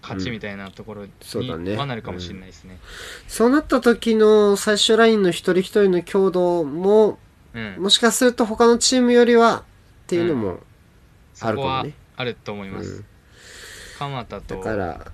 [0.00, 2.78] 勝ちみたいなところそうだねにはなるかもしれないですね。
[3.26, 7.18] そうなった時の最終ラインの一人一人の強度も、
[7.52, 9.64] うん、もしかすると他のチームよりは
[10.04, 10.60] っていうのも
[11.40, 11.94] あるかもね。
[12.16, 12.88] あると思います。
[12.88, 13.04] うん
[13.98, 15.10] 鎌田だとから、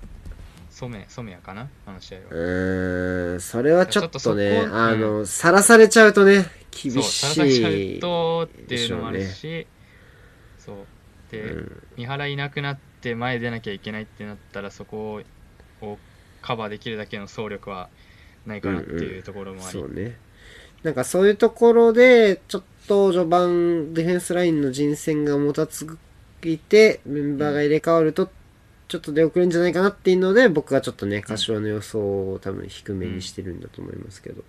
[0.75, 2.23] 染染谷かなあの試合は。
[2.31, 7.97] うーん、それはちょっとねあの、さらされちゃうとね、厳しさらされちゃい。
[7.97, 9.67] うとっていうのもあるでしし、
[10.59, 10.75] そう。
[11.31, 15.21] で、うん三原いなくなって前出なきゃいけないってなったらそこ
[15.81, 15.97] を
[16.41, 17.89] カバーできるだけの走力は
[18.45, 20.17] ないかなっていうところもあり、そうね。
[20.83, 25.87] なんかそういうところで、ちょっと序盤、ディフェンスラインの人選がもたつ
[26.43, 28.29] いて、メンバーが入れ替わると、
[28.87, 31.99] ちょっと出遅れるんじゃないかなっていうので、僕はちょっとね、柏の予想
[32.33, 34.37] を多分低めにしてるんだと思いますけど。
[34.37, 34.45] うん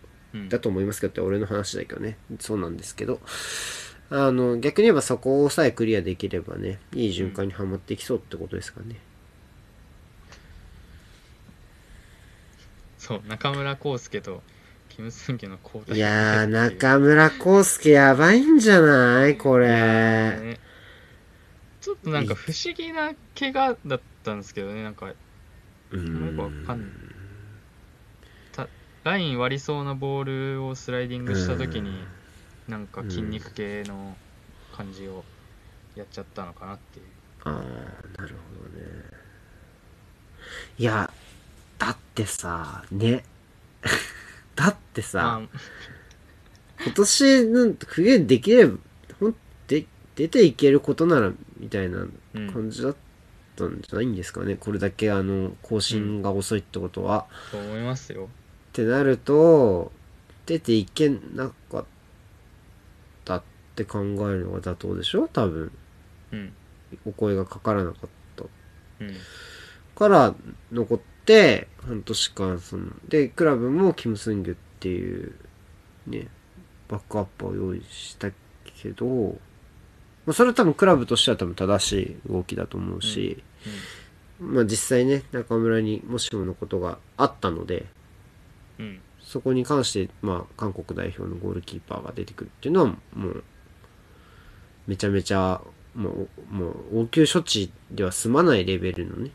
[0.51, 2.19] だと思いますけどって俺の話だけどね。
[2.41, 3.21] そうなんですけど。
[4.11, 8.97] あの、逆に言えばそこさえクリアできればね、いい循環にはまっていきそうってことですかね。
[12.99, 14.43] そう中村康介と
[14.91, 19.39] キム・スンギの交代いやー、中村康介やばいんじゃない？
[19.39, 19.69] これ。
[19.69, 20.61] ね
[21.87, 25.07] ちょっとなんか不思議な怪我だったんですけどねなんか。
[25.07, 26.03] うよ
[26.33, 26.89] くわかんない。
[28.51, 28.69] た
[29.05, 31.93] ライン割りそうなボールをスライディングした時に
[32.67, 34.17] なんか筋肉系の
[34.77, 35.23] 感じを
[35.95, 37.07] やっちゃったのかなっていう。
[37.45, 37.53] ああ、
[38.21, 38.87] なるほどね。
[40.79, 41.09] いや、
[41.79, 43.25] だってさ、ね。
[44.57, 45.49] だってさ、ま
[46.85, 48.77] 今年の冬できれば、
[50.17, 52.07] 出ていけることなら、みたいな
[52.53, 52.97] 感じだっ
[53.55, 54.57] たんじゃないんですかね。
[54.57, 57.27] これだけあの、更新が遅いってことは。
[57.53, 59.93] そう思いますよってなると、
[60.47, 61.85] 出ていけなかっ
[63.25, 63.43] たっ
[63.75, 65.29] て考えるのが妥当でしょ？
[65.29, 65.71] 多分。
[66.33, 66.53] うん
[67.05, 68.45] お声がかからなかった。
[69.01, 69.15] うん
[69.95, 70.35] から
[70.73, 75.35] 残って、半年間、その、で、クラブもキム・スンギュっていう、
[76.07, 76.29] ね、
[76.87, 78.31] バックアップを用意した
[78.83, 79.39] けど、
[80.27, 83.43] まあ、それは多分クラブとしては多分正しい動きだと思うし、
[84.40, 87.86] まあ実際ね、中村にもしものことがあったので、
[88.78, 88.86] うん。
[88.86, 92.97] うんそこに関して、まあ、韓国代表のゴールキーパーが出てくるっていうのは、も
[93.28, 93.43] う、
[94.86, 95.61] めちゃめちゃ、
[95.97, 99.32] もう、もう、応急処置では済まないレベルのね、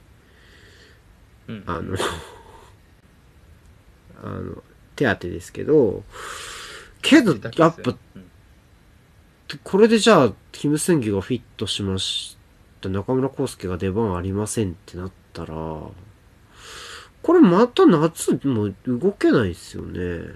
[1.50, 1.64] うん。
[1.68, 1.98] あの、
[4.24, 4.64] あの、
[4.96, 6.06] 手当ですけど、
[7.02, 8.31] けど、やっぱ、うん
[9.64, 12.38] これでじゃあ、キム・スンギがフィットしまし
[12.82, 12.90] た。
[12.90, 15.56] 中村康介が出番ありませんってなったら、
[17.22, 20.28] これまた夏もう動けないですよね。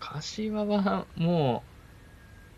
[0.00, 1.62] 柏はも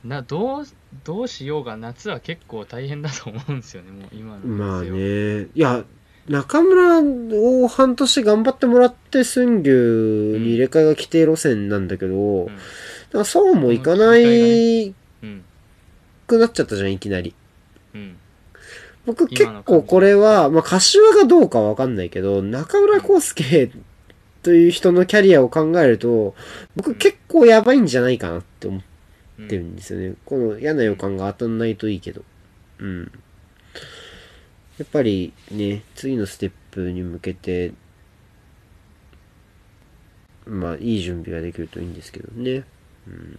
[0.05, 0.65] うなどう
[1.05, 5.43] どうしようが夏は結構大変だと思うんですよねもう今のまあね。
[5.43, 5.85] いや、
[6.29, 12.59] 中村を半年頑張ってもらって、スンギュに入れ替えが規定路線なんだけど、うん
[13.15, 14.91] だからそうもいかないう
[15.23, 15.45] ん
[16.27, 17.35] くなっちゃったじゃん、いきなり。
[17.95, 18.17] うん
[19.07, 23.71] 僕結構これは、まあ、柏がどうかわかんないけど、中村康介
[24.43, 26.35] という人のキャリアを考えると、
[26.75, 28.85] 僕結構やばいんじゃないかなって思うん
[29.45, 30.15] ってるんですよね。
[30.25, 32.23] この嫌な予感が当たんないといいけど。
[32.79, 33.13] うん。
[34.79, 37.73] やっぱりね、次のステップに向けて、
[40.47, 42.65] まあ、いい準備ができるといいんですけどね。
[43.07, 43.39] うん。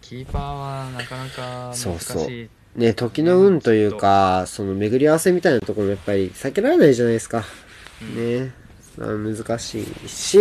[0.00, 7.42] キーパーはなかなか難しいそうそうね、時の運というか、その巡り合わせみたいなところもやっぱり避けられないじゃないですか。
[8.14, 8.52] ね。
[9.00, 10.38] あ難しいし、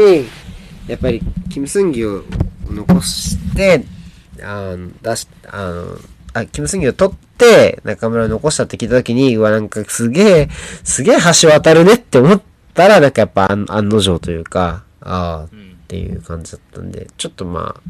[0.88, 2.24] やっぱり、キム・スンギを
[2.70, 3.86] 残して、
[4.44, 5.98] あの、出し、あの、
[6.34, 10.50] あ、キム・スンギを取って、中村を残したって聞いたときに、うわ、なんかすげえ、
[10.84, 12.42] すげえ橋渡るねって思っ
[12.74, 15.65] たら、なんかやっぱ案案の定というか、ああ、っうん。
[15.88, 17.82] ていう感じだったんで、ちょっとまあ、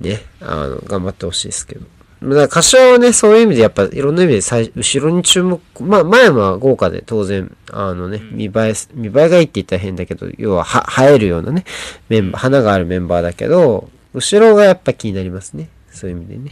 [0.00, 1.86] ね、あの、頑張ってほしいですけど。
[2.22, 11.64] だから歌唱はね、そういう意味でやっぱいろんな意味で最後ろに注目、まあ前は豪華で当然、あのね、うん見栄え、見栄えがいいって言ったら変だけど、要はは、映えるようなね、
[12.08, 15.68] メンバー、花があるメンバーだけど、後ろがやっぱ気になりますね。
[15.90, 16.50] そういう意味でね。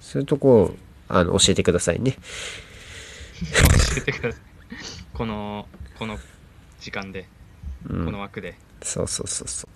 [0.00, 0.74] そういうとこを、
[1.08, 2.12] あの、教えてくださいね。
[2.12, 2.18] 教
[3.98, 4.40] えてください。
[5.12, 5.66] この、
[5.98, 6.18] この
[6.80, 7.28] 時間で、
[7.88, 8.54] うんこの枠で。
[8.82, 9.70] そうそうそうそう。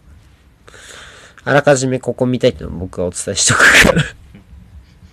[1.45, 4.03] あらかじめここ見たいってのを僕はお伝えしとくから。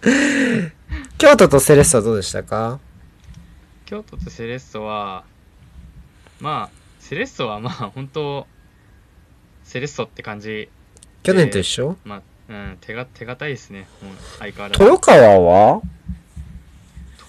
[1.17, 2.79] 京都とセレッソはどうでしたか？
[3.85, 5.23] 京都とセレッソは、
[6.41, 8.47] まあ、セレッソはまあ、本当
[9.63, 10.69] セレッソって感じ。
[11.21, 13.87] 去年と一緒、まあ、うん、手が、手堅いですね。
[14.01, 14.83] もう相変わらず。
[14.83, 15.81] 豊川は？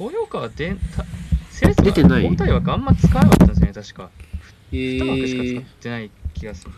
[0.00, 1.04] 豊川でた
[1.50, 2.22] セレッソ出てない？
[2.24, 4.10] 交代枠あんま使わなかったんですよね、確か。
[4.72, 6.72] え2枠しか使ってない気がする。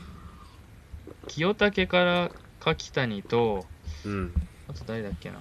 [1.28, 2.30] 清武から
[2.60, 3.66] 柿谷と、
[4.04, 4.32] うん。
[4.68, 5.40] あと誰だっけな。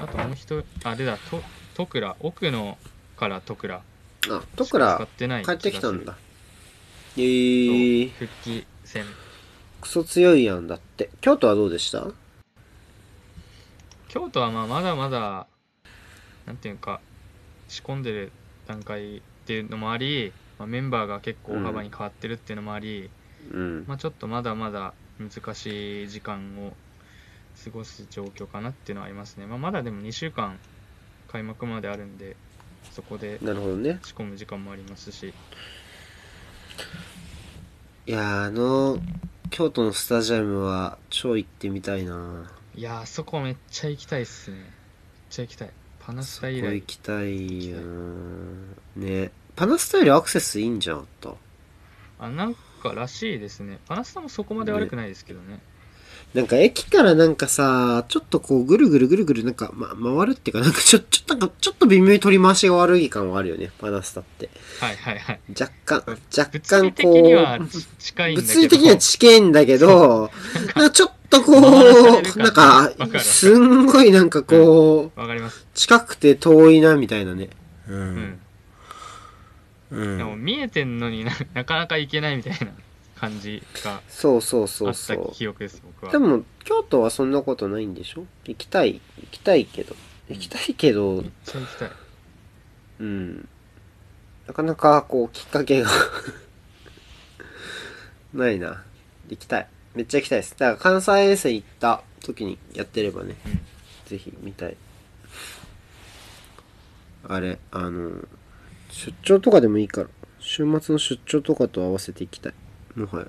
[0.00, 1.42] あともう一人、あれだ、と、
[1.74, 2.78] 徳倉、奥野
[3.16, 3.76] から徳倉。
[3.76, 6.16] あ、とく使らってない帰ってきたんだ。
[7.16, 7.20] え。
[7.20, 9.04] ー、復帰戦。
[9.80, 11.10] クソ強いやんだって。
[11.20, 12.06] 京都はどうでした？
[14.08, 15.46] 京都はまあまだまだ、
[16.46, 17.00] なんていうか、
[17.68, 18.32] 仕込んでる
[18.66, 23.10] 段階っていうのもあり、まあ、メンバーが結構大幅に変わってるっていうのもあり、
[23.52, 23.84] うん。
[23.86, 26.72] まあ、ちょっとまだまだ難しい時間を
[27.64, 29.46] 過ごす状況かなっていうのはありますね。
[29.46, 30.58] まあ、まだでも2週間
[31.28, 32.36] 開幕まであるんで、
[32.90, 33.38] そこで。
[33.38, 33.44] 仕
[34.14, 35.32] 込む時間もありますし、
[38.06, 38.98] いやー、あの、
[39.50, 44.56] 京都のスタジアムは超行ってみたいないやー、あそこめっちゃ行きたいっすね。
[44.56, 44.66] めっ
[45.30, 45.70] ちゃ行きたい。
[46.00, 46.86] パナスタ以来行。
[46.86, 47.86] きたいよな
[48.96, 51.38] ねパナスタよりアクセスいいんじゃんと。
[52.18, 53.78] あ、なんからしいですね。
[53.86, 55.60] パナスタもそこまで悪くないですけどね。
[56.34, 64.48] なんか駅からなんかさ、ちょっとこうぐるぐるぐるぐるなんか、ま、回るっていうかなんかちょ、ちょっとなんかちょっと微妙に取り回しが悪い感はあるよね、パナスタって。
[64.80, 65.40] はいはいはい。
[65.50, 66.02] 若干、
[66.36, 68.34] 若物干こう。
[68.34, 70.30] 物理的には近いんだけど、
[70.74, 71.62] なんかちょっとこう、
[72.52, 75.66] 感なんかすんごいなんかこう、わかります。
[75.74, 77.50] 近くて遠いなみたいなね。
[77.88, 78.41] ううんん。。
[79.92, 80.18] うん。
[80.18, 82.72] でも見えてんのにな なかなか行けないみたいな
[83.16, 85.28] 感じがそうそうあっそうそう。
[85.28, 86.12] た記憶です、僕は。
[86.12, 88.26] でも、京都はそんなことないんでしょ？
[88.44, 89.00] 行きたい。
[89.20, 89.94] 行きたいけど。
[90.28, 91.90] 行きたいけどめっ、ちゃ行きたい。
[93.00, 93.48] うん。
[94.46, 95.90] なかなか、こう、きっかけが
[98.32, 98.82] ないな。
[99.28, 99.68] 行きたい。
[99.94, 100.52] めっちゃ行きたいです。
[100.58, 103.60] だから関西遠征行った時にやってればね、うん
[104.06, 104.76] ぜひ見たい。
[107.28, 108.10] あれ、あの、
[108.92, 110.08] 出張とかでもいいから、
[110.38, 112.54] 週末の出張とかと合わせて行きたい。
[112.94, 113.26] もはや。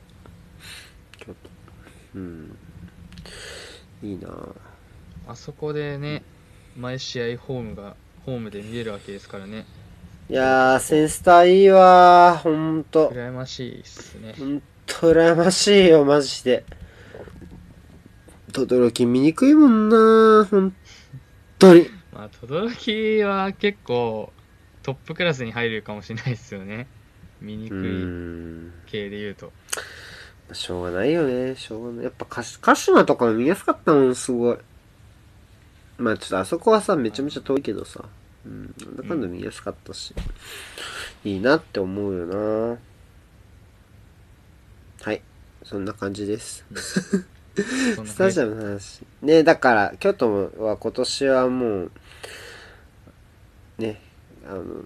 [1.17, 1.49] 京都。
[2.15, 2.57] うん。
[4.03, 4.51] いいなぁ。
[5.25, 6.21] あそこでね、
[6.77, 7.95] 毎試合ホームが、
[8.25, 9.65] ホームで見れるわけですからね。
[10.29, 12.41] いやー、センスターいいわー。
[12.41, 13.09] ほんと。
[13.09, 14.35] 羨ましいっすね。
[14.37, 16.65] ほんと羨ましいよ、マジで。
[18.51, 20.43] トドロキ見にくいもんなー。
[20.43, 20.75] ほん
[21.57, 21.89] とに。
[22.11, 24.33] まあ、轟は結構
[24.83, 26.87] トップクラスに入るかもしれないですよね。
[27.41, 28.71] 見にうくいん。
[28.85, 29.51] 系で言うと。
[30.51, 31.55] しょうがないよね。
[31.55, 32.03] しょうがない。
[32.05, 34.57] やっぱ鹿鹿島とかも見やすかったもん、すごい。
[35.97, 38.03] まあちょっとあそこはさ、めちゃめちゃ遠いけどさ。
[38.45, 38.73] うん。
[38.85, 40.13] なんだかんだ見やすかったし。
[41.23, 42.77] いいなって思うよな
[45.01, 45.21] はい。
[45.63, 46.65] そんな感じです。
[47.55, 49.01] スタジアムの話。
[49.21, 51.91] ね、だから、京都は今年はもう、
[53.77, 54.01] ね、
[54.45, 54.85] あの、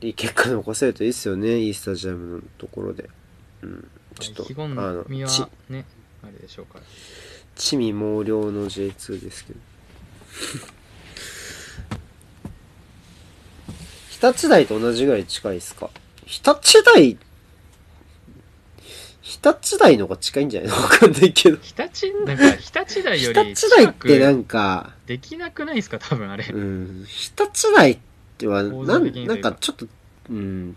[0.00, 3.08] いい結果残せるといいっすよね、いいスタジアムのところで。
[3.62, 3.88] うん。
[4.18, 5.84] ちょっと、あの、ち、ね、
[6.22, 6.84] あれでしょうから。
[7.56, 9.58] 地味猛量の J2 ですけど。
[14.10, 15.90] 日立大と同じぐらい近いですか？
[16.26, 17.16] 日立大、
[19.22, 20.70] 日立大の方が近いんじゃない？
[20.70, 21.56] の わかんないけど。
[21.56, 25.98] 日立、なんか日立大より日立大ってなんか、できなくないですか？
[25.98, 26.44] 多分あれ。
[26.52, 28.00] うん、日立大って
[28.46, 29.86] は、構造なんなんかちょっと、
[30.28, 30.76] うん、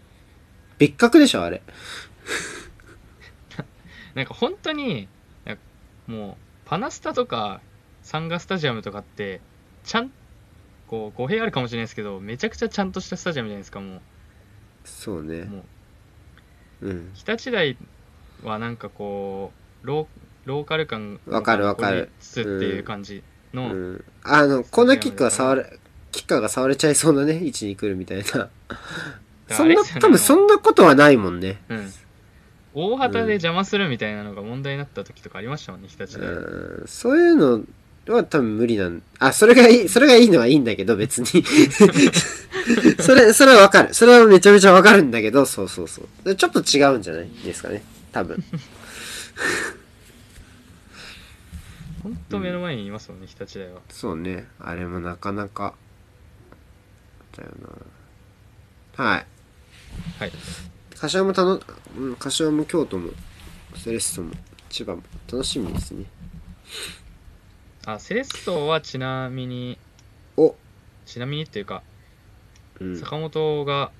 [0.77, 1.61] 別格でしょ、あれ。
[4.15, 5.07] なんか本当に、
[6.07, 6.35] もう、
[6.65, 7.61] パナスタとか、
[8.02, 9.41] サンガスタジアムとかって、
[9.84, 10.11] ちゃん、
[10.88, 14.02] こう、語弊あるかもしれないですけど、めちゃくちゃちゃんとしたスタジアムじゃないですか、も
[14.84, 15.45] そうねう。。
[15.48, 15.65] も
[16.81, 17.11] う、うん。
[17.14, 17.77] 日立大
[18.44, 19.52] はなんかこ
[19.84, 20.07] う、ロー
[20.45, 23.23] ローカル感わかるわかるつつっていう感じ
[23.53, 24.06] の、うん。
[24.23, 25.80] あの、コーナーキックは触れ、
[26.14, 28.49] キッカーが触れちゃいそうなね、位置に来るみたいな。
[29.49, 31.61] そんな、多分そんなことはないもんね。
[31.68, 31.94] うん。
[32.76, 36.26] 大旗で邪魔するみたいなのが問題になった時とかありましたもんね、日立で。
[36.26, 36.88] うん。
[36.88, 37.64] そういうの
[38.07, 41.44] は多分無理なん、あ、それがいい、それがいいのはいいんだけど、別に。
[43.02, 43.94] それ、それはわかる。
[43.94, 46.30] それはめちゃめちゃわかるんだけど、そうそうそう。
[46.30, 47.84] でちょっと違うんじゃないですかね。
[48.11, 48.44] 多分。
[52.03, 53.81] ほんと目の前にいますもんね、日立大は。
[53.90, 54.48] そうね。
[54.60, 55.73] あれもなかなか、
[57.38, 57.49] だよ
[58.97, 59.03] な。
[59.03, 59.26] はい。
[60.19, 60.31] はい。
[60.95, 61.60] 柏もたの、
[61.97, 63.11] うん、柏も京都も、
[63.76, 64.31] セレッソも、
[64.69, 66.05] 千葉も楽しみですね。
[67.85, 69.77] あ、セレッソはちなみに、
[70.38, 70.55] お、
[71.05, 71.84] ちなみにっていうか、
[72.80, 72.97] うん。
[72.97, 73.91] 坂本が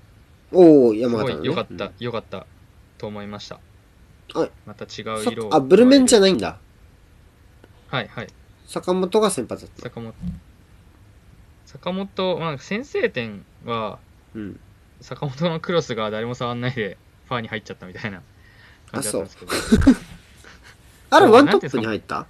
[0.54, 1.48] おー、すごい山形のね。
[1.48, 2.46] 良かった、良かった
[2.98, 3.60] と思いました。
[4.34, 6.58] はいまた違うそ色をあ、ブルメンじゃないないんだ。
[7.88, 8.28] はいはい。
[8.66, 9.84] 坂本が先発だった。
[9.84, 10.14] 坂本。
[11.74, 14.00] 坂本、まあ、先制点は、
[14.36, 14.60] うん。
[15.02, 16.98] 坂本のクロスが誰も触んないで、
[17.28, 18.22] ファーに入っちゃったみたいな
[18.92, 19.52] 感じだったんですけど。
[21.10, 22.26] あ れ、ワントップに入った？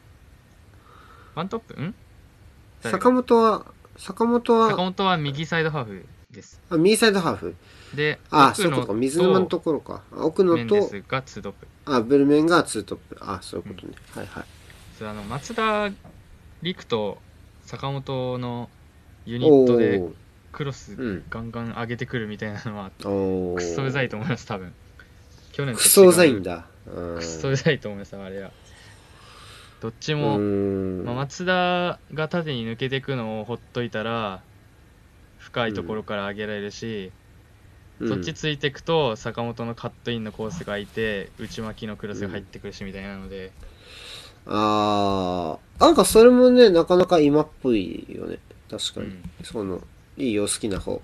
[1.35, 1.73] ワントップ？
[1.79, 1.93] ん？
[2.81, 3.65] 坂本は、
[3.97, 6.61] 坂本坂は、本は右サイドハーフです。
[6.69, 7.55] あ、右サイドハーフ。
[7.93, 8.93] で、あ、そういうことか。
[8.93, 10.01] 水沼のところか。
[10.11, 10.75] あ奥野と、
[11.07, 11.67] がツートップ。
[11.85, 13.17] あ、ブルメンがツートップ。
[13.21, 13.93] あ、そういうことね。
[14.15, 14.45] はいはい。
[14.97, 15.89] それあの松田
[16.61, 17.19] 陸と
[17.65, 18.69] 坂本の
[19.25, 20.13] ユニおットでー。
[20.51, 21.23] クロスうん。
[21.29, 23.55] ガンガン上げてくるみたいなのはおー。
[23.55, 24.73] クソうざいと思います多分
[25.51, 26.65] 去年クソうざいんだ。
[26.87, 27.15] うん。
[27.17, 28.51] クソうざいと思いますあれは
[29.81, 31.03] どっちうも、ん。
[31.03, 34.41] まあ、松田が縦に抜けていくのをほっといたら
[35.39, 37.23] 深いところから上げられるし、うん
[38.07, 43.51] そっちついていくと坂本のカットインのコースが空いて内巻きのクロスが入ってくるしみたいなので、
[44.47, 45.81] あー。
[45.81, 48.39] なんかそれもね、なかなか今っぽいよね。
[48.77, 49.07] 確かに。
[49.07, 49.81] うんその、
[50.17, 51.01] いいよ、好きな方。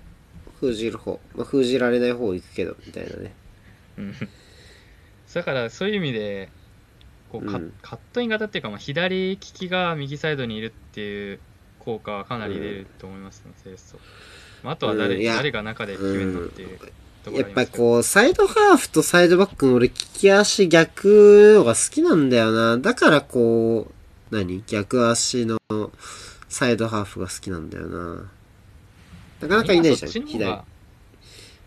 [0.60, 1.20] 封じる方。
[1.34, 3.34] まあ、封じられない方行くけど、みたいなね。
[3.98, 4.14] うん
[5.32, 6.48] だからそういう意味で
[7.30, 11.38] こうカ,、うんカットイン型っていうか、まあ、左利きが右サイドにいるっていう
[11.78, 13.76] 効果はかなり出ると思いますね、セレ
[14.62, 16.78] まあ、あとは誰,、誰が中で決めるのっていう
[17.24, 22.78] ところやっぱこう、サイドハーフとサイドバックの俺、利き足逆のが好きなんだよな。
[22.78, 24.62] だからこう、何？
[24.66, 25.58] 逆足の
[26.50, 28.30] サイドハーフが好きなんだよな。
[29.40, 30.60] なかなかいないじゃん、左。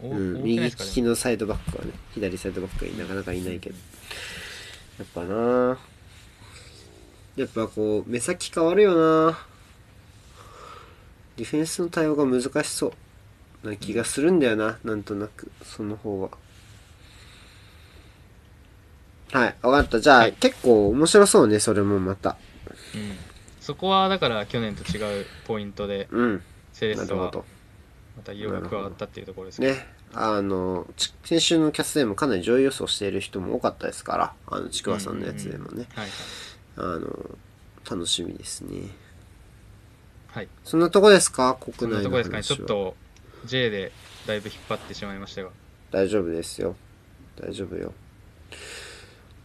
[0.04, 3.76] おうん、右利きのサイドバックはね、左サイドバックはなかなかいないけど。
[5.00, 5.78] やっぱな
[7.38, 9.40] やっぱこう、目先変わるよな
[11.38, 12.94] ディフェンスの対応が難しそ
[13.64, 16.30] うな気がするんだよな、なんとなく、その方は。
[19.32, 20.02] はい、わかった。
[20.02, 22.38] じゃあ、はい結構面白そうね、それもまた。
[22.94, 23.33] うん、
[23.64, 27.32] そこはだから去年と違うポイントでうん、セレッソは。
[28.16, 35.88] また色が加わったっていうところですねね、あの、ち先週のキャスでもかなり上位予想している人も多かったですから、あの、ちくわさんのやつでもね、
[36.76, 37.38] あの、
[37.90, 38.90] 楽しみですね。
[40.28, 41.58] はいそんなとこですか？
[41.60, 42.04] 国内の話は。
[42.04, 42.96] とこですかねちょっと
[43.46, 43.92] J で
[44.28, 45.50] だいぶ引っ張ってしまいましたが
[45.92, 46.76] 大丈夫ですよ。
[47.40, 47.94] 大丈夫よ。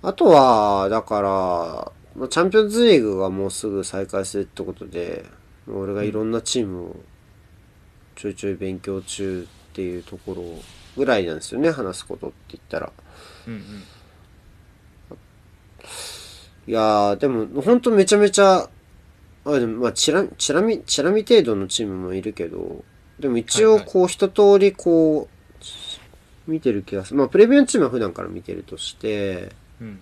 [0.02, 5.24] あとは、だから、まあチャンピオンズリーグがもうすぐ再開するってことで、
[5.68, 6.96] 俺がいろんなチームを
[8.16, 10.42] ちょいちょい勉強中っていうところ
[10.96, 12.92] ぐらいなんですよね、話すことって言ったら。
[13.46, 13.60] うんうん
[16.66, 18.68] いやー、でも、ほんとめちゃめちゃ、
[19.46, 22.84] あ、でも、まあ、チラ、チラ見、チラ見程度のチームもいるけど、
[23.18, 25.30] でも一応、こう、一通り、こ
[26.46, 27.16] う、見てる気がする。
[27.16, 30.00] まあ、プレビューのチームは普段から見てるとして、うん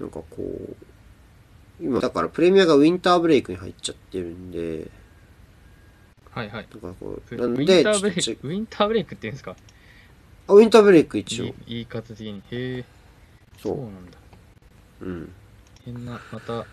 [0.00, 0.76] なんかこう、
[1.80, 4.90] 今、だからプレミアがウィンターブレイクに入っちゃってるんで、
[6.30, 6.68] はいはい。
[6.70, 9.56] だからこウう、なんィンで、ターブレイクウィンターブレイクって言うんですか？
[10.48, 11.44] あ、ウィンターブレイク一応。
[11.46, 11.54] いい。
[11.66, 12.42] 言い方的に。
[12.50, 12.84] へえ
[13.56, 14.18] そそううなんだ。
[15.00, 15.32] うん。
[15.84, 16.66] 変なまた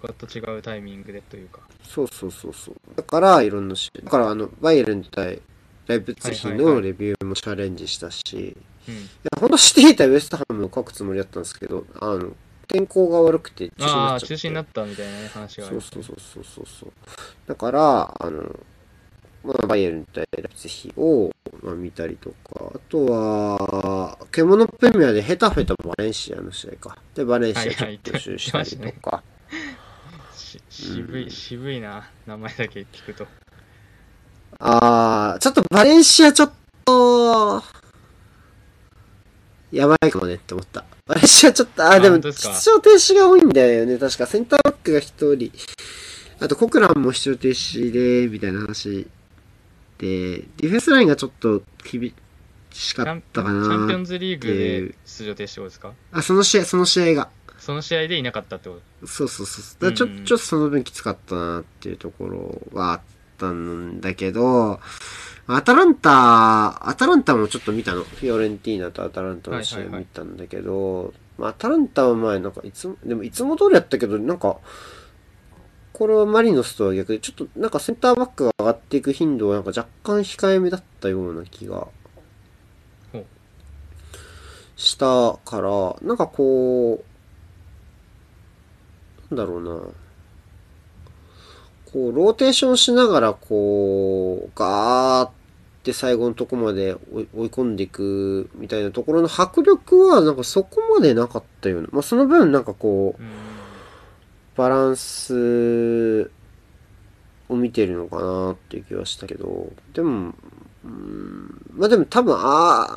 [0.00, 1.60] 他と違うタイミングでというか。
[1.82, 2.74] そうそうそうそう。
[2.94, 5.40] だから、いろんなし、だから、あの、バイエルン対
[5.86, 6.74] ライプツィヒはいはいはい。
[6.76, 8.54] のレビューもチャレンジしたし、うんい
[8.92, 12.32] や、本当していたウエストハムを書くつもりだったんですけど、あの、
[12.68, 14.36] 天候が悪くて中止にああなっちゃって。
[14.36, 16.92] 中止になったみたいなね話があるそうそうそうそうそう。
[17.46, 18.42] だから、あの、
[19.44, 21.30] まあ、バイエルン対ライプツィヒを、
[21.62, 26.98] まあ、見たりとか、あとは、獣プレミアでヘタフェとバレンシアの試合か。
[27.14, 29.22] で、バレンシアちょっと予習したりとか。
[30.34, 33.26] し渋うんい渋いな名前だけ聞くと
[34.58, 36.52] あー、ちょっとバレンシアちょっ
[36.84, 37.62] と、
[39.72, 40.84] やばいかもねって思った。
[41.06, 43.98] バレンシアちょっと、あ、でも、出場停止が多いんだよね。
[43.98, 45.52] 確か、センターバックが一人。
[46.40, 49.06] あと、コクランも出場停止で、みたいな話
[49.98, 52.12] で、ディフェンスラインがちょっと厳
[52.70, 53.64] しかったかな。
[53.64, 55.92] チャンピオンズリーグで出場停止ですか？
[56.12, 57.30] あ、その試合、その試合が。
[57.58, 59.06] その試合でいなかったってこと？
[59.06, 59.90] そうそうそう。
[59.90, 63.00] だちょ、うんうんちょっとその分きつかったなっていうところはあっ
[63.38, 64.80] たんだけど、
[65.46, 68.02] アタランタ、アタランタもちょっと見たの。
[68.02, 74.58] フィオレンティーナとアタランタの試合はいはいはい見たんだけど、まあ、アタランタは前なんかいつも、でもいつも通りやったけど、なんか、
[75.92, 81.88] これはマリノスとは逆で、ちょっとなんかセンターバックが上がっていく頻度はなんか若干控えめだったような気が
[84.76, 87.02] したから、なんかこ
[89.30, 90.05] う、なんだろうな。
[91.96, 95.30] こう、ローテーションしながら、こう、ガーっ
[95.82, 101.88] て最後のとこまで追い込んでいくみたいなところの迫力は、なんかそこまでなかったような。
[101.92, 103.22] まあ、その分、なんかこう、
[104.58, 106.30] バランス
[107.48, 110.34] を見てるのかなっていう気はしたけど、でも、
[111.72, 112.88] まあでも多分、あ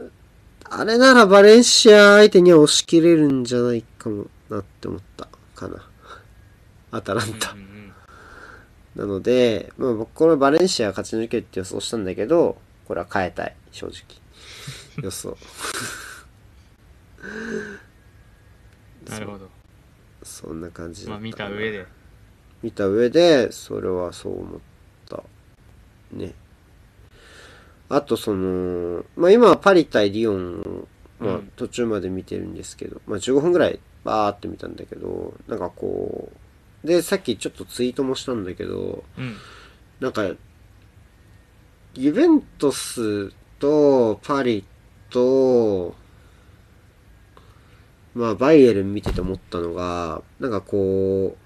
[0.00, 5.91] あ、あれならバレンシア相手には押し切れるんじゃないかもなって思ったかな。
[6.92, 7.58] アタランタうん。
[7.58, 7.72] うんうん
[8.94, 13.94] なので、まあ僕これバレンシア勝ち抜けるって予想したんだけど、これは変えたい、正直。
[15.02, 15.34] 予想。
[19.08, 19.48] なるほど。
[20.22, 21.86] そんな感じだまあ見った上で。
[22.62, 24.60] 見た上でそれはそう思っ
[25.08, 25.22] た
[26.12, 26.32] ね
[27.88, 30.86] あとそのまあ今はパリ対リヨン
[31.20, 36.36] を、まあうん、途中まで見てるんですけど、まあ15分ぐらいバーって見たんだけどなんかこう
[36.84, 39.36] でさっきちょっとツイートもしたんだけどうん。
[40.00, 40.32] なんか
[41.94, 44.64] ユベントスとパリ
[45.10, 45.94] と
[48.14, 51.36] まあバイエルン見てて思ったのがなんかこ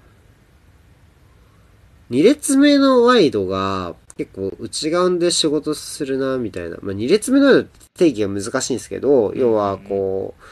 [2.09, 10.43] う2列目のワイドが結構内側で仕事するなみたいな、まあ、2列目の定義が難しいんですけど要はこう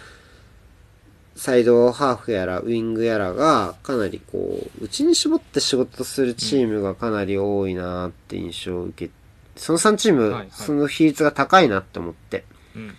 [1.36, 9.12] サイドハーフやらウィングやらがかなりこう内に絞って仕事するチームがかなり多いなって印象を受け
[9.58, 10.48] その3チーム、はいはい。
[10.52, 12.44] その比率が高いなって思って。
[12.76, 12.94] うん。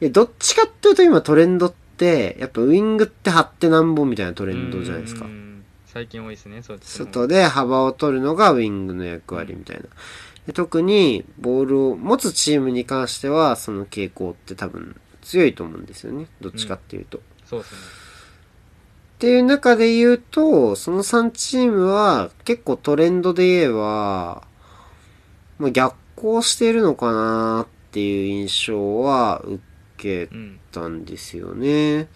[0.00, 5.24] でどっちかっていうと今トレンドってやっぱウィングって張ってなんぼみたいなトレンドじゃないですか。
[5.24, 5.44] うん
[5.86, 9.84] 最近多いですね、そうです外で幅を取るのがウィングの役割みたいな。
[10.44, 16.26] で特にボールを持つチームに関してはその傾向って多分強いと思うんですよね。
[16.40, 17.20] どっちかっていうと。
[17.44, 17.78] そうですね。
[19.14, 24.42] っていう中で言うと、その3チームは結構トレンドで言えば、
[25.58, 29.60] まあ、逆行しているのかなっていう印象は受
[29.96, 30.60] けうん。
[30.72, 32.08] たんですよね。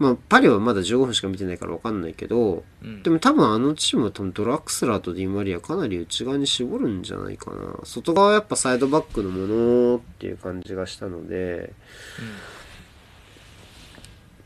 [0.00, 3.02] まあ、パリはまだ15分しか見てないからわかんないけど、うん。
[3.02, 7.80] でも多分あのチームは多分ドラクスラーとディマリアかなり内側に絞るんじゃないかな。
[7.84, 11.74] 外側はやっぱサイドバックのものっていう感じがしたので、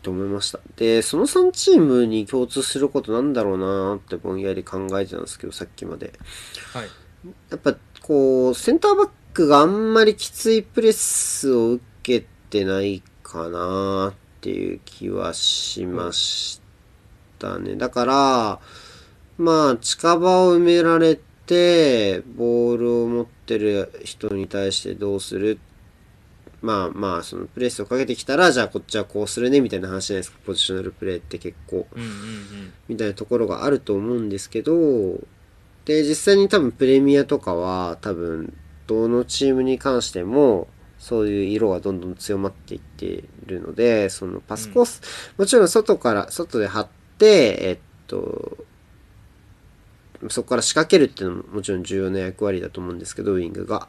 [0.03, 0.59] と思いました。
[0.75, 6.15] で、その3チームに共通することなんだろうなってぼんやり考えてたんですけど、さっきまで。
[6.73, 6.89] はい。
[7.51, 16.61] やっぱこう、センターバックがあんまりきついプレスを受けてないかなっていう気はしまし
[17.39, 17.77] たね。
[17.77, 18.61] だから、
[19.39, 25.59] まあ、近場を埋められて、ボールを持ってる人に対してどうする？
[26.63, 30.39] まあまあ、そのプレスをかけてきたら、じゃあこっちはこうするね、みたいな話じゃないですか。
[30.47, 31.87] ポジショナルプレーって結構。
[31.93, 32.15] うんうんうん。
[32.89, 34.73] みたいなところがあると思うんですけど、
[35.85, 38.57] で、実際に多分プレミアとかは多分
[38.87, 40.69] どのチームに関しても
[41.05, 45.03] そういう色がどんどん強まっていっているので、そのパスコース、
[45.37, 48.57] もちろん外から、外で張って、えっと、
[50.31, 53.87] そこから仕掛けるっていうのももちろん重要な役割だと思うんですけど、ウィングが。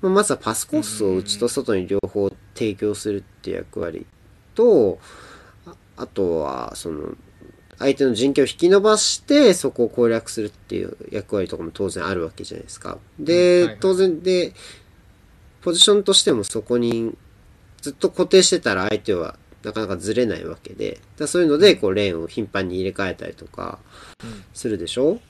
[0.00, 4.06] まあまずはパスコースを内と外に両方提供するっていう役割
[4.54, 4.98] と、
[5.66, 7.14] ああとは、その、
[7.78, 12.96] 相手の陣形を引き伸ばして、そこを攻略するっていう役割とかも当然あるわけじゃないですか。
[13.18, 14.54] で、当然で、
[15.64, 17.16] ポジションとしてもそこに
[17.80, 23.78] ずっと固定してたら相手はなかなかずれないわけで、だそういうので、こう、レーンを頻繁に入れ替えたりとか
[24.22, 25.20] うんするでしょ？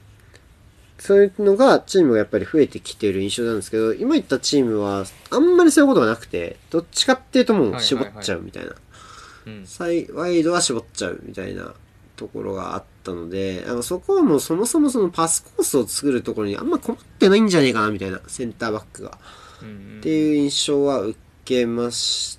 [0.99, 8.75] そういうのがチームがやっぱり増えてきている印象なんですけど、今言ったチームはあんまりそういうことがなくて、どっちかっていうともう絞っちゃうみたいな。
[9.47, 9.67] うん。
[9.67, 11.75] サイワイドは絞っちゃうみたいな
[12.17, 19.19] ところがあったので、あのそこはもうそもそもそのパスコースを作るところにあんま困ってないんじゃねえかなみたいな、センターバックが。
[19.99, 22.39] っていう印象は受けまし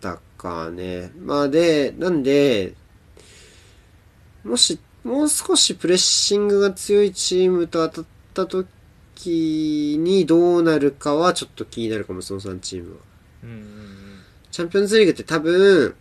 [0.00, 1.10] たかね。
[1.18, 2.74] まあで、なんで、
[4.44, 8.08] もし、もう少しプレッシングが強いチームと当た
[8.44, 12.96] った時にどうなるかはちょっと気になるかも、その3チームは。
[13.44, 13.98] うんうん
[14.50, 15.94] チャンピオンズリーグって多分、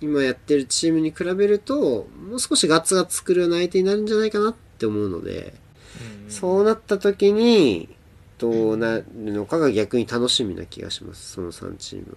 [0.00, 5.54] 今やってるチームに比べると、もう少しガツガツ作るような相手になるんじゃないかなって思うので、
[6.00, 7.95] うんうんそうなった時に、
[8.38, 12.16] どうなるのかが逆に楽しみな気がします、その3チームは。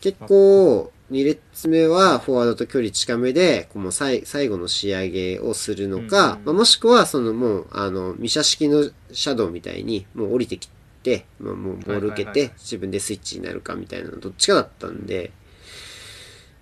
[0.00, 10.70] 結構、2列目はフォワードと距離近めで、こう最最後の仕上げをするのか、うんまあ、もしくはそのもう、あの、ミシャ式のシャドウみたいに、もう降りてき
[11.02, 15.32] て、まあ、もうボール受けて自分でスイッチになるかみたいなのどっちかだったんで、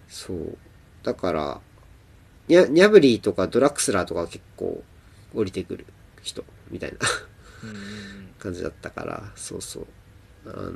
[0.08, 0.58] そう。
[1.04, 1.60] だから、
[2.48, 4.82] ニャブリーとかドラクスラーとかは結構
[5.34, 5.86] 降りてくる
[6.22, 6.98] 人みたいな
[8.38, 9.86] 感じだったから、そうそう。
[10.46, 10.72] あの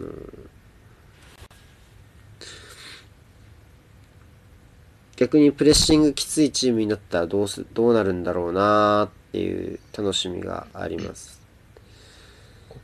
[5.16, 11.40] 逆にプレッシングきついチームになったらどうす、どうなるんだろうなーっていう楽しみがあります。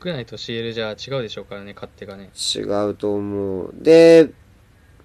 [0.00, 3.74] 国内と CL じゃ違うでしょうからね勝手がね違うと思う。
[3.74, 4.30] で、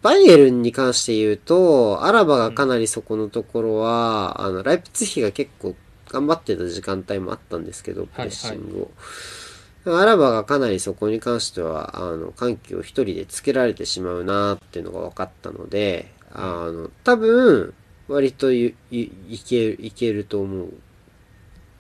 [0.04, 5.76] バイエルンに関して言うと、アラバがかなりそこのところは、あの、ライプツィヒが結構
[6.14, 9.98] 頑張ってた時間帯もあったんですけど、プレッシングを。
[10.00, 17.74] アラバがかなりそこに関しては、あの、緩急を一人でつけられてしまうなっていうのが分かったので、あの、多分、
[18.08, 20.70] 割といいいける、いけると思う。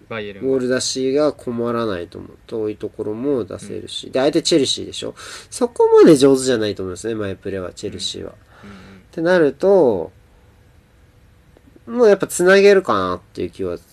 [0.09, 2.31] バイエルンはボール出しが困らないと思う。
[2.47, 4.09] 遠いところも出せるし。
[4.11, 5.15] で、相手チェルシーでしょ？
[5.49, 8.33] そこまで上手じゃないと思いますね、前プレーは、チェルシーは。
[8.63, 10.11] うんうんってなると、
[11.85, 13.83] もうやっぱ繋げるかなっていう気はす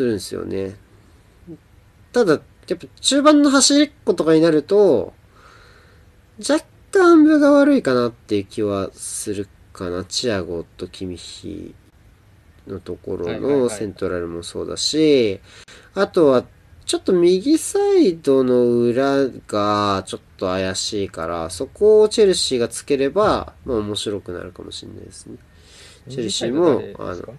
[0.00, 0.76] るんですよね。
[2.12, 5.12] ただ、やっぱ中盤の走りっことかになると、
[6.38, 10.04] 若干分が悪いかなっていう気はするかな。
[10.04, 11.74] チアゴとキミヒ
[12.66, 15.40] のところのセントラルもそうだし、
[15.94, 16.44] あとは、
[16.84, 25.36] ちょっと右サイドの裏がちょっと怪しいから、そこをチェルシーがつければ、まあ面白くなるかもしれないですね。
[26.08, 27.32] チェルシーも右サイド誰ですか？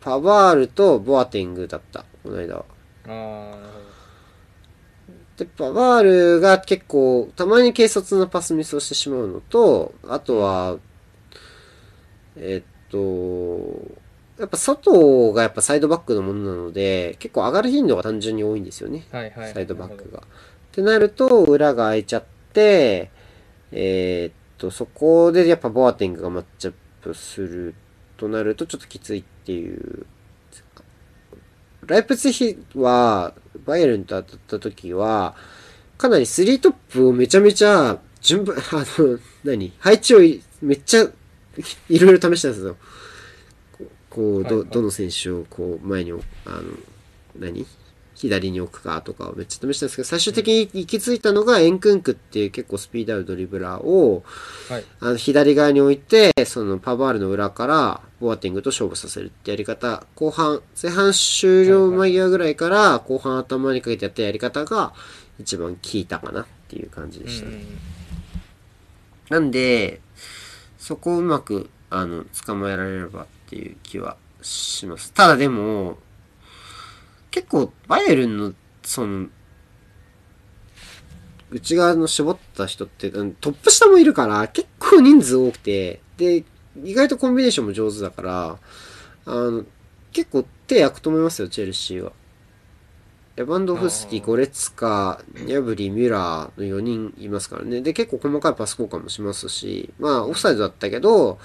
[0.00, 2.64] パワールとボアテングだった、この間は。
[3.06, 3.88] ああなるほ
[5.38, 10.76] で、パワールが結構、たまに軽率なパスミスをしてしまうのと、あとは、
[12.36, 12.98] えっと、
[14.38, 19.06] やっぱ外がやっぱサイドバックのものなので、結構上がる頻度が単純に多いんですよね。
[19.10, 20.26] どはいはいサイドバックがが。
[20.26, 20.26] っ
[20.72, 23.10] てなると、裏が空いちゃって、
[23.72, 27.74] えーっと、そこでやっぱボアテングがマッチアップする
[28.16, 30.06] となるとちょっときついっていう。
[31.86, 33.32] ライプツィヒは、
[33.64, 35.34] バイエルンと当たった時は、
[35.96, 41.08] かなりスリートップをめちゃめちゃ、順番、あの、何配置をいめっちゃ、
[41.88, 42.76] いろいろ試したんですよ。
[44.10, 46.62] こうど、どの選手をこう、前にあの、
[47.38, 47.66] 何？
[48.18, 54.24] 左に置くかとかをめっちゃ試したんですけど、最終的に行き着いたのがエンクンクっていう結構スピードあるドリブラーを、
[54.68, 64.92] はいあの左側に置いて、そのパバールの裏からボアティングと勝負させるってやり方、後半、前半終了間際ぐらいから後半頭にかけてやったやり方が
[65.38, 67.62] 一番効いたかなっていう感じでしたね。
[69.28, 70.00] なんで、
[70.78, 75.12] そこをうまく、あの、捕まえられればっていう気はします。
[75.12, 75.98] ただでも、
[77.30, 79.28] 結構、バイエルンの、その、
[81.50, 86.44] 内側の絞った人って、うんトップ下もいるから、結構人数多くて、で、
[86.84, 88.58] 意外とコンビネーションも上手だから、
[89.26, 89.64] あの、
[90.12, 92.12] 結構手焼くと思いますよ、チェルシーは。
[93.36, 97.80] レバンドフスキ、ゴレツカ、ニャブリ、ミュラーの4人いますからね。
[97.82, 101.38] で、結構細かいパス交換もしますし、まあ、オフサイドだったけど、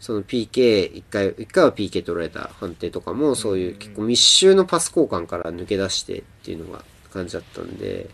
[0.00, 6.82] その PK、一回、一回は PK 取られた判定とかも、そういう結構密集のパス交換から抜け出してっていうのが
[7.12, 8.08] 感じだったんで、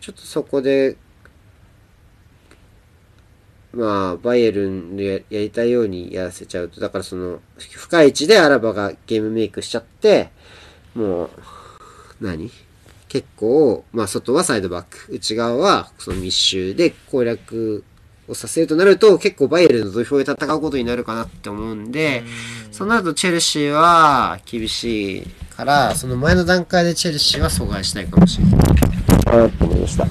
[0.00, 0.96] ちょっとそこで、
[3.72, 10.30] まあ、バイエルンでややりたいようにやらせちゃうと、だからその、深い位置でアラバがゲームメイクしちゃって、
[10.94, 11.30] もう、
[12.20, 12.50] 何？
[13.08, 17.82] 結構、まあ外はサイドバック、内側はその密集で攻略
[18.28, 22.22] をさせるとなると、結構バイエルンの土俵で戦うことになるかなって思うんで、
[22.70, 25.26] そうなるとチェルシーは厳しい
[25.56, 28.88] から、その前の段階でチェルシーは阻害したいかもしれない。
[29.28, 30.04] かなと思いました。
[30.04, 30.10] は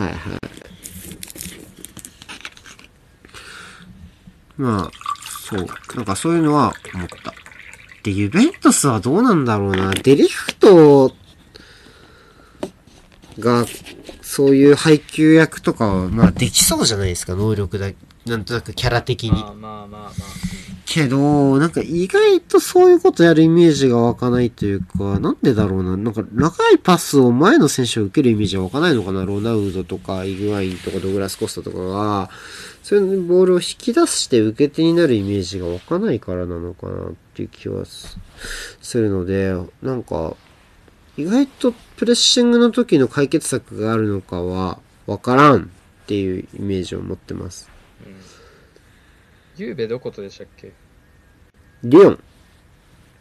[0.00, 0.14] はい。
[4.56, 4.90] まあ、
[5.48, 5.66] そう。
[5.94, 7.32] なんかそういうのは思った。
[8.02, 9.92] で、ユベントスはどうなんだろうな。
[9.92, 11.14] デリフト
[13.38, 13.64] が
[14.30, 17.90] そういう配給役とかは、まあできそうじゃないですか、能力だ、
[18.26, 19.32] なんとなくキャラ的に。
[19.32, 20.12] まあまあまあまあ。
[20.86, 25.96] けど、なんか意外とそういうことやるイメージが湧かないというか、なんでだろうな。
[25.96, 29.24] なんか長いパスを前の選手が受けるイメージが湧かないのかな。
[29.24, 32.30] ロナウドとかイグワインとかドグラス・コスタとかが、
[32.84, 38.16] そういうボールを引き出して受け手になるイメージが湧かないからなのかなっていう気はす
[38.80, 40.36] するので、なんか、
[41.20, 45.66] 意外とプレッシングの時の解決策があるのかはわからんっ
[46.06, 47.70] ていうイメージを持ってます。
[48.06, 48.14] うん。
[49.56, 50.72] ゆうべどことでしたっけ？
[51.84, 52.18] リオン。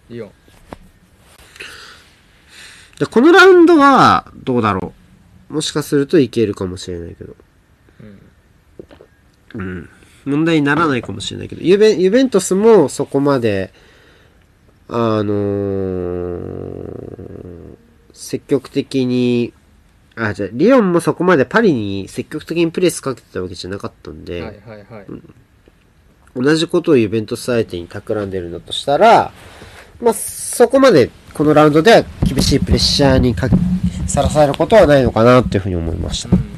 [0.09, 0.31] リオン。
[2.99, 4.93] でこのラウンドはどうだろ
[5.49, 5.53] う。
[5.53, 7.35] もしかするといけるかもしれないけど。
[9.55, 9.61] うん。
[9.61, 9.89] うん。
[10.25, 13.73] 問題にならないかもしれないけど、ユベユベントスもそこまで、
[14.87, 17.77] あのー
[18.19, 19.53] 積極的に、
[20.15, 25.05] あ、じゃあリオンもそこまでパリに積極的にプレスかけてたわけじゃなかったんで、はいはいはい。
[26.35, 29.31] 同じことをユベントス相手に企んでるんだとしたら、
[30.01, 33.47] まあ、そこまでこのラウンドでは厳しいプレッシャーにか
[34.05, 36.33] さらされることはないのかなっていうふうに思いましたうん。
[36.33, 36.49] うんうん。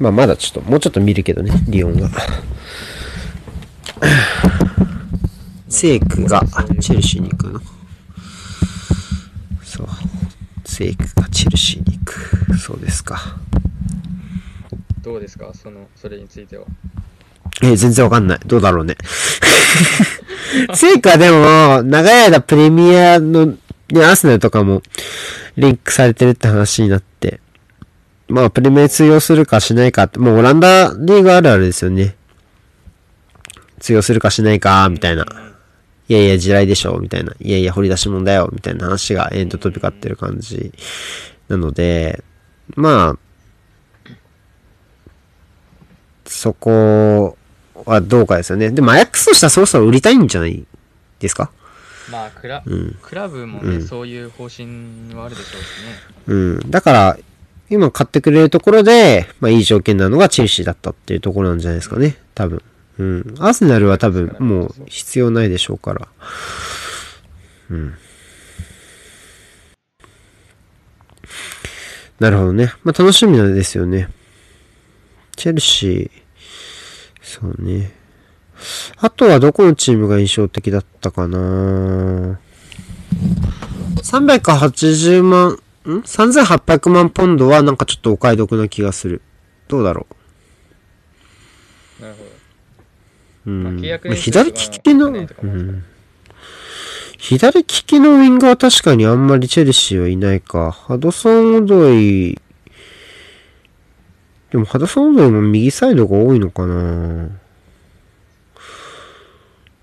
[0.00, 2.10] まあまだちょっと、もうちょっと見るけどね、リオンが。
[5.68, 6.42] セイクが
[6.80, 7.60] チェルシーに行くの。
[9.80, 9.88] そう。
[10.64, 12.58] セイクがチェルシーに行く。
[12.58, 13.36] そうですか。
[15.02, 15.50] どうですか？
[15.54, 16.66] その、それについては。
[17.62, 18.38] え、全然わかんない。
[18.46, 18.96] どうだろうね。
[20.74, 23.56] セイクはでも、長い間プレミアの、ね、
[24.04, 24.82] アーセナルとかも
[25.56, 27.40] リンクされてるって話になって、
[28.28, 32.14] まあ、プレミア通用するかしないかって、もうオランダリーグあるあるですよね。
[33.80, 35.24] 通用するかしないか、みたいな。
[36.10, 37.32] いやいや、地雷でしょ、みたいな。
[37.40, 40.72] いやいや、掘り出し物だよ、みたいな話が延々と飛び交ってる感じ。
[41.46, 42.24] なので、
[42.74, 44.02] まあ、
[46.26, 47.36] そこ
[47.84, 48.70] はどうかですよね。
[48.70, 50.66] でも、アヤックスとしてはそろそろ売りたいんじゃない
[51.20, 51.52] ですか？
[52.10, 52.98] まあ、クラ,、うん。
[53.00, 54.66] クラブもね、うんそういう方針
[55.14, 55.94] はあるでしょうしね。
[56.26, 56.70] うん。
[56.72, 57.18] だから、
[57.68, 62.16] 今買ってくれるところで、まあいい条件なのがチェルシーだったっていうところなんじゃないですかね。
[62.34, 62.64] 多分。
[63.00, 63.34] うん。
[63.38, 66.08] アーセナルは多分もう必要ないでしょうから。
[67.70, 67.94] うん。
[72.18, 72.74] なるほどね。
[72.84, 74.08] まあ楽しみなんですよね。
[75.34, 76.10] チェルシー、
[77.22, 77.94] そうね。
[78.98, 82.38] あとはどこのチームが印象的だったかな
[84.02, 89.22] 380万、ん ?3800 万ポンドはなんかちょっとお買い得な気がする。
[89.68, 90.06] どうだろ
[91.98, 92.30] なるほど。
[93.46, 93.50] う。
[93.50, 93.80] うん。
[94.14, 95.84] 左利きの、うん。
[97.18, 100.72] 左利きのウィングは確かにあんまりチェルシーはいないか。
[100.72, 102.38] ハドソン・オドイ、
[104.50, 106.74] でもハドソン・オドイも右サイドが多いのかな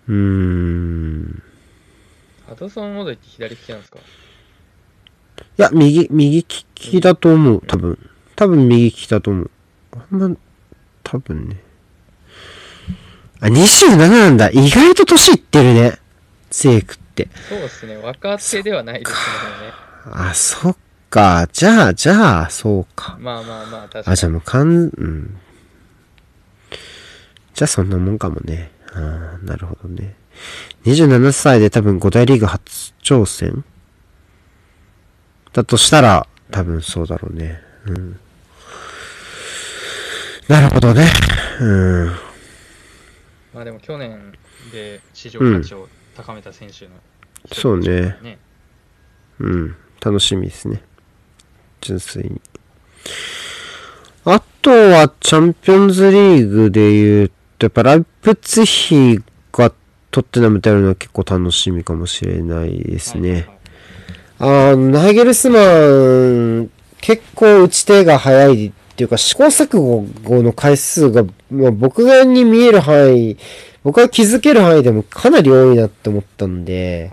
[0.08, 1.44] うーん。
[2.48, 4.00] ハドソン・オドイって左利きなんですか？
[4.00, 4.02] い
[5.62, 6.44] や、右、右利
[6.74, 8.00] きだと思う、多分。
[8.36, 9.52] 多分右利きだと思う。
[9.94, 10.36] あんま、
[11.04, 11.58] 多分ね。
[13.40, 14.50] あ、27なんだ。
[14.50, 16.00] 意外と年いってるね。
[16.50, 17.30] セイクって。
[17.50, 17.98] そうですね。
[17.98, 19.18] 若手ではないですね。
[20.12, 20.78] あ、そっ
[21.10, 21.48] か。
[21.52, 23.18] じゃあ、じゃあ、そうか。
[23.20, 24.16] まあまあまあ、確かあ、に。
[24.18, 25.38] じゃあもうかん、うん。
[27.54, 28.72] じゃあそんなもんかもね。
[28.94, 30.16] ああ、なるほどね。
[30.86, 33.64] 27歳で多分5大リーグ初挑戦？
[35.54, 37.62] だとしたら、多分そうだろうね。
[37.88, 38.20] うん。
[40.48, 41.08] なるほどね。
[41.60, 41.66] う
[42.06, 42.16] ん。
[43.58, 44.34] まあでも去年
[44.72, 46.92] で市場価値を高めた選手の
[47.46, 48.38] 一人そうね。
[49.40, 49.76] うん。
[50.00, 50.84] 楽しみですね。
[51.82, 52.40] 純粋に。
[54.26, 59.20] あとは、チャンピオンズリーグで言うと、やっぱライプツィヒ
[59.52, 59.74] が
[60.12, 63.32] トッテナムとやるのは結構楽しみかもしれないですね。
[63.32, 63.50] はい
[64.40, 66.70] あーナイゲルスマン、
[67.02, 69.78] 結構打ち手が早いていうか、試行錯
[70.24, 73.38] 誤の回数が、まあ、僕がに見える範囲、
[73.84, 77.12] 僕が気づける範囲でもかなり多いなって思ったんで、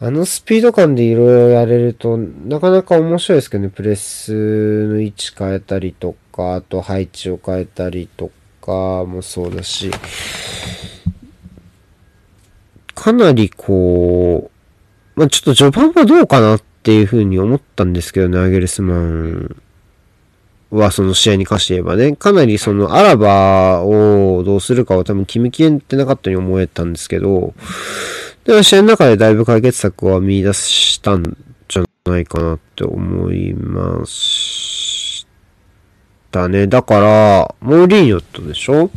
[0.00, 8.30] あのスピード感でいろいろやれると、なかなか面白いですけどね、プレスの位置変えたりとか、あと配置を変えたりと
[8.62, 9.90] かもそうだし、
[12.94, 14.50] かなりこ
[15.16, 19.56] う、まあちょっと序盤はどうかなっていうふうに思ったんですけどね、アゲルスマン。
[20.72, 27.52] はその試合に関して言えばね、かなりそのアラバをどうするかを多分決めきれてなかったように思えたんですけど、
[28.44, 31.36] でも試合の中でだいぶ解決策は見出したん
[31.68, 35.26] じゃないかなって思いまし
[36.30, 36.66] たね。
[36.66, 38.90] だから、モーリーニョとでしょ？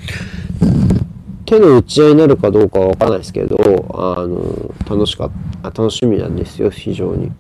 [1.45, 3.57] 手の打ち合いになるかどうかはわからないですけど、
[3.93, 5.31] あの、楽しかっ
[5.61, 7.25] た、あ楽しみなんですよ、非常に。
[7.25, 7.35] うん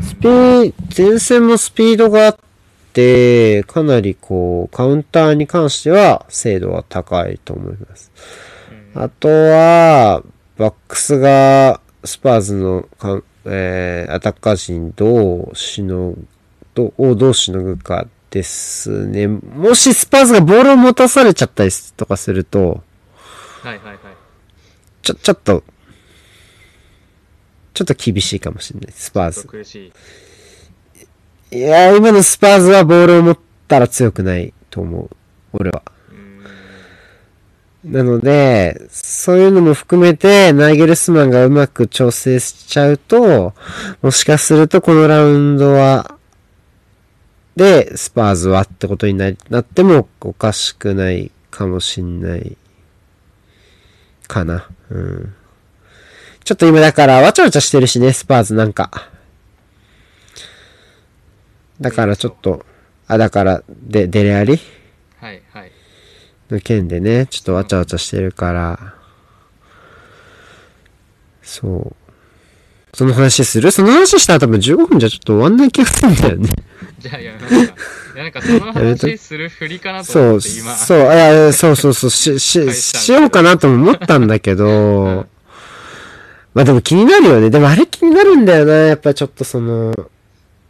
[0.00, 2.36] スピー、前線もスピードがあっ
[3.00, 8.12] て、かなりこう、カウンターに関しては精度は高いと思います。
[8.70, 10.22] うんあとは、
[10.56, 16.14] バックスが、スパーズのかん、えー、アタッカー陣どうしの、
[16.74, 19.28] どう、をどうしのぐかですね。
[19.28, 22.82] もしスパーズがボールを持たされちゃったりとかすると、
[23.62, 23.98] はいはいはい。
[25.02, 25.62] ちょ、ちょっと、
[27.74, 29.46] ちょっと厳しいかもしれない、スパーズ。
[29.46, 29.92] 苦しい。
[31.52, 35.10] いや、今のスパーズはボールを持ったら強くないと思う。
[35.52, 35.82] 俺は。
[37.84, 43.54] なので、そういうのも含めて、ナイゲルスマンがうまく調整しちゃうと、
[44.02, 46.14] もしかするとこのラウンドは、
[47.56, 52.56] で、スパーズはってことにななってもおかしくないかもしんない、
[54.28, 54.68] かな。
[54.90, 55.34] うん。
[56.44, 59.09] ちょっと今だから、わちゃわちゃしてるしね、スパーズなんか。
[61.80, 62.64] だからちょっと、
[63.06, 64.58] あ、だから、で、デレアリ
[65.20, 65.72] はいはい。
[66.50, 68.94] の件でね、ちょっとわちゃわちゃしてるから、
[71.42, 71.96] そう。
[72.92, 73.70] その話する？
[73.70, 76.48] その話したら多分15分じゃちょっと終わんない気がするんだよね。
[76.98, 77.74] じゃあやめますか。
[78.14, 80.74] いやなんかその話するふりかなとそう、思って今。
[80.76, 85.28] そう、いや、そうそうそう、し、し、返しようかなとも思ったんだけど、ん
[86.52, 87.50] まあでも気になるよね。
[87.50, 89.94] でもあれ気になるんだよな、やっぱちょっとその、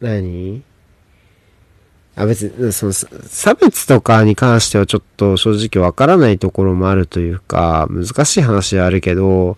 [0.00, 0.62] 何？
[2.20, 9.56] あ、別に、その、さ差別とかに関してはちょっと正直わからないところもあるというか、難しい話はあるけど、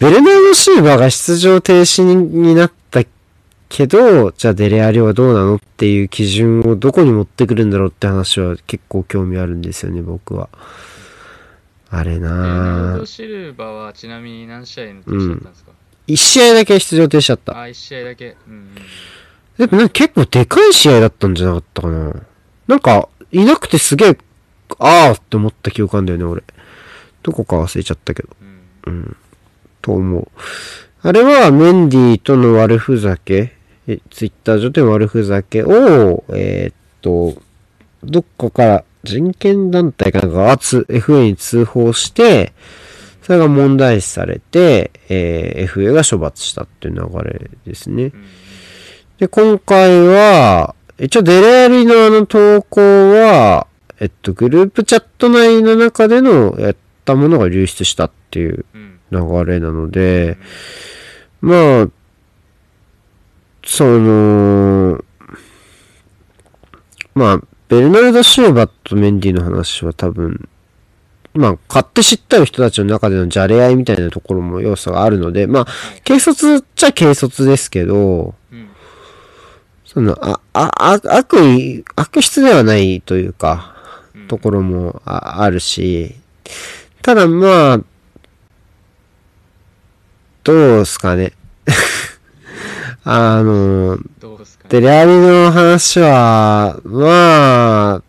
[0.00, 3.04] ベルナード・シーバーが出場停止にになった
[3.68, 10.48] けど、じゃあデレアリはどうなのっていう基準をどこに持ってくるんだろうって話は結構興味あるんですよね、僕は。
[11.88, 13.06] あれなぁルド・。
[13.06, 15.70] シルバはちなみに何試合の停止だったんですか、
[16.08, 17.60] 一試合だけ出場停止だった。
[17.60, 18.36] あ、1試合だけ。
[18.48, 18.68] うんうん。
[19.58, 22.14] でもなんか結構でかい試合だったんじゃなかったかな。
[22.66, 24.18] なんか、いなくてすげえ、
[24.78, 26.42] あーって思った記憶あんだよね、俺。
[27.22, 28.28] どこか忘れちゃったけど。
[28.86, 29.16] うんうん。
[29.80, 30.28] と思う。
[31.02, 33.52] あれはメンディーとの悪ふざけ、
[33.86, 37.40] えツイッター上での悪ふざけを、えーっと、
[38.02, 42.52] どっかから人権団体かなんかがつ FA に通報して、
[43.22, 48.04] それが問題視されて、えー FA が処罰したっていう流れですね。
[48.04, 48.12] うん
[49.18, 53.66] で、今回は、一応デレアリのあの投稿は、
[54.00, 58.96] えっと、グループチャット内の中でのやったものが流出したっていううん。
[59.10, 60.36] 流れなので、
[61.40, 61.88] まあ、
[63.64, 65.04] その、
[67.14, 70.48] まあ、ベルナルド・シューバーとメンディの話は多分、
[71.34, 75.66] まあ、買って知ったる人たちの中でのじゃれ合いみたいなところも要素があるので、まあ、
[76.04, 78.45] 軽率っちゃ軽率ですけど、うん。
[79.96, 83.74] その、あ、あ、あ悪意、悪質ではないというか、
[84.14, 86.14] うんところもああるし、
[87.00, 87.80] ただまあ、
[90.44, 91.32] どうですかね。
[93.04, 93.98] あの、
[94.68, 94.82] で。
[94.82, 98.02] レアリの話は、まあ、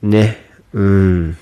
[0.00, 1.38] ね、うん。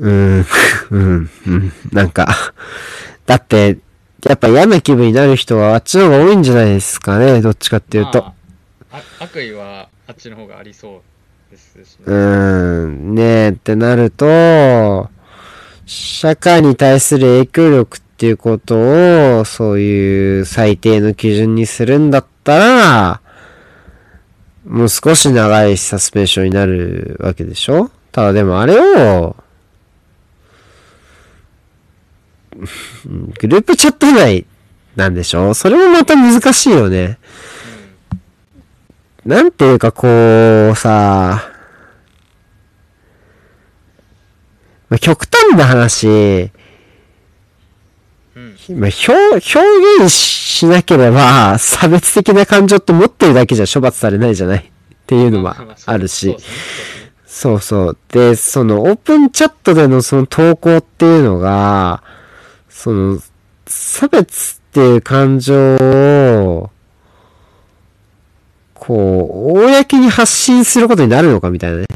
[0.00, 0.46] うん、
[0.90, 2.26] うん、うん、なんか、
[3.24, 3.78] だって、
[4.24, 8.22] やっぱ嫌な気分になる人はあっちの方が多いんじゃないですかね、どっちかっていうと。
[8.22, 8.34] ま
[8.90, 11.02] あ、あ悪意はあっちの方がありそ
[11.48, 12.04] うですしね。
[12.06, 15.08] うーん、ねえってなると、
[15.86, 23.20] 社会に対する影響力っていうことを、そういう最低の基準にするんだったら、
[24.66, 27.90] もう少し長いサスペンションになるわけでしょ？
[28.10, 29.44] ただでもあれを、うん
[33.38, 34.46] グループチャット内
[34.96, 35.54] なんでしょ？
[35.54, 37.18] それもまた難しいよね。
[39.24, 40.08] なんていうかこ
[40.72, 41.52] う、さ、
[44.88, 46.50] まあ、極端な話。
[48.70, 54.58] まあ、表、表現しなければ、差別的な感情って持ってるだけじゃ処罰されないじゃない？
[54.58, 54.62] っ
[55.06, 56.36] ていうのもままそうあるし
[57.26, 57.98] そうそう。
[58.08, 62.02] で、そのオープンチャットでのその投稿っていうのが、
[62.78, 63.18] その、
[63.66, 66.70] 差別っていう感情を、
[68.72, 71.86] こう、公に発信することになるのかみたいなね。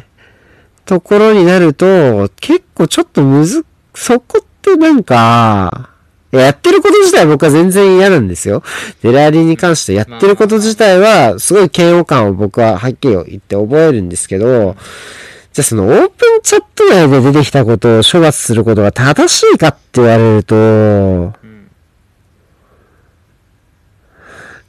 [0.85, 3.65] ところになると、結構ちょっとむず、
[3.95, 5.91] そこってなんか、
[6.33, 8.65] やってること自体僕は全然嫌なんですよ。
[9.03, 14.75] デラリに関してやってること自体は、すごい嫌悪感を僕ははっきり言って覚えるんですけど、
[15.53, 21.35] じゃあそのオープンチャット内で出てきたことを処罰することが正しいかって言われると、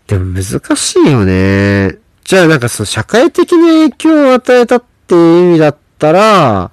[0.07, 1.97] でも難しいよね。
[2.25, 6.71] じゃあなんかその社会的な影響を与えたっていう意味だったら、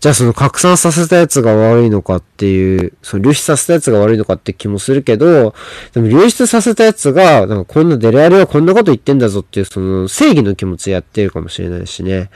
[0.00, 5.54] じゃあその拡散させたやつが悪いのかっていう、その流出させたやつが悪いのかって気もするけど、
[5.94, 12.30] でも流出させたやつが、なんかこんなデレアレはこんなこと言ってんだぞっていうその正義の気持ちやってるかもしれないしね。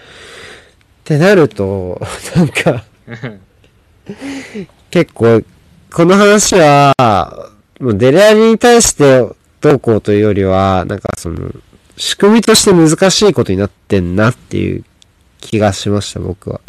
[1.01, 2.01] ってなると、
[2.36, 2.85] なんか、
[4.90, 5.43] 結構、
[5.93, 6.94] この話は、
[7.81, 9.27] もうデレアリに対して
[9.60, 11.51] どうこうというよりは、なんかその、
[11.97, 14.85] 仕組みとして難しいことになってんなっていう
[15.40, 16.60] 気がしました、僕は。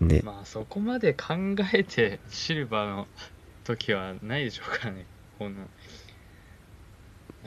[0.00, 0.22] ね。
[0.24, 1.34] まあそこまで考
[1.74, 3.06] えてシルバーの
[3.64, 5.04] 時はないでしょうからね
[5.38, 5.62] こんな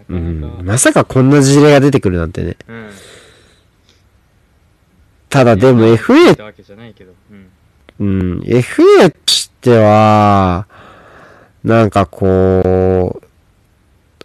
[0.09, 0.65] うなかなかん。
[0.65, 2.57] まさかこんな事例が出てくるなんてね。
[2.67, 2.89] うん
[5.31, 7.47] ただでも FA ってわけじゃないけどうん
[7.99, 10.65] うん、FA としては、
[11.63, 13.27] なんかこう、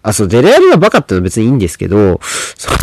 [0.03, 2.21] あ、そう、デレアリがバカってのは別にいいんですけど、
[2.57, 2.79] その、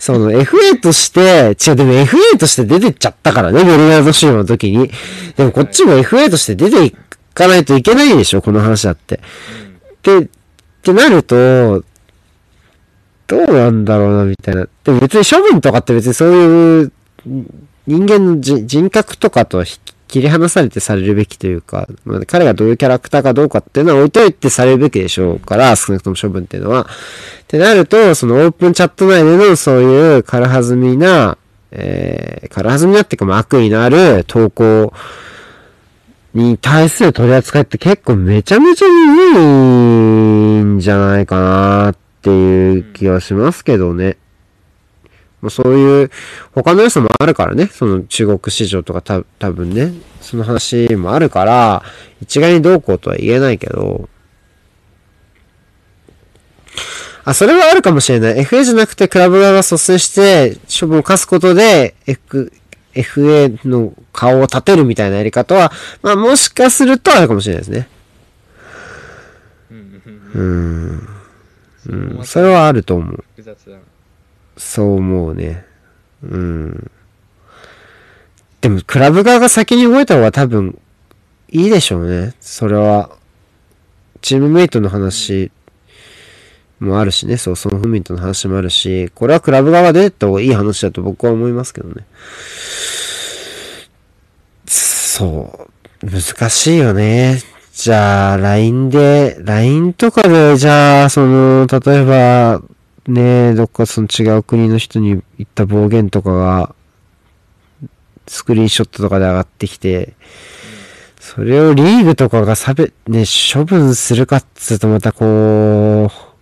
[0.00, 4.90] その FA として、違う、でも FA として出てっちゃったからね、ベルナードシーマの時に。
[5.36, 6.96] でもこっちも FA として出てい
[7.32, 9.20] かないといけないでしょ、この話だって。
[10.02, 10.28] で、っ
[10.82, 11.84] てなると、
[13.28, 14.66] どうなんだろうな、みたいな。
[14.82, 16.92] でも別に処分とかって別にそういう
[17.26, 19.64] 人間の人格とかと
[20.08, 26.82] 切り離されてされるべきというか、まあ、彼がどういうキャラクターかどうかっていうのは置いといてされるべきでしょうから、少なくとも処分っていうのは。
[26.82, 26.86] っ
[27.48, 31.36] てなると、そのオープンチャット内でのそういう軽はずみな、
[31.72, 34.92] えー、軽はずみなっていうか、まあ、悪意のある投稿
[36.34, 44.16] に対する取り扱いって結構めちゃめちゃ鈍いんじゃないかなっていう気はしますけどね。
[45.44, 46.10] もうそういう、
[46.52, 47.66] 他の要素もあるからね。
[47.66, 49.92] その中国市場とかた多分ね。
[50.22, 51.82] その話もあるから、
[52.22, 54.08] 一概にどうこうとは言えないけど。
[57.26, 58.36] あ、それはあるかもしれない。
[58.36, 62.50] FA じゃなくてクラブ側が率先して処分を課すことで、F、
[62.94, 67.88] FA の顔を立てるみたいなやり方は、まあもしかするとあるかもしれないですね。
[69.70, 69.74] う
[70.42, 71.08] ん。
[71.88, 72.24] うん。
[72.24, 73.24] それはあると思う。
[73.36, 73.93] 複雑だな
[74.56, 75.64] そう思うね。
[76.22, 76.90] うん。
[78.60, 80.78] でも、クラブ側が先に動いた方が多分、
[81.50, 82.34] いいでしょうね。
[82.40, 83.10] それは。
[84.22, 85.52] チームメイトの話
[86.80, 87.36] もあるしね。
[87.36, 92.06] そう、ソン・フミントの話もあるし、これはクラブ側が出てった方がいい話だと僕は思いますけどね。
[94.66, 95.68] そ
[96.02, 96.10] う。
[96.10, 97.40] 難しいよね。
[97.74, 102.62] じゃあ、LINE で、LINE とかで、じゃあ、その、例えば、
[103.08, 106.74] ねえ、どっかその違う国の人に言った暴言とかが、
[108.26, 110.14] スクリーンショットとかで上がってきて、
[111.20, 116.34] それをリーグとかが差別、ね、処分するかっつうとまたこう、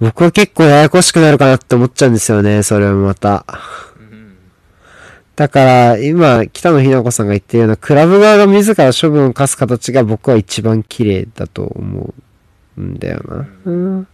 [0.00, 3.44] 僕は結構ややこしくなるかなって思っちゃうんですよね、それはまた。
[5.36, 12.14] だから、今、北野日な子さんが言ってるような、クラブ側が自ら処分を課す形が僕は一番綺麗だと思
[12.78, 13.48] うんだよな。
[13.64, 14.06] うん。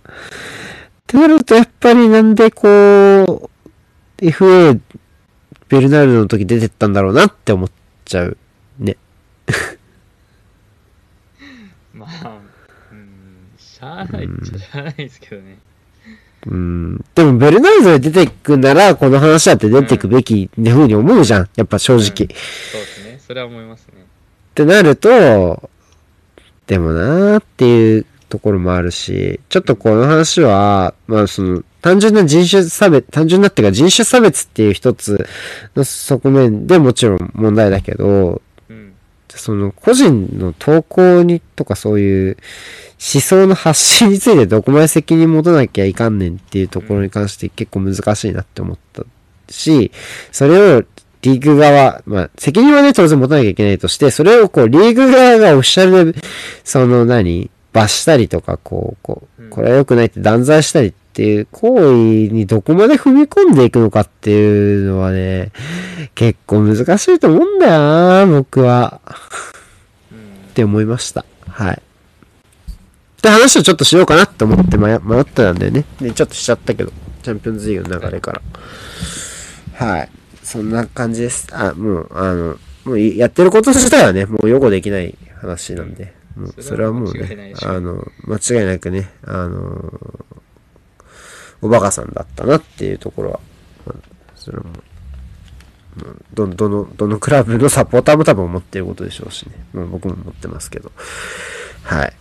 [1.11, 4.81] ってなると、やっぱりなんでこう、FA、
[5.69, 7.71] ベルナルドの時出てったんだろうなって思っ
[8.05, 8.37] ちゃう。
[8.79, 8.97] ね。
[11.93, 12.39] まあ
[12.93, 13.11] うん
[13.59, 15.59] しゃあないっちゃしゃあないですけどね
[16.47, 17.05] うん。
[17.17, 21.49] でも、ベルナルドで出てくなら、この話だって出てくべきってふうに思うじゃん。
[21.57, 22.05] やっぱ正直。
[22.05, 25.71] そうですねそれは思いますねってなると、
[26.69, 35.27] でもなーっていうところもあるし、ちょっとこの話は、まあその、単純な人種差別、単純なっていうか人種差別っていう一つ
[35.75, 38.95] の側面でもちろん問題だけど、うん
[39.33, 42.37] その個人の投稿にとかそういう
[43.15, 49.05] 思想の発信についてどこまで責任持たなきゃいかんねんっていうところに関して結構難しいなって思った
[49.49, 49.93] し、
[50.33, 50.83] それを
[51.23, 56.15] リーグ側、まあ責任はね当然持たなきゃいけないとして、それをこうリーグ側がオフィシャル、
[56.65, 65.51] その何、罰したりとか、こう、こう、うんこれは良くないって断罪したりっていう行為にどこまで踏み込んでいくのかっていうのはね、
[66.15, 69.01] 結構難しいと思うんだよな僕は。
[70.13, 70.19] うん
[70.51, 71.25] って思いました。
[71.49, 71.75] はい。
[71.75, 75.85] って話をちょっとしようかなって思って迷迷ったんだよね。
[76.01, 76.93] で、ちょっとしちゃったけど、
[77.23, 78.43] チャンピオンズリーグの流れから。
[79.75, 80.09] はい。
[80.43, 81.49] そんな感じです。
[81.53, 90.01] あ、もう、あの、もうやってること自体はね、もう擁護できない話なんで、もうそれはもうねあの、間違いなくね、あの、
[91.63, 93.41] おバカさんだったなっていうところは、
[93.87, 99.53] まあそれはもう、もうど、どの、どのクラブのサポーターも多分思ってることでしょうしね。
[99.73, 100.93] もう僕も思ってますけど。
[101.83, 102.13] はい。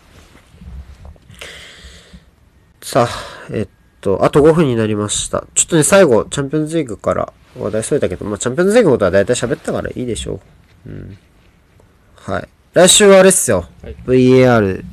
[2.81, 3.09] さあ、
[3.51, 3.67] えっ
[4.01, 5.45] と、あと5分になりました。
[5.53, 10.39] ちょっとね、最後、チャンピオンズリーグから話題それたけど、まあ、チャンピオンズリーグのことは大体喋ったからいいでしょ
[10.85, 10.89] う。
[10.89, 11.17] うん。
[12.15, 12.49] はい。
[12.71, 13.67] 来週はあれっすよ。
[13.81, 14.83] はい VAR。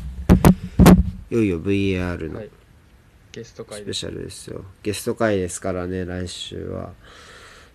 [1.31, 2.51] いよいよ VAR のはい
[3.33, 4.65] ゲスト会でスペシャルですよ。
[4.83, 6.95] ゲスト会ですからね、来週は。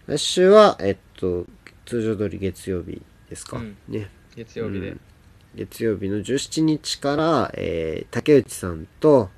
[0.07, 1.45] 来週は、えっと、
[1.85, 2.99] 通常通り月曜日
[3.29, 3.57] ですか。
[3.57, 4.09] うんね。
[4.35, 5.01] 月曜日で、うん
[5.53, 9.29] 月曜日の17日から、えー竹内さんと、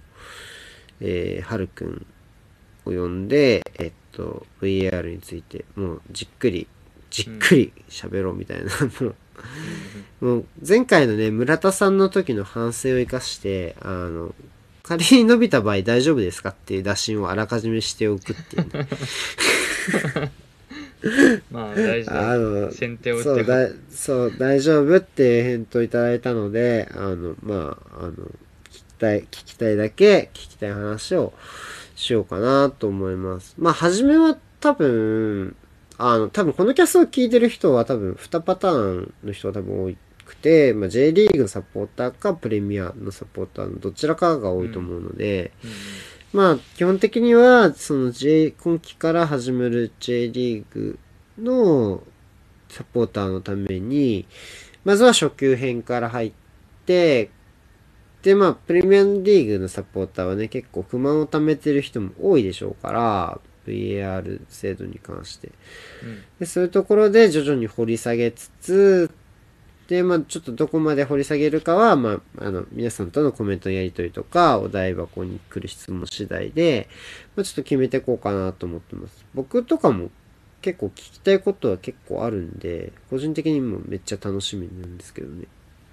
[1.02, 2.06] えー、はるくん
[2.86, 6.68] を呼んで、えっと、VAR について、もうじっくり、
[7.10, 8.72] じっくり喋ろうみたいな、
[9.02, 9.16] もう、
[10.22, 14.34] もう前回のね、村田さんの時の反省を生かして、あの、
[14.84, 18.88] 仮に伸びた場合大丈夫ですかっていう打診をあらかじめしておくっていうね、
[21.52, 28.30] まあ大事あだの、先手を打ってそうだそう大丈夫って返答いただいたのであのまああの聞
[28.72, 31.34] きたい聞きたいだけ聞きたい話を
[31.96, 33.56] しようかなと思います。
[33.58, 35.56] まあ初めは多分
[35.98, 45.76] あの多分このキャスを聞いてる人は多分2パターンの人が多分多くて、まあ、J リーグのサポーターかプレミアのサポーターのどちらかが多いと思うので、うんうん
[46.34, 50.98] まあ、基本的には、その J、今期から始める J リーグ
[51.38, 52.02] の
[52.70, 54.26] サポーターのために、
[54.84, 56.34] まずは初級編から入っ
[56.88, 57.30] て、
[58.24, 65.52] で、まあ、プレミアムリーグのサポーターはね、結構不満を溜めてる人も多いでしょうから、VAR 制度に関して。
[66.04, 69.10] うんでそういうところで徐々に掘り下げつつ、
[69.88, 76.88] で、まあ、ちょっとどこまで掘り下げるかは、まあ、あの、皆さんとのコメントのやり取りとか、お題箱に来る質問次第で、
[77.36, 79.26] まあ、ちょっと決めていこうかなと思ってます。
[79.34, 80.10] 僕とかも
[80.62, 85.46] 結構聞きたいことは結構あるんで、個人的にもめっちゃ楽しみなんですけどね。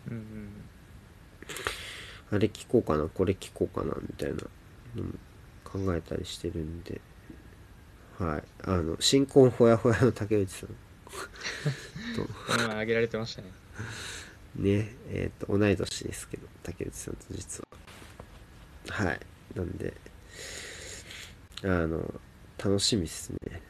[0.09, 0.49] うんうん
[2.33, 4.37] あれ聞こうかな、これ聞こうかな、みたいな
[4.95, 5.11] のも
[5.65, 7.01] 考えたりしてるんで、
[8.21, 8.43] はい。
[8.65, 10.69] あの、新婚ほやほやの竹内さん。
[12.15, 13.51] と、この前挙げられてましたね。
[14.57, 17.63] ねえっ、と同い年ですけど竹内さんと実
[18.89, 18.95] は。
[18.95, 19.21] はい。
[19.55, 19.95] なんで
[21.63, 22.21] あの
[22.59, 23.63] 楽しみですね。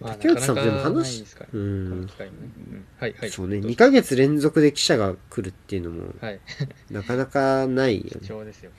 [0.00, 1.50] まあ竹内さんとでもなかなかなかね。
[1.52, 2.08] うん、
[2.98, 3.30] はいはい。
[3.30, 3.56] そうね。
[3.56, 3.68] どぞ。
[3.68, 6.40] 2ヶ月連続で記者が来るっていうのもはい。
[6.90, 8.10] なかなかないよね。
[8.22, 8.70] 貴重ですよ。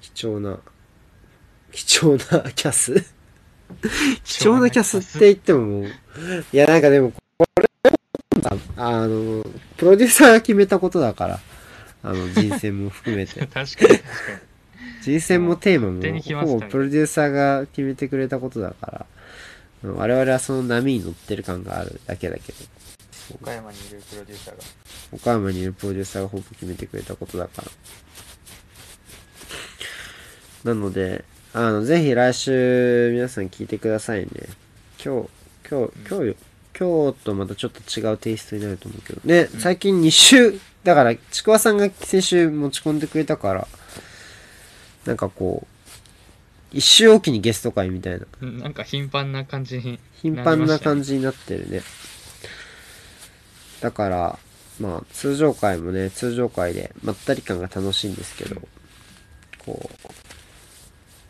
[0.00, 0.60] 貴重な
[1.72, 3.17] 貴重なキャス
[4.24, 5.84] 貴重なキャスって言ってももう
[6.52, 7.68] いやなんかでもこれ
[8.76, 9.44] あの
[9.76, 11.40] プロデューサーが決めたことだから
[12.02, 13.40] あの人選も含めて。
[13.40, 13.98] 確かに確かに。
[15.02, 19.06] 人選もテーマもほぼプロデューサーが決めてくれたことだか
[19.82, 22.58] ら我々はその波に乗ってる感があるだけだけど。
[23.40, 24.62] 岡山にいるプロデューサーが。
[25.12, 27.62] 岡山にいるプロデューサーがほぼ決めてくれたことだか
[30.64, 30.72] ら。
[30.72, 31.24] なので
[31.54, 34.28] あのぜひ来週皆さん聞いてくださいね。
[35.02, 35.28] 今日
[35.68, 36.36] 今日今日
[36.78, 39.20] 今日とまたちょっと違うテイストになると思うけど。
[39.24, 39.60] ね、うん。
[39.60, 43.68] 最近2週だからちくわさんが先週持ち込んでくれたから
[45.06, 45.78] なんかこう
[46.76, 48.26] 一週おきにゲスト会みたいな。
[48.42, 51.82] うんなんか頻繁な感じに頻繁な感じじになってるね。
[53.80, 54.38] だから、
[54.80, 58.60] まあ、通常回もね、通常回でまったり感が楽しいんですけど、
[59.64, 60.08] こう、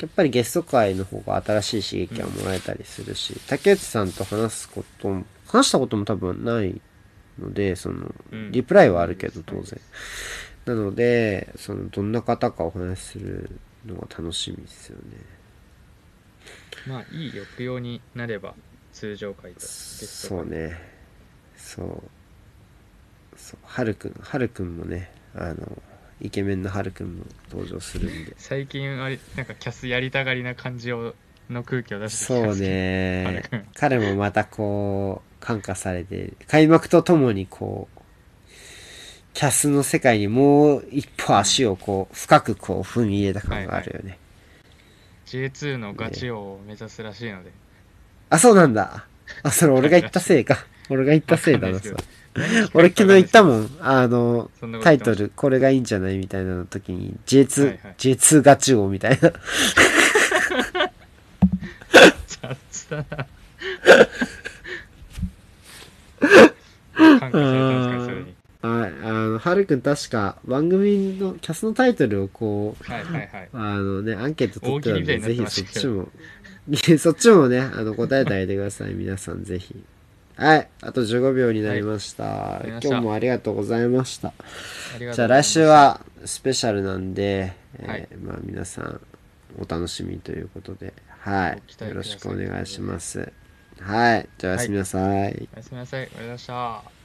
[0.00, 6.80] やっぱりゲスト回の方が新しい刺激がもらえたりするし、竹内さんと話すことも、話したことも多分ない
[7.38, 8.52] ので、その、うん。
[8.52, 9.80] リプライはあるけど、当然。
[10.66, 13.50] なので、その、どんな方かお話しする
[13.86, 15.38] のが楽しみですよね。
[16.86, 18.54] まあいい抑揚になれば
[18.92, 20.78] 通常回とそうね。
[21.56, 22.02] そう。
[23.36, 23.58] そう。
[23.64, 25.82] はるくんはるくんもねあの
[26.20, 28.34] イケメンのはるくんも登場するんで。
[28.36, 31.14] 最近あれなんかキャスやりたがりな感じを
[31.50, 33.42] の空気を出してきそうね
[33.74, 38.00] 彼もまたこう感化されて開幕とともにこう
[39.32, 44.18] キャスの世界にもう一歩足をこう深くこう踏み入れた感があるよね、
[45.26, 47.52] J2 のガチ王を目指すらしいので、
[48.30, 49.06] あそうなんだ。
[49.44, 50.56] あそれ俺が言ったせいか。
[50.90, 52.17] 俺が言ったせいだなさわかんないですけど
[52.74, 54.50] 俺昨日言ったもんあの
[54.82, 59.32] タイトルこれがいいんじゃないみたいなの時に J2、はいはい J2 ガチ王みたいな
[62.26, 63.26] 雑だな
[67.18, 68.34] 感化されたんですか、それに。
[68.60, 73.48] はい、あの、はるくん確か番組のキャスのタイトルをこう、はいはいはい。
[73.52, 76.08] あのね、アンケート取ってたんで、ぜひそっちも、
[76.98, 78.94] そっちもね、あの、答えてあげてください。
[78.94, 79.74] 皆さんぜひ。
[80.38, 82.24] はい、あと15秒になりました。
[82.24, 84.32] はい今日もありがとうございました。
[84.98, 89.00] じゃあ来週はスペシャルなんで、えーはいまあ皆さん
[89.60, 93.32] お楽しみということで、はいよろしくお願いします。
[93.80, 96.02] はい、じゃあおやすみなさいおやすみなさい。
[96.02, 96.97] ありがとうございました。